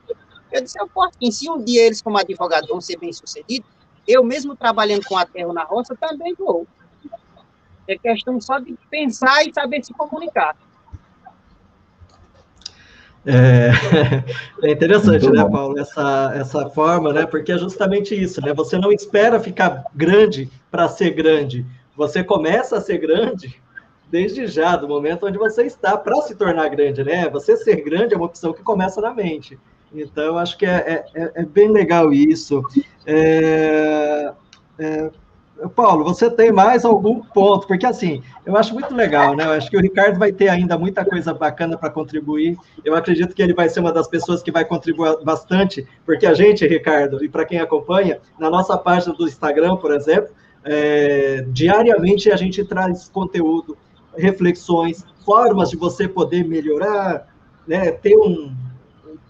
Eu 0.52 0.62
disse, 0.62 0.80
eu 0.80 0.88
posso, 0.88 1.18
que 1.18 1.32
se 1.32 1.50
um 1.50 1.64
dia 1.64 1.86
eles, 1.86 2.02
como 2.02 2.18
advogados, 2.18 2.70
vão 2.70 2.80
ser 2.80 2.98
bem-sucedidos, 2.98 3.68
eu 4.08 4.24
mesmo 4.24 4.56
trabalhando 4.56 5.06
com 5.06 5.18
aterro 5.18 5.54
na 5.54 5.64
roça, 5.64 5.96
também 5.96 6.36
vou. 6.36 6.68
É 7.88 7.98
questão 7.98 8.40
só 8.40 8.60
de 8.60 8.78
pensar 8.90 9.46
e 9.46 9.54
saber 9.54 9.84
se 9.84 9.94
comunicar. 9.94 10.56
É, 13.26 13.72
é 14.68 14.72
interessante, 14.72 15.30
né, 15.30 15.48
Paulo, 15.50 15.80
essa, 15.80 16.34
essa 16.36 16.70
forma, 16.70 17.14
né? 17.14 17.26
Porque 17.26 17.52
é 17.52 17.58
justamente 17.58 18.14
isso, 18.14 18.42
né? 18.42 18.54
Você 18.54 18.78
não 18.78 18.92
espera 18.92 19.40
ficar 19.40 19.84
grande 19.94 20.50
para 20.70 20.88
ser 20.88 21.12
grande. 21.12 21.66
Você 21.96 22.24
começa 22.24 22.78
a 22.78 22.82
ser 22.82 22.98
grande 22.98 23.62
desde 24.14 24.46
já, 24.46 24.76
do 24.76 24.88
momento 24.88 25.26
onde 25.26 25.40
você 25.40 25.64
está 25.64 25.98
para 25.98 26.22
se 26.22 26.36
tornar 26.36 26.70
grande, 26.70 27.04
né? 27.04 27.28
Você 27.30 27.58
ser 27.58 27.78
grande 27.78 28.14
é 28.14 28.18
uma 28.18 28.28
opção 28.28 28.54
que 28.54 28.62
começa 28.62 29.02
na 29.02 29.12
mente. 29.12 29.58
Então, 29.92 30.38
acho 30.38 30.56
que 30.56 30.68
é, 30.68 31.04
é, 31.16 31.32
é 31.34 31.44
bem 31.44 31.72
legal 31.72 32.14
isso. 32.14 32.62
É, 33.08 34.32
é 34.78 35.10
Paulo, 35.76 36.04
você 36.04 36.30
tem 36.30 36.52
mais 36.52 36.86
algum 36.86 37.22
ponto? 37.22 37.66
Porque, 37.66 37.88
assim, 37.88 38.22
eu 38.46 38.56
acho 38.56 38.76
muito 38.76 38.94
legal, 38.94 39.36
né? 39.36 39.46
Eu 39.46 39.52
acho 39.54 39.68
que 39.68 39.78
o 39.78 39.82
Ricardo 39.82 40.20
vai 40.20 40.32
ter 40.32 40.48
ainda 40.48 40.78
muita 40.78 41.04
coisa 41.04 41.34
bacana 41.34 41.76
para 41.76 41.90
contribuir. 41.90 42.56
Eu 42.86 42.96
acredito 42.96 43.34
que 43.34 43.42
ele 43.42 43.56
vai 43.56 43.68
ser 43.68 43.80
uma 43.80 43.92
das 43.92 44.08
pessoas 44.08 44.44
que 44.44 44.52
vai 44.52 44.64
contribuir 44.64 45.24
bastante, 45.24 45.88
porque 46.06 46.28
a 46.28 46.36
gente, 46.36 46.68
Ricardo, 46.68 47.26
e 47.26 47.28
para 47.28 47.46
quem 47.46 47.60
acompanha, 47.60 48.20
na 48.38 48.48
nossa 48.48 48.78
página 48.78 49.16
do 49.16 49.28
Instagram, 49.28 49.78
por 49.78 49.92
exemplo, 49.92 50.30
é, 50.64 51.46
diariamente 51.48 52.32
a 52.32 52.36
gente 52.36 52.64
traz 52.64 53.10
conteúdo, 53.10 53.76
reflexões, 54.18 55.06
formas 55.26 55.70
de 55.70 55.78
você 55.78 56.08
poder 56.08 56.44
melhorar, 56.48 57.28
né? 57.68 57.92
Ter 57.92 58.16
um, 58.16 58.56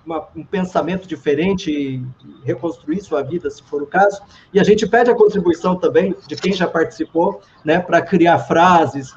uma, 0.05 0.27
um 0.35 0.43
pensamento 0.43 1.07
diferente 1.07 1.71
e 1.71 2.05
reconstruir 2.43 3.01
sua 3.01 3.23
vida, 3.23 3.49
se 3.49 3.63
for 3.63 3.81
o 3.81 3.87
caso. 3.87 4.21
E 4.53 4.59
a 4.59 4.63
gente 4.63 4.87
pede 4.87 5.09
a 5.09 5.15
contribuição 5.15 5.75
também 5.75 6.15
de 6.27 6.35
quem 6.35 6.53
já 6.53 6.67
participou, 6.67 7.41
né, 7.63 7.79
para 7.79 8.01
criar 8.01 8.39
frases, 8.39 9.15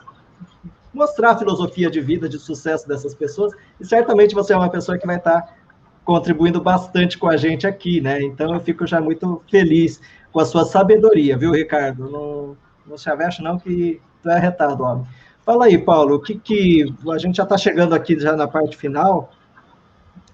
mostrar 0.92 1.32
a 1.32 1.38
filosofia 1.38 1.90
de 1.90 2.00
vida, 2.00 2.28
de 2.28 2.38
sucesso 2.38 2.88
dessas 2.88 3.14
pessoas. 3.14 3.52
E 3.80 3.84
certamente 3.84 4.34
você 4.34 4.52
é 4.52 4.56
uma 4.56 4.70
pessoa 4.70 4.98
que 4.98 5.06
vai 5.06 5.16
estar 5.16 5.56
contribuindo 6.04 6.60
bastante 6.60 7.18
com 7.18 7.28
a 7.28 7.36
gente 7.36 7.66
aqui, 7.66 8.00
né? 8.00 8.22
Então 8.22 8.54
eu 8.54 8.60
fico 8.60 8.86
já 8.86 9.00
muito 9.00 9.42
feliz 9.50 10.00
com 10.32 10.38
a 10.38 10.44
sua 10.44 10.64
sabedoria, 10.64 11.36
viu, 11.36 11.50
Ricardo? 11.50 12.08
Não, 12.08 12.56
não 12.86 12.96
se 12.96 13.10
aveste 13.10 13.42
não 13.42 13.58
que 13.58 14.00
tu 14.22 14.30
é 14.30 14.36
arretado, 14.36 14.84
homem. 14.84 15.06
Fala 15.46 15.66
aí, 15.66 15.78
Paulo, 15.78 16.16
o 16.16 16.20
que 16.20 16.36
que 16.36 16.92
a 17.08 17.18
gente 17.18 17.36
já 17.36 17.44
está 17.44 17.56
chegando 17.56 17.94
aqui 17.94 18.18
já 18.18 18.34
na 18.34 18.48
parte 18.48 18.76
final? 18.76 19.30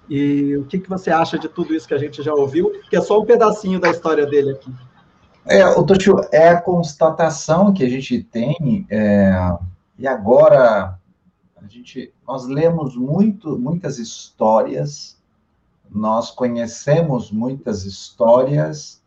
E 0.09 0.57
o 0.57 0.65
que, 0.65 0.79
que 0.79 0.89
você 0.89 1.11
acha 1.11 1.37
de 1.37 1.47
tudo 1.47 1.75
isso 1.75 1.87
que 1.87 1.93
a 1.93 1.99
gente 1.99 2.23
já 2.23 2.33
ouviu, 2.33 2.71
que 2.89 2.95
é 2.95 3.01
só 3.01 3.21
um 3.21 3.25
pedacinho 3.25 3.79
da 3.79 3.91
história 3.91 4.25
dele 4.25 4.53
aqui? 4.53 4.73
É, 5.45 5.63
o 5.67 5.83
Toshio, 5.83 6.19
é 6.31 6.49
a 6.49 6.59
constatação 6.59 7.71
que 7.71 7.83
a 7.83 7.89
gente 7.89 8.23
tem, 8.23 8.87
é, 8.89 9.31
e 9.99 10.07
agora 10.07 10.97
a 11.57 11.67
gente, 11.67 12.11
nós 12.27 12.47
lemos 12.47 12.95
muito, 12.95 13.55
muitas 13.59 13.99
histórias, 13.99 15.21
nós 15.91 16.31
conhecemos 16.31 17.31
muitas 17.31 17.85
histórias, 17.85 18.99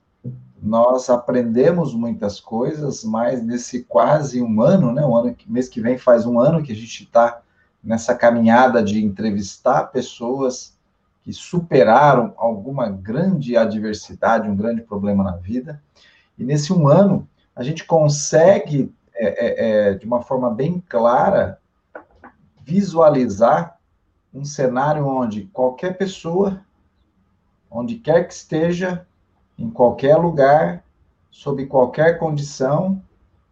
nós 0.66 1.08
aprendemos 1.08 1.94
muitas 1.94 2.40
coisas, 2.40 3.04
mas 3.04 3.40
nesse 3.40 3.84
quase 3.84 4.42
um 4.42 4.60
ano, 4.60 4.92
né, 4.92 5.06
um 5.06 5.16
ano, 5.16 5.36
mês 5.46 5.68
que 5.68 5.80
vem 5.80 5.96
faz 5.96 6.26
um 6.26 6.40
ano 6.40 6.60
que 6.60 6.72
a 6.72 6.74
gente 6.74 7.04
está 7.04 7.40
nessa 7.82 8.16
caminhada 8.16 8.82
de 8.82 9.02
entrevistar 9.02 9.84
pessoas 9.84 10.76
que 11.22 11.32
superaram 11.32 12.34
alguma 12.36 12.88
grande 12.88 13.56
adversidade, 13.56 14.48
um 14.48 14.56
grande 14.56 14.82
problema 14.82 15.22
na 15.22 15.36
vida. 15.36 15.80
E 16.36 16.42
nesse 16.42 16.72
um 16.72 16.88
ano, 16.88 17.28
a 17.54 17.62
gente 17.62 17.84
consegue, 17.84 18.92
é, 19.14 19.26
é, 19.26 19.90
é, 19.90 19.94
de 19.94 20.04
uma 20.04 20.20
forma 20.20 20.50
bem 20.50 20.82
clara, 20.88 21.60
visualizar 22.64 23.78
um 24.34 24.44
cenário 24.44 25.06
onde 25.06 25.44
qualquer 25.52 25.96
pessoa, 25.96 26.60
onde 27.70 27.96
quer 27.96 28.26
que 28.26 28.34
esteja, 28.34 29.06
em 29.58 29.70
qualquer 29.70 30.16
lugar, 30.16 30.84
sob 31.30 31.66
qualquer 31.66 32.18
condição, 32.18 33.02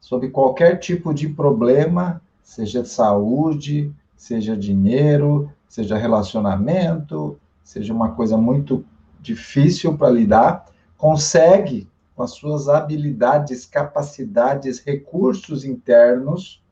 sob 0.00 0.28
qualquer 0.28 0.76
tipo 0.78 1.14
de 1.14 1.28
problema, 1.28 2.20
seja 2.42 2.82
de 2.82 2.88
saúde, 2.88 3.92
seja 4.16 4.56
dinheiro, 4.56 5.50
seja 5.68 5.96
relacionamento, 5.96 7.38
seja 7.62 7.92
uma 7.92 8.12
coisa 8.12 8.36
muito 8.36 8.84
difícil 9.20 9.96
para 9.96 10.10
lidar, 10.10 10.66
consegue, 10.96 11.88
com 12.14 12.22
as 12.22 12.32
suas 12.32 12.68
habilidades, 12.68 13.66
capacidades, 13.66 14.78
recursos 14.78 15.64
internos, 15.64 16.62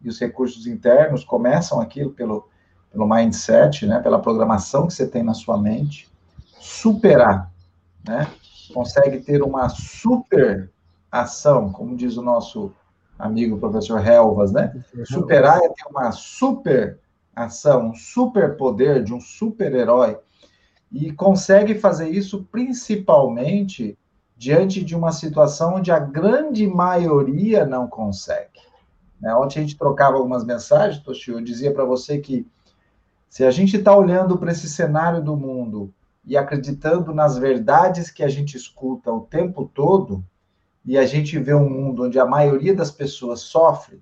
e 0.00 0.08
os 0.08 0.18
recursos 0.20 0.66
internos 0.66 1.24
começam 1.24 1.80
aqui 1.80 2.08
pelo, 2.10 2.48
pelo 2.92 3.08
mindset, 3.08 3.86
né, 3.86 3.98
pela 3.98 4.20
programação 4.20 4.86
que 4.86 4.94
você 4.94 5.06
tem 5.06 5.22
na 5.22 5.34
sua 5.34 5.58
mente, 5.58 6.08
superar, 6.60 7.50
né? 8.06 8.28
Consegue 8.72 9.20
ter 9.20 9.42
uma 9.42 9.68
super 9.68 10.70
ação, 11.10 11.72
como 11.72 11.96
diz 11.96 12.16
o 12.16 12.22
nosso 12.22 12.72
amigo 13.18 13.58
professor 13.58 14.06
Helvas, 14.06 14.52
né? 14.52 14.84
Superar 15.04 15.58
é 15.58 15.68
ter 15.68 15.88
uma 15.90 16.12
super 16.12 16.98
ação, 17.34 17.88
um 17.88 17.94
superpoder 17.94 19.02
de 19.02 19.12
um 19.14 19.20
super-herói, 19.20 20.18
e 20.90 21.12
consegue 21.12 21.74
fazer 21.74 22.08
isso 22.08 22.46
principalmente 22.50 23.98
diante 24.36 24.84
de 24.84 24.94
uma 24.94 25.12
situação 25.12 25.74
onde 25.76 25.90
a 25.90 25.98
grande 25.98 26.66
maioria 26.66 27.66
não 27.66 27.86
consegue. 27.86 28.60
Né? 29.20 29.34
Ontem 29.34 29.58
a 29.58 29.62
gente 29.62 29.76
trocava 29.76 30.16
algumas 30.16 30.44
mensagens, 30.44 31.02
Toshio, 31.02 31.38
eu 31.38 31.44
dizia 31.44 31.72
para 31.72 31.84
você 31.84 32.18
que 32.18 32.46
se 33.28 33.44
a 33.44 33.50
gente 33.50 33.76
está 33.76 33.94
olhando 33.94 34.38
para 34.38 34.52
esse 34.52 34.68
cenário 34.68 35.22
do 35.22 35.36
mundo 35.36 35.92
e 36.28 36.36
acreditando 36.36 37.12
nas 37.12 37.38
verdades 37.38 38.10
que 38.10 38.22
a 38.22 38.28
gente 38.28 38.56
escuta 38.56 39.10
o 39.10 39.22
tempo 39.22 39.68
todo, 39.72 40.22
e 40.84 40.96
a 40.96 41.06
gente 41.06 41.38
vê 41.38 41.54
um 41.54 41.68
mundo 41.68 42.04
onde 42.04 42.20
a 42.20 42.26
maioria 42.26 42.74
das 42.74 42.90
pessoas 42.90 43.40
sofre, 43.40 44.00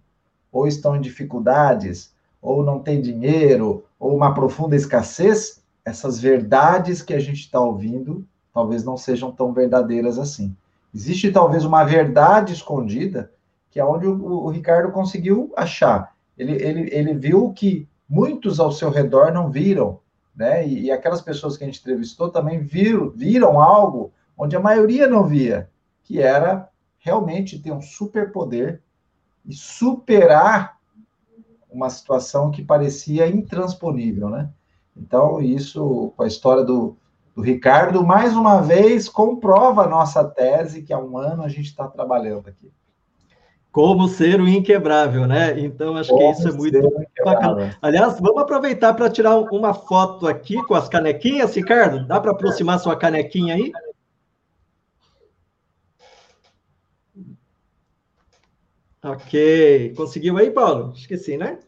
ou 0.50 0.66
estão 0.66 0.96
em 0.96 1.00
dificuldades, 1.00 2.12
ou 2.42 2.64
não 2.64 2.80
tem 2.80 3.00
dinheiro, 3.00 3.84
ou 3.98 4.14
uma 4.14 4.34
profunda 4.34 4.74
escassez, 4.74 5.62
essas 5.84 6.18
verdades 6.20 7.00
que 7.00 7.14
a 7.14 7.20
gente 7.20 7.40
está 7.40 7.60
ouvindo 7.60 8.26
talvez 8.52 8.82
não 8.82 8.96
sejam 8.96 9.30
tão 9.30 9.52
verdadeiras 9.52 10.18
assim. 10.18 10.56
Existe 10.94 11.30
talvez 11.30 11.64
uma 11.64 11.84
verdade 11.84 12.54
escondida, 12.54 13.30
que 13.70 13.78
é 13.78 13.84
onde 13.84 14.06
o, 14.06 14.14
o 14.14 14.48
Ricardo 14.48 14.90
conseguiu 14.90 15.52
achar. 15.54 16.14
Ele, 16.38 16.52
ele, 16.52 16.88
ele 16.90 17.14
viu 17.14 17.52
que 17.52 17.86
muitos 18.08 18.58
ao 18.58 18.72
seu 18.72 18.88
redor 18.88 19.30
não 19.30 19.50
viram, 19.50 20.00
né? 20.36 20.66
E, 20.66 20.82
e, 20.84 20.90
aquelas 20.90 21.22
pessoas 21.22 21.56
que 21.56 21.64
a 21.64 21.66
gente 21.66 21.80
entrevistou 21.80 22.30
também 22.30 22.60
viram, 22.60 23.10
viram 23.10 23.60
algo 23.60 24.12
onde 24.36 24.54
a 24.54 24.60
maioria 24.60 25.08
não 25.08 25.24
via, 25.24 25.70
que 26.02 26.20
era 26.20 26.68
realmente 26.98 27.58
ter 27.58 27.72
um 27.72 27.80
superpoder 27.80 28.82
e 29.44 29.54
superar 29.54 30.76
uma 31.70 31.88
situação 31.88 32.50
que 32.50 32.62
parecia 32.62 33.26
intransponível, 33.26 34.28
né? 34.28 34.50
Então, 34.96 35.40
isso, 35.40 36.12
com 36.16 36.22
a 36.22 36.26
história 36.26 36.64
do, 36.64 36.96
do 37.34 37.42
Ricardo, 37.42 38.04
mais 38.04 38.34
uma 38.34 38.60
vez 38.60 39.08
comprova 39.08 39.84
a 39.84 39.88
nossa 39.88 40.24
tese 40.24 40.82
que 40.82 40.92
há 40.92 40.98
um 40.98 41.18
ano 41.18 41.42
a 41.42 41.48
gente 41.48 41.66
está 41.66 41.86
trabalhando 41.86 42.48
aqui. 42.48 42.72
Como 43.76 44.08
ser 44.08 44.40
o 44.40 44.48
inquebrável, 44.48 45.26
né? 45.26 45.60
Então, 45.60 45.98
acho 45.98 46.08
Como 46.08 46.32
que 46.32 46.40
isso 46.40 46.48
é 46.48 46.52
muito 46.52 46.80
bacana. 47.22 47.76
Aliás, 47.82 48.18
vamos 48.18 48.40
aproveitar 48.40 48.94
para 48.94 49.10
tirar 49.10 49.36
uma 49.36 49.74
foto 49.74 50.26
aqui 50.26 50.62
com 50.62 50.74
as 50.74 50.88
canequinhas, 50.88 51.54
Ricardo? 51.54 52.06
Dá 52.06 52.18
para 52.18 52.30
aproximar 52.30 52.78
sua 52.78 52.96
canequinha 52.96 53.54
aí? 53.54 53.70
Ok. 59.04 59.92
Conseguiu 59.94 60.38
aí, 60.38 60.50
Paulo? 60.50 60.94
Esqueci, 60.96 61.36
né? 61.36 61.58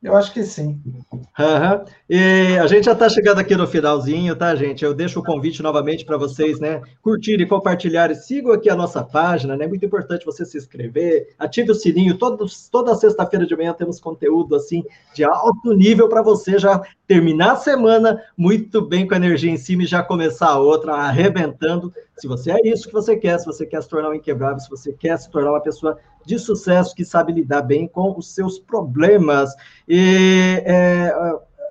Eu 0.00 0.14
acho 0.16 0.32
que 0.32 0.44
sim. 0.44 0.80
Uhum. 1.12 1.84
E 2.08 2.56
a 2.56 2.66
gente 2.68 2.84
já 2.84 2.92
está 2.92 3.08
chegando 3.08 3.40
aqui 3.40 3.56
no 3.56 3.66
finalzinho, 3.66 4.36
tá, 4.36 4.54
gente? 4.54 4.84
Eu 4.84 4.94
deixo 4.94 5.18
o 5.18 5.24
convite 5.24 5.60
novamente 5.60 6.04
para 6.04 6.16
vocês, 6.16 6.60
né? 6.60 6.80
Curtirem, 7.02 7.48
compartilharem, 7.48 8.14
sigam 8.14 8.52
aqui 8.52 8.70
a 8.70 8.76
nossa 8.76 9.02
página, 9.02 9.56
né? 9.56 9.66
Muito 9.66 9.84
importante 9.84 10.24
você 10.24 10.44
se 10.44 10.56
inscrever, 10.56 11.34
ative 11.36 11.72
o 11.72 11.74
sininho. 11.74 12.16
Todos, 12.16 12.68
toda 12.68 12.94
sexta-feira 12.94 13.44
de 13.44 13.56
manhã 13.56 13.72
temos 13.72 13.98
conteúdo 13.98 14.54
assim 14.54 14.84
de 15.12 15.24
alto 15.24 15.72
nível 15.72 16.08
para 16.08 16.22
você 16.22 16.60
já 16.60 16.80
terminar 17.06 17.52
a 17.52 17.56
semana 17.56 18.22
muito 18.36 18.80
bem 18.80 19.06
com 19.06 19.14
a 19.14 19.16
energia 19.16 19.50
em 19.50 19.56
cima 19.56 19.82
e 19.82 19.86
já 19.86 20.00
começar 20.00 20.48
a 20.48 20.58
outra 20.60 20.94
arrebentando 20.94 21.92
Se 22.18 22.26
você 22.26 22.50
é 22.50 22.60
isso 22.64 22.88
que 22.88 22.92
você 22.92 23.16
quer, 23.16 23.38
se 23.38 23.46
você 23.46 23.64
quer 23.64 23.82
se 23.82 23.88
tornar 23.88 24.10
um 24.10 24.14
inquebrável, 24.14 24.58
se 24.58 24.68
você 24.68 24.92
quer 24.92 25.16
se 25.18 25.30
tornar 25.30 25.52
uma 25.52 25.60
pessoa 25.60 25.96
de 26.26 26.38
sucesso 26.38 26.94
que 26.94 27.04
sabe 27.04 27.32
lidar 27.32 27.62
bem 27.62 27.86
com 27.86 28.14
os 28.18 28.34
seus 28.34 28.58
problemas. 28.58 29.54
E, 29.88 30.62
é, 30.66 31.12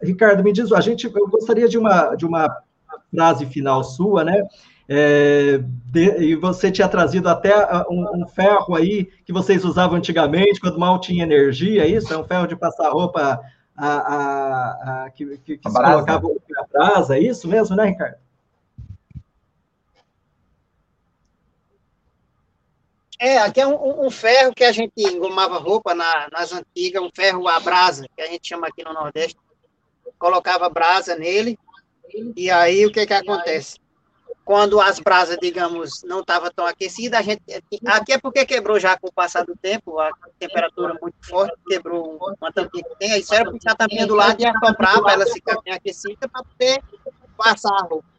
Ricardo, 0.02 0.44
me 0.44 0.54
diz, 0.54 0.72
a 0.72 0.80
gente, 0.80 1.06
eu 1.06 1.28
gostaria 1.28 1.68
de 1.68 1.78
uma, 1.78 2.16
de 2.16 2.26
uma 2.26 2.50
frase 3.14 3.46
final 3.46 3.84
sua, 3.84 4.24
né? 4.24 4.42
É, 4.90 5.60
de, 5.92 6.18
e 6.24 6.36
você 6.36 6.72
tinha 6.72 6.88
trazido 6.88 7.28
até 7.28 7.54
um, 7.90 8.24
um, 8.24 8.28
ferro 8.28 8.74
aí 8.74 9.10
que 9.26 9.34
vocês 9.34 9.66
usavam 9.66 9.98
antigamente, 9.98 10.62
quando 10.62 10.80
mal 10.80 11.00
tinha 11.02 11.24
energia, 11.24 11.84
é 11.84 11.88
isso? 11.88 12.14
É 12.14 12.18
um 12.18 12.24
ferro 12.24 12.48
de 12.48 12.56
passar 12.56 12.90
roupa 12.90 13.42
a, 13.76 13.88
a, 13.88 15.04
a 15.04 15.10
que, 15.10 15.26
que, 15.40 15.58
que 15.58 15.68
a 15.68 15.72
se 15.72 15.78
colocava 15.78 16.28
a 16.28 16.66
brasa, 16.72 17.18
é 17.18 17.20
isso 17.20 17.50
mesmo, 17.50 17.76
né, 17.76 17.88
Ricardo? 17.88 18.27
É, 23.20 23.40
aqui 23.40 23.60
é 23.60 23.68
um, 23.68 24.06
um, 24.06 24.12
ferro 24.12 24.54
que 24.54 24.64
a 24.64 24.72
gente 24.72 24.94
engomava 24.98 25.58
roupa 25.58 25.96
na, 25.96 26.28
nas 26.32 26.52
antigas, 26.52 27.02
um 27.02 27.10
ferro 27.14 27.48
a 27.48 27.60
brasa, 27.60 28.06
que 28.16 28.22
a 28.22 28.28
gente 28.28 28.48
chama 28.48 28.68
aqui 28.68 28.84
no 28.84 28.94
Nordeste. 28.94 29.38
Colocava 30.20 30.70
brasa 30.70 31.16
nele, 31.16 31.58
e 32.36 32.50
aí 32.52 32.86
o 32.86 32.92
que 32.92 33.06
que 33.06 33.14
acontece? 33.14 33.80
Quando 34.46 34.80
as 34.80 35.00
brasas, 35.00 35.38
digamos, 35.42 36.04
não 36.04 36.22
estavam 36.22 36.50
tão 36.56 36.66
aquecidas, 36.66 37.20
a 37.20 37.24
gente. 37.24 37.42
Aqui 37.86 38.14
é 38.14 38.18
porque 38.18 38.46
quebrou 38.46 38.80
já 38.80 38.98
com 38.98 39.08
o 39.08 39.12
passar 39.12 39.44
do 39.44 39.56
tempo, 39.56 40.00
a 40.00 40.10
temperatura 40.40 40.98
muito 41.02 41.18
forte, 41.28 41.56
quebrou 41.68 42.18
uma 42.40 42.52
tampinha 42.54 42.84
que 42.84 42.96
tem, 42.98 43.12
aí 43.12 43.20
isso 43.20 43.34
era 43.34 43.50
puxar 43.50 43.72
a 43.72 43.76
tampinha 43.76 44.08
do 44.08 44.16
lado 44.16 44.40
e 44.40 44.46
assoprar 44.46 45.02
para 45.02 45.14
ela 45.14 45.26
ficar 45.26 45.60
bem 45.62 45.74
aquecida 45.74 46.30
para 46.30 46.44
poder 46.44 46.82
passar 47.36 47.74
a 47.74 47.82
roupa. 47.82 48.17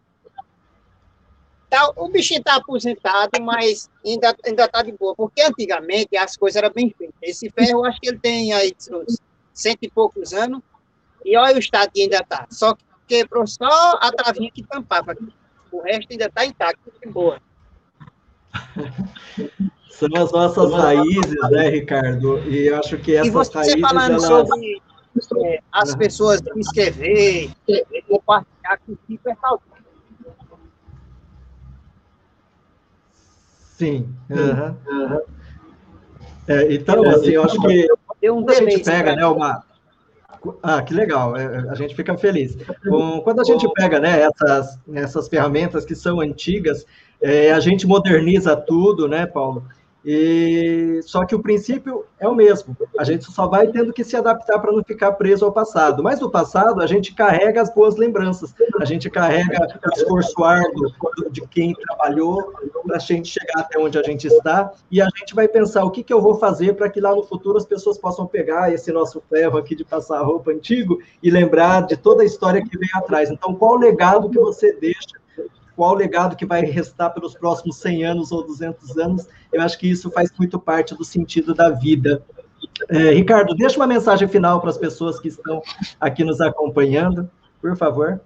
Tá, 1.70 1.92
o 1.96 2.08
bichinho 2.08 2.38
está 2.38 2.56
aposentado, 2.56 3.42
mas 3.42 3.90
ainda 4.04 4.34
ainda 4.44 4.64
está 4.64 4.82
de 4.82 4.92
boa, 4.92 5.14
porque 5.14 5.42
antigamente 5.42 6.16
as 6.16 6.34
coisas 6.34 6.56
eram 6.62 6.72
bem 6.72 6.94
feitas. 6.96 7.16
Esse 7.22 7.50
ferro, 7.50 7.80
eu 7.80 7.84
acho 7.84 8.00
que 8.00 8.08
ele 8.08 8.18
tem 8.18 8.54
aí 8.54 8.74
seus 8.78 9.18
cento 9.52 9.80
e 9.82 9.90
poucos 9.90 10.32
anos, 10.32 10.62
e 11.24 11.36
olha 11.36 11.56
o 11.56 11.58
estado 11.58 11.90
que 11.92 12.02
ainda 12.02 12.18
está. 12.18 12.46
Só 12.50 12.74
que 12.74 12.84
quebrou 13.06 13.46
só 13.46 13.98
a 14.00 14.10
travinha 14.12 14.50
que 14.50 14.62
tampava. 14.62 15.14
O 15.70 15.82
resto 15.82 16.10
ainda 16.10 16.26
está 16.26 16.46
intacto, 16.46 16.90
de 17.02 17.08
boa. 17.10 17.38
São 19.90 20.08
as 20.14 20.30
nossas 20.30 20.72
raízes, 20.72 21.50
né, 21.50 21.68
Ricardo? 21.70 22.38
E 22.48 22.68
eu 22.68 22.78
acho 22.78 22.96
que 22.98 23.16
essas 23.16 23.26
e 23.26 23.30
você 23.30 23.58
raízes. 23.58 23.80
falando 23.80 24.12
elas... 24.12 24.22
sobre 24.22 24.80
é, 25.44 25.60
as 25.72 25.96
pessoas 25.96 26.40
inscrever, 26.56 27.50
compartilhar 28.08 28.78
com 28.86 28.92
o 28.92 28.98
tipo 29.08 29.28
é 29.28 29.34
Sim. 33.79 34.12
Uhum. 34.29 34.74
Uhum. 34.89 35.20
É, 36.49 36.74
então, 36.74 37.09
assim, 37.09 37.31
eu 37.31 37.45
acho 37.45 37.61
que 37.61 37.87
quando 38.20 38.51
a 38.51 38.55
gente 38.55 38.83
pega 38.83 39.14
né, 39.14 39.24
uma. 39.24 39.62
Ah, 40.62 40.83
que 40.83 40.93
legal, 40.95 41.37
é, 41.37 41.68
a 41.68 41.74
gente 41.74 41.95
fica 41.95 42.16
feliz. 42.16 42.57
Quando 43.22 43.41
a 43.41 43.45
gente 43.45 43.70
pega 43.74 44.01
né, 44.01 44.22
essas, 44.22 44.79
essas 44.93 45.29
ferramentas 45.29 45.85
que 45.85 45.95
são 45.95 46.20
antigas, 46.20 46.85
é, 47.20 47.53
a 47.53 47.61
gente 47.61 47.87
moderniza 47.87 48.57
tudo, 48.57 49.07
né, 49.07 49.26
Paulo? 49.26 49.64
E 50.05 51.01
só 51.03 51.24
que 51.24 51.34
o 51.34 51.42
princípio 51.42 52.05
é 52.20 52.28
o 52.28 52.34
mesmo. 52.34 52.76
A 52.99 53.05
gente 53.05 53.24
só 53.24 53.46
vai 53.46 53.66
tendo 53.66 53.92
que 53.92 54.05
se 54.05 54.16
adaptar 54.16 54.59
para 54.59 54.72
não 54.72 54.82
ficar 54.82 55.12
preso 55.12 55.44
ao 55.44 55.53
passado. 55.53 56.03
Mas 56.03 56.20
do 56.20 56.30
passado 56.30 56.80
a 56.80 56.86
gente 56.86 57.14
carrega 57.14 57.61
as 57.61 57.72
boas 57.74 57.96
lembranças. 57.96 58.55
A 58.80 58.84
gente 58.84 59.11
carrega 59.11 59.66
o 59.86 59.90
esforço 59.90 60.44
árduo 60.44 60.92
de 61.30 61.40
quem 61.49 61.74
trabalhou 61.74 62.53
para 62.86 62.96
a 62.96 63.01
gente 63.01 63.28
chegar 63.28 63.61
até 63.61 63.78
onde 63.78 63.99
a 63.99 64.03
gente 64.03 64.26
está. 64.26 64.72
E 64.90 65.03
a 65.03 65.09
gente 65.18 65.34
vai 65.34 65.49
pensar 65.49 65.84
o 65.84 65.90
que, 65.90 66.03
que 66.03 66.12
eu 66.12 66.22
vou 66.22 66.36
fazer 66.36 66.74
para 66.74 66.88
que 66.88 67.01
lá 67.01 67.14
no 67.14 67.24
futuro 67.24 67.59
as 67.59 67.66
pessoas 67.66 67.99
possam 67.99 68.26
pegar 68.26 68.72
esse 68.72 68.92
nosso 68.92 69.20
ferro 69.28 69.59
aqui 69.59 69.74
de 69.74 69.84
passar 69.84 70.22
roupa 70.22 70.53
antigo 70.53 71.01
e 71.22 71.30
lembrar 71.30 71.86
de 71.86 71.96
toda 71.96 72.22
a 72.22 72.26
história 72.26 72.62
que 72.62 72.78
vem 72.78 72.88
atrás. 72.94 73.30
Então, 73.30 73.55
qual 73.55 73.72
o 73.72 73.78
legado 73.78 74.30
que 74.30 74.38
você 74.38 74.72
deixa 74.72 75.18
qual 75.79 75.93
o 75.93 75.95
legado 75.95 76.35
que 76.35 76.45
vai 76.45 76.62
restar 76.62 77.14
pelos 77.14 77.35
próximos 77.35 77.76
100 77.76 78.05
anos 78.05 78.33
ou 78.33 78.45
200 78.45 78.99
anos, 78.99 79.29
eu 79.53 79.62
acho 79.62 79.79
que 79.79 79.89
isso 79.89 80.11
faz 80.11 80.29
muito 80.37 80.59
parte 80.59 80.93
do 80.93 81.05
sentido 81.05 81.55
da 81.55 81.70
vida. 81.70 82.20
É, 82.89 83.12
Ricardo, 83.12 83.55
deixa 83.55 83.76
uma 83.76 83.87
mensagem 83.87 84.26
final 84.26 84.61
para 84.61 84.70
as 84.70 84.76
pessoas 84.76 85.20
que 85.20 85.29
estão 85.29 85.62
aqui 86.01 86.24
nos 86.24 86.41
acompanhando, 86.41 87.31
por 87.61 87.76
favor. 87.76 88.20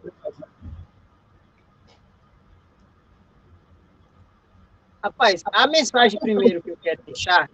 Rapaz, 5.05 5.43
a 5.53 5.67
mensagem 5.67 6.19
primeiro 6.19 6.63
que 6.63 6.71
eu 6.71 6.79
quero 6.83 7.03
deixar, 7.05 7.51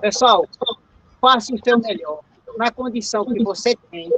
pessoal, 0.00 0.44
faça 1.20 1.54
o 1.54 1.58
seu 1.64 1.78
melhor, 1.78 2.18
na 2.58 2.72
condição 2.72 3.24
que 3.24 3.44
você 3.44 3.76
tem, 3.92 4.10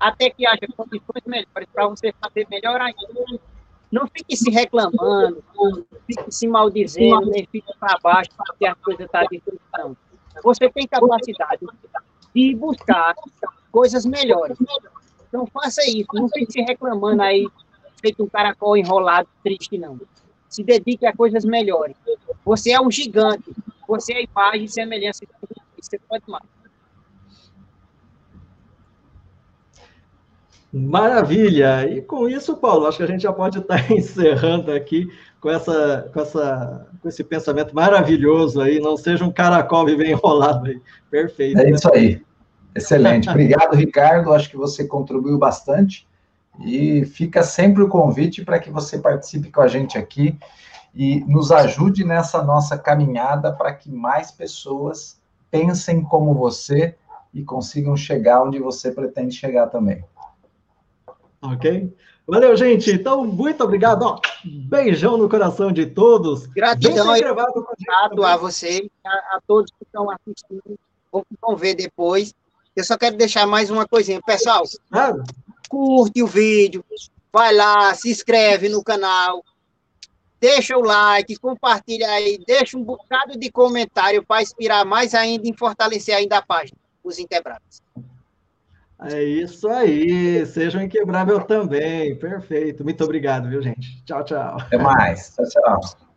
até 0.00 0.30
que 0.30 0.46
haja 0.46 0.66
condições 0.74 1.22
melhores 1.26 1.68
para 1.70 1.86
você 1.86 2.14
fazer 2.18 2.46
melhor 2.48 2.80
ainda. 2.80 3.38
Não 3.90 4.06
fique 4.06 4.36
se 4.36 4.50
reclamando, 4.50 5.42
fique 6.06 6.30
se 6.30 6.46
maldizendo, 6.46 7.30
nem 7.30 7.46
fique 7.46 7.72
para 7.78 7.98
baixo 8.02 8.30
porque 8.36 8.66
a 8.66 8.74
coisa 8.74 9.04
está 9.04 9.22
difícil. 9.22 9.58
Você 10.42 10.68
tem 10.70 10.86
capacidade 10.86 11.66
de 12.34 12.54
buscar 12.54 13.14
coisas 13.72 14.04
melhores. 14.04 14.58
Então 15.28 15.46
faça 15.46 15.82
isso, 15.88 16.08
não 16.12 16.28
fique 16.28 16.52
se 16.52 16.60
reclamando 16.62 17.22
aí, 17.22 17.48
feito 18.00 18.22
um 18.22 18.28
caracol 18.28 18.76
enrolado, 18.76 19.28
triste, 19.42 19.78
não. 19.78 19.98
Se 20.48 20.62
dedique 20.62 21.06
a 21.06 21.14
coisas 21.14 21.44
melhores. 21.44 21.96
Você 22.44 22.70
é 22.70 22.80
um 22.80 22.90
gigante, 22.90 23.52
você 23.86 24.12
é 24.12 24.16
a 24.18 24.22
imagem 24.22 24.64
e 24.64 24.68
semelhança 24.68 25.26
de 25.26 25.32
você 25.80 25.98
pode 25.98 26.24
mais. 26.28 26.57
Maravilha! 30.72 31.88
E 31.90 32.02
com 32.02 32.28
isso, 32.28 32.56
Paulo, 32.56 32.86
acho 32.86 32.98
que 32.98 33.02
a 33.02 33.06
gente 33.06 33.22
já 33.22 33.32
pode 33.32 33.58
estar 33.58 33.78
encerrando 33.90 34.70
aqui 34.70 35.08
com, 35.40 35.50
essa, 35.50 36.10
com, 36.12 36.20
essa, 36.20 36.86
com 37.00 37.08
esse 37.08 37.24
pensamento 37.24 37.74
maravilhoso 37.74 38.60
aí. 38.60 38.78
Não 38.78 38.96
seja 38.96 39.24
um 39.24 39.32
caracol 39.32 39.86
bem 39.86 40.10
enrolado 40.10 40.66
aí. 40.66 40.80
Perfeito. 41.10 41.58
É 41.58 41.64
né? 41.64 41.70
isso 41.70 41.90
aí. 41.92 42.22
Excelente. 42.74 43.28
Obrigado, 43.30 43.74
Ricardo. 43.74 44.32
Acho 44.32 44.50
que 44.50 44.56
você 44.56 44.84
contribuiu 44.84 45.38
bastante. 45.38 46.06
E 46.60 47.04
fica 47.04 47.42
sempre 47.42 47.82
o 47.82 47.88
convite 47.88 48.44
para 48.44 48.58
que 48.58 48.70
você 48.70 48.98
participe 48.98 49.50
com 49.50 49.60
a 49.60 49.68
gente 49.68 49.96
aqui 49.96 50.36
e 50.94 51.20
nos 51.20 51.52
ajude 51.52 52.04
nessa 52.04 52.42
nossa 52.42 52.76
caminhada 52.76 53.52
para 53.52 53.72
que 53.72 53.90
mais 53.90 54.32
pessoas 54.32 55.20
pensem 55.50 56.02
como 56.02 56.34
você 56.34 56.96
e 57.32 57.44
consigam 57.44 57.96
chegar 57.96 58.42
onde 58.42 58.58
você 58.58 58.90
pretende 58.90 59.34
chegar 59.34 59.68
também. 59.68 60.04
Ok? 61.40 61.94
Valeu, 62.26 62.54
gente. 62.56 62.90
Então, 62.90 63.24
muito 63.24 63.64
obrigado. 63.64 64.02
Ó, 64.02 64.20
beijão 64.44 65.16
no 65.16 65.28
coração 65.28 65.72
de 65.72 65.86
todos. 65.86 66.46
Gratidão 66.46 67.08
obrigado 67.08 68.24
a 68.24 68.36
você, 68.36 68.90
a, 69.04 69.10
a, 69.10 69.40
todos 69.46 69.70
que 69.70 69.84
estão 69.84 70.10
assistindo, 70.10 70.78
ou 71.10 71.22
que 71.22 71.34
vão 71.40 71.56
ver 71.56 71.74
depois. 71.74 72.34
Eu 72.76 72.84
só 72.84 72.98
quero 72.98 73.16
deixar 73.16 73.46
mais 73.46 73.70
uma 73.70 73.88
coisinha. 73.88 74.20
Pessoal, 74.20 74.64
claro. 74.90 75.24
curte 75.70 76.22
o 76.22 76.26
vídeo, 76.26 76.84
vai 77.32 77.54
lá, 77.54 77.94
se 77.94 78.10
inscreve 78.10 78.68
no 78.68 78.84
canal, 78.84 79.42
deixa 80.38 80.76
o 80.76 80.82
like, 80.82 81.34
compartilha 81.36 82.10
aí, 82.10 82.38
deixa 82.46 82.76
um 82.76 82.84
bocado 82.84 83.38
de 83.38 83.50
comentário 83.50 84.24
para 84.24 84.42
inspirar 84.42 84.84
mais 84.84 85.14
ainda 85.14 85.48
e 85.48 85.56
fortalecer 85.56 86.14
ainda 86.14 86.38
a 86.38 86.42
página, 86.42 86.78
os 87.02 87.18
Inquebráveis. 87.18 87.82
É 89.00 89.22
isso 89.22 89.68
aí. 89.68 90.44
Sejam 90.46 90.82
inquebrável 90.82 91.40
também. 91.40 92.16
Perfeito. 92.16 92.82
Muito 92.82 93.04
obrigado, 93.04 93.48
viu, 93.48 93.62
gente? 93.62 94.02
Tchau, 94.04 94.24
tchau. 94.24 94.58
Até 94.60 94.76
mais. 94.78 95.34
Tchau, 95.36 95.46
tchau. 95.46 96.08